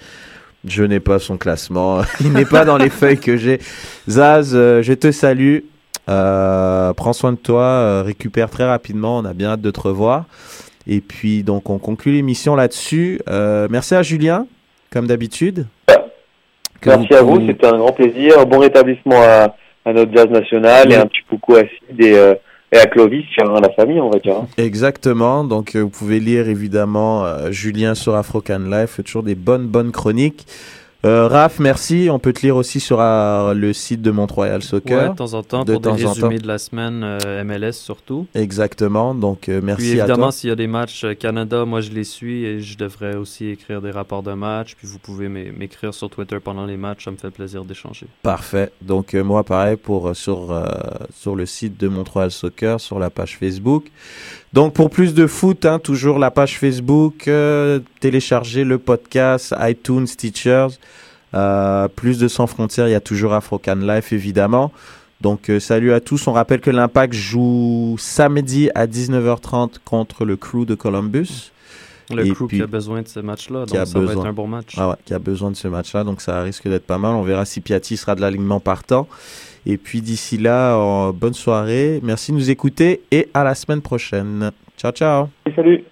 Je 0.63 0.83
n'ai 0.83 0.99
pas 0.99 1.19
son 1.19 1.37
classement, 1.37 2.01
il 2.21 2.33
n'est 2.33 2.45
pas 2.45 2.65
dans 2.65 2.77
les 2.77 2.89
feuilles 2.89 3.19
que 3.19 3.37
j'ai. 3.37 3.59
Zaz, 4.07 4.51
euh, 4.53 4.81
je 4.81 4.93
te 4.93 5.11
salue. 5.11 5.59
Euh, 6.07 6.93
prends 6.93 7.13
soin 7.13 7.31
de 7.31 7.37
toi, 7.37 8.03
récupère 8.03 8.51
très 8.51 8.65
rapidement, 8.65 9.17
on 9.17 9.25
a 9.25 9.33
bien 9.33 9.49
hâte 9.49 9.61
de 9.61 9.71
te 9.71 9.79
revoir. 9.79 10.25
Et 10.85 11.01
puis 11.01 11.41
donc 11.41 11.71
on 11.71 11.79
conclut 11.79 12.11
l'émission 12.11 12.55
là-dessus. 12.55 13.19
Merci 13.27 13.95
à 13.95 14.03
Julien, 14.03 14.45
comme 14.91 15.07
d'habitude. 15.07 15.65
Merci 16.85 17.13
à 17.13 17.21
vous, 17.23 17.45
c'était 17.47 17.67
un 17.67 17.77
grand 17.77 17.91
plaisir. 17.91 18.45
Bon 18.45 18.59
rétablissement 18.59 19.21
à, 19.21 19.55
à 19.85 19.93
notre 19.93 20.13
jazz 20.15 20.27
national 20.29 20.91
et 20.91 20.95
un 20.95 21.05
petit 21.05 21.21
coucou 21.29 21.55
à 21.55 21.61
Sid 21.61 21.99
et, 22.01 22.13
euh, 22.17 22.33
et 22.71 22.77
à 22.77 22.85
Clovis, 22.87 23.23
sur 23.33 23.45
la 23.45 23.69
famille, 23.69 24.01
on 24.01 24.09
va 24.09 24.19
dire. 24.19 24.35
hein. 24.37 24.47
Exactement. 24.57 25.43
Donc, 25.43 25.75
euh, 25.75 25.81
vous 25.81 25.89
pouvez 25.89 26.19
lire 26.19 26.49
évidemment 26.49 27.23
euh, 27.25 27.51
Julien 27.51 27.95
sur 27.95 28.15
Afrocan 28.15 28.59
Life. 28.59 28.99
Toujours 29.03 29.23
des 29.23 29.35
bonnes, 29.35 29.67
bonnes 29.67 29.91
chroniques. 29.91 30.45
Euh, 31.05 31.27
Raph, 31.27 31.59
merci. 31.59 32.07
On 32.11 32.17
peut 32.17 32.33
te 32.33 32.41
lire 32.41 32.55
aussi 32.55 32.79
sur 32.79 32.99
euh, 32.99 33.53
le 33.53 33.73
site 33.73 34.01
de 34.01 34.09
Mont-Royal 34.09 34.55
Ouais, 34.55 34.61
Soccer. 34.65 35.11
de 35.11 35.15
temps 35.15 35.33
en 35.35 35.43
temps, 35.43 35.63
De 35.63 35.73
pour 35.73 35.81
temps 35.83 35.93
des 35.95 36.03
résumés 36.03 36.37
temps. 36.37 36.41
de 36.43 36.47
la 36.47 36.57
semaine 36.57 37.01
euh, 37.03 37.43
MLS 37.43 37.73
surtout. 37.73 38.25
Exactement. 38.33 39.13
Donc, 39.13 39.47
euh, 39.47 39.61
merci 39.63 39.83
Puis 39.91 39.99
à 40.01 40.03
évidemment, 40.05 40.23
toi. 40.27 40.31
s'il 40.31 40.49
y 40.49 40.53
a 40.53 40.55
des 40.55 40.65
matchs 40.65 41.05
Canada, 41.19 41.63
moi 41.65 41.81
je 41.81 41.91
les 41.91 42.05
suis 42.05 42.43
et 42.45 42.59
je 42.59 42.75
devrais 42.75 43.15
aussi 43.17 43.45
écrire 43.49 43.83
des 43.83 43.91
rapports 43.91 44.23
de 44.23 44.33
match. 44.33 44.73
Puis 44.75 44.87
vous 44.87 44.97
pouvez 44.97 45.29
m'é- 45.29 45.51
m'écrire 45.51 45.93
sur 45.93 46.09
Twitter 46.09 46.37
pendant 46.43 46.65
les 46.65 46.77
matchs, 46.77 47.05
ça 47.05 47.11
me 47.11 47.17
fait 47.17 47.29
plaisir 47.29 47.65
d'échanger. 47.65 48.07
Parfait. 48.23 48.71
Donc, 48.81 49.13
moi, 49.13 49.43
pareil, 49.43 49.75
pour, 49.75 50.15
sur, 50.15 50.59
sur 51.13 51.35
le 51.35 51.45
site 51.45 51.79
de 51.79 51.87
Mont-Royal 51.87 52.31
Soccer, 52.31 52.79
sur 52.79 52.97
la 52.97 53.11
page 53.11 53.37
Facebook. 53.37 53.85
Donc, 54.55 54.73
pour 54.73 54.89
plus 54.89 55.13
de 55.13 55.27
foot, 55.27 55.65
hein, 55.65 55.79
toujours 55.79 56.17
la 56.17 56.31
page 56.31 56.57
Facebook, 56.57 57.27
euh, 57.27 57.79
téléchargez 57.99 58.63
le 58.63 58.77
podcast, 58.77 59.53
iTunes, 59.59 60.05
Teachers. 60.07 60.69
Euh, 61.33 61.89
plus 61.89 62.17
de 62.17 62.29
Sans 62.29 62.47
Frontières, 62.47 62.87
il 62.87 62.91
y 62.91 62.95
a 62.95 63.01
toujours 63.01 63.33
Afrocan 63.33 63.75
Life, 63.75 64.13
évidemment. 64.13 64.71
Donc, 65.19 65.49
euh, 65.49 65.59
salut 65.59 65.91
à 65.91 65.99
tous. 65.99 66.25
On 66.27 66.31
rappelle 66.31 66.61
que 66.61 66.69
l'Impact 66.69 67.13
joue 67.13 67.97
samedi 67.99 68.69
à 68.75 68.87
19h30 68.87 69.79
contre 69.83 70.23
le 70.23 70.37
Crew 70.37 70.65
de 70.65 70.75
Columbus. 70.75 71.51
Le 72.13 72.25
Et 72.25 72.29
crew 72.31 72.47
puis- 72.47 72.57
qui 72.57 72.63
a 72.63 72.67
besoin 72.67 73.01
de 73.01 73.07
ce 73.09 73.19
match-là, 73.19 73.65
donc 73.65 73.75
a 73.75 73.85
ça 73.85 73.99
va 73.99 74.05
besoin. 74.05 74.21
être 74.23 74.29
un 74.29 74.33
bon 74.33 74.47
match. 74.47 74.75
Ah 74.77 74.89
ouais, 74.89 74.95
qui 75.05 75.13
a 75.13 75.19
besoin 75.19 75.49
de 75.51 75.55
ce 75.57 75.67
match-là, 75.67 76.03
donc 76.05 76.21
ça 76.21 76.39
risque 76.43 76.69
d'être 76.69 76.85
pas 76.85 76.99
mal. 76.99 77.15
On 77.15 77.23
verra 77.23 77.43
si 77.45 77.59
Piatti 77.61 77.97
sera 77.97 78.15
de 78.15 78.21
l'alignement 78.21 78.59
partant. 78.61 79.07
Et 79.65 79.77
puis 79.77 80.01
d'ici 80.01 80.37
là, 80.37 80.75
euh, 80.75 81.11
bonne 81.11 81.33
soirée. 81.33 81.99
Merci 82.03 82.31
de 82.31 82.37
nous 82.37 82.49
écouter 82.49 83.01
et 83.11 83.29
à 83.33 83.43
la 83.43 83.55
semaine 83.55 83.81
prochaine. 83.81 84.51
Ciao, 84.77 84.91
ciao. 84.91 85.29
Salut 85.55 85.83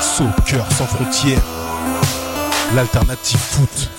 Soccer 0.00 0.70
sans 0.72 0.86
frontières, 0.86 1.42
l'alternative 2.74 3.38
foot. 3.38 3.90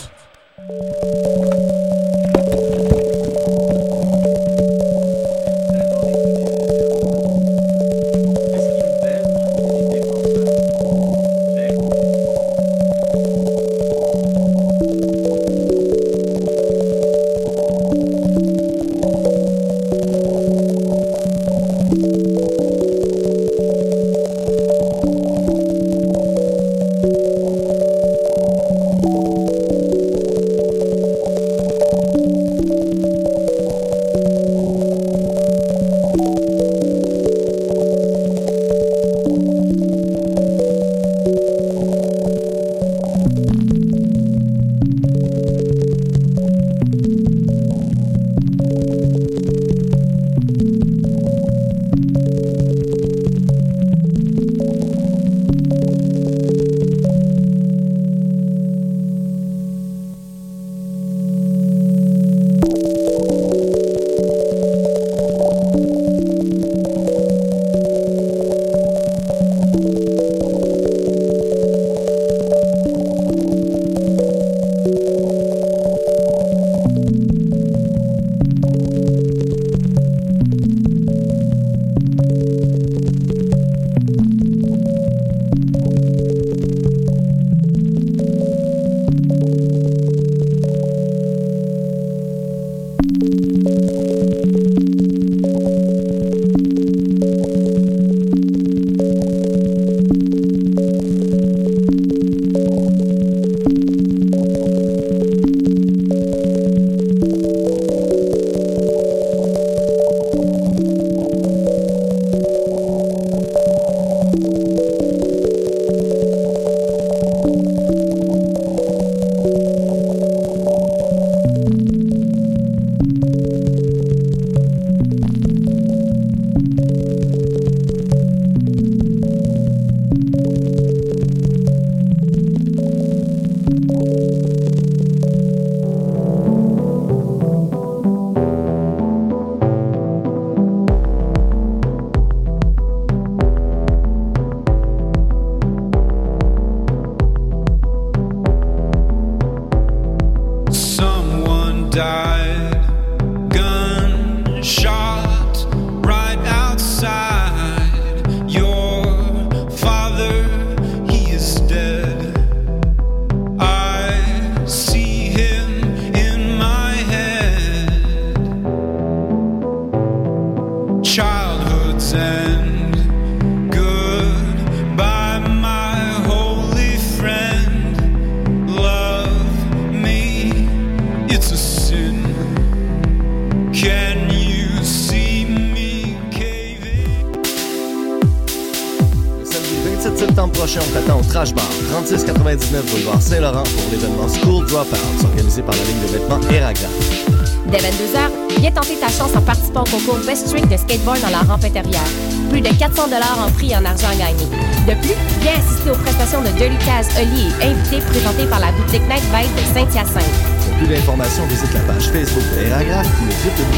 Trick 200.40 200.68
de 200.70 200.78
skateboard 200.78 201.20
dans 201.20 201.30
la 201.30 201.40
rampe 201.40 201.66
intérieure. 201.66 202.08
Plus 202.50 202.62
de 202.62 202.70
400 202.70 203.04
en 203.04 203.52
prix 203.52 203.72
et 203.72 203.76
en 203.76 203.84
argent 203.84 204.08
gagné. 204.12 204.48
De 204.88 204.94
plus, 205.02 205.16
viens 205.42 205.60
assister 205.60 205.92
aux 205.92 205.96
prestations 205.96 206.42
de 206.42 206.48
Dirty 206.58 206.78
Taz, 206.86 207.08
Oli 207.20 207.52
et 207.62 207.66
invités 207.66 208.00
présentés 208.00 208.46
par 208.46 208.62
la 208.62 208.72
boutique 208.72 209.02
Night 209.10 209.24
Vibe 209.28 209.54
de 209.56 209.74
Saint-Hyacinthe. 209.74 210.24
Pour 210.64 210.78
plus 210.78 210.88
d'informations, 210.88 211.46
visite 211.48 211.74
la 211.74 211.82
page 211.82 212.06
Facebook 212.06 212.44
de 212.56 212.66
Eragraph 212.66 213.08
ou 213.22 213.26
le 213.26 213.34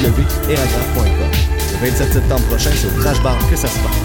www.eragraph.com. 0.05 1.31
Le 1.71 1.89
27 1.89 2.13
septembre 2.13 2.43
prochain, 2.43 2.69
c'est 2.75 2.87
au 2.87 3.01
Trash 3.01 3.21
Bar 3.23 3.37
que 3.49 3.55
ça 3.55 3.67
se 3.67 3.79
passe. 3.79 4.01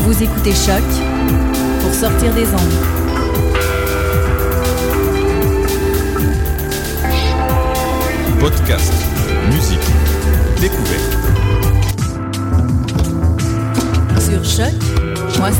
Vous 0.00 0.22
écoutez 0.22 0.52
Choc 0.52 0.84
pour 1.80 1.94
sortir 1.94 2.34
des 2.34 2.46
ondes. 2.48 2.99
Podcast, 8.40 8.90
musique, 9.52 9.78
découverte. 10.62 11.16
Sur 14.18 14.42
Choc, 14.42 14.72
moi, 15.38 15.50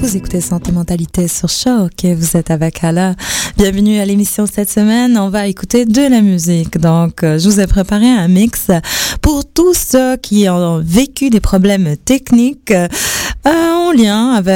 Vous 0.00 0.16
écoutez 0.16 0.40
Santé 0.40 0.72
Mentalité 0.72 1.28
sur 1.28 1.48
Choc 1.48 2.04
et 2.04 2.14
vous 2.14 2.36
êtes 2.36 2.50
avec 2.50 2.82
Ala. 2.82 3.14
Bienvenue 3.56 3.98
à 3.98 4.04
l'émission 4.04 4.46
cette 4.46 4.70
semaine. 4.70 5.16
On 5.16 5.30
va 5.30 5.46
écouter 5.46 5.84
de 5.84 6.02
la 6.02 6.20
musique. 6.20 6.78
Donc, 6.78 7.22
euh, 7.22 7.38
je 7.38 7.48
vous 7.48 7.60
ai 7.60 7.66
préparé 7.66 8.06
un 8.06 8.28
mix 8.28 8.70
pour 9.22 9.44
tous 9.44 9.74
ceux 9.74 10.16
qui 10.16 10.48
ont 10.48 10.80
vécu 10.84 11.30
des 11.30 11.40
problèmes 11.40 11.96
techniques 11.96 12.70
euh, 12.70 12.86
en 13.44 13.92
lien 13.92 14.32
avec 14.32 14.54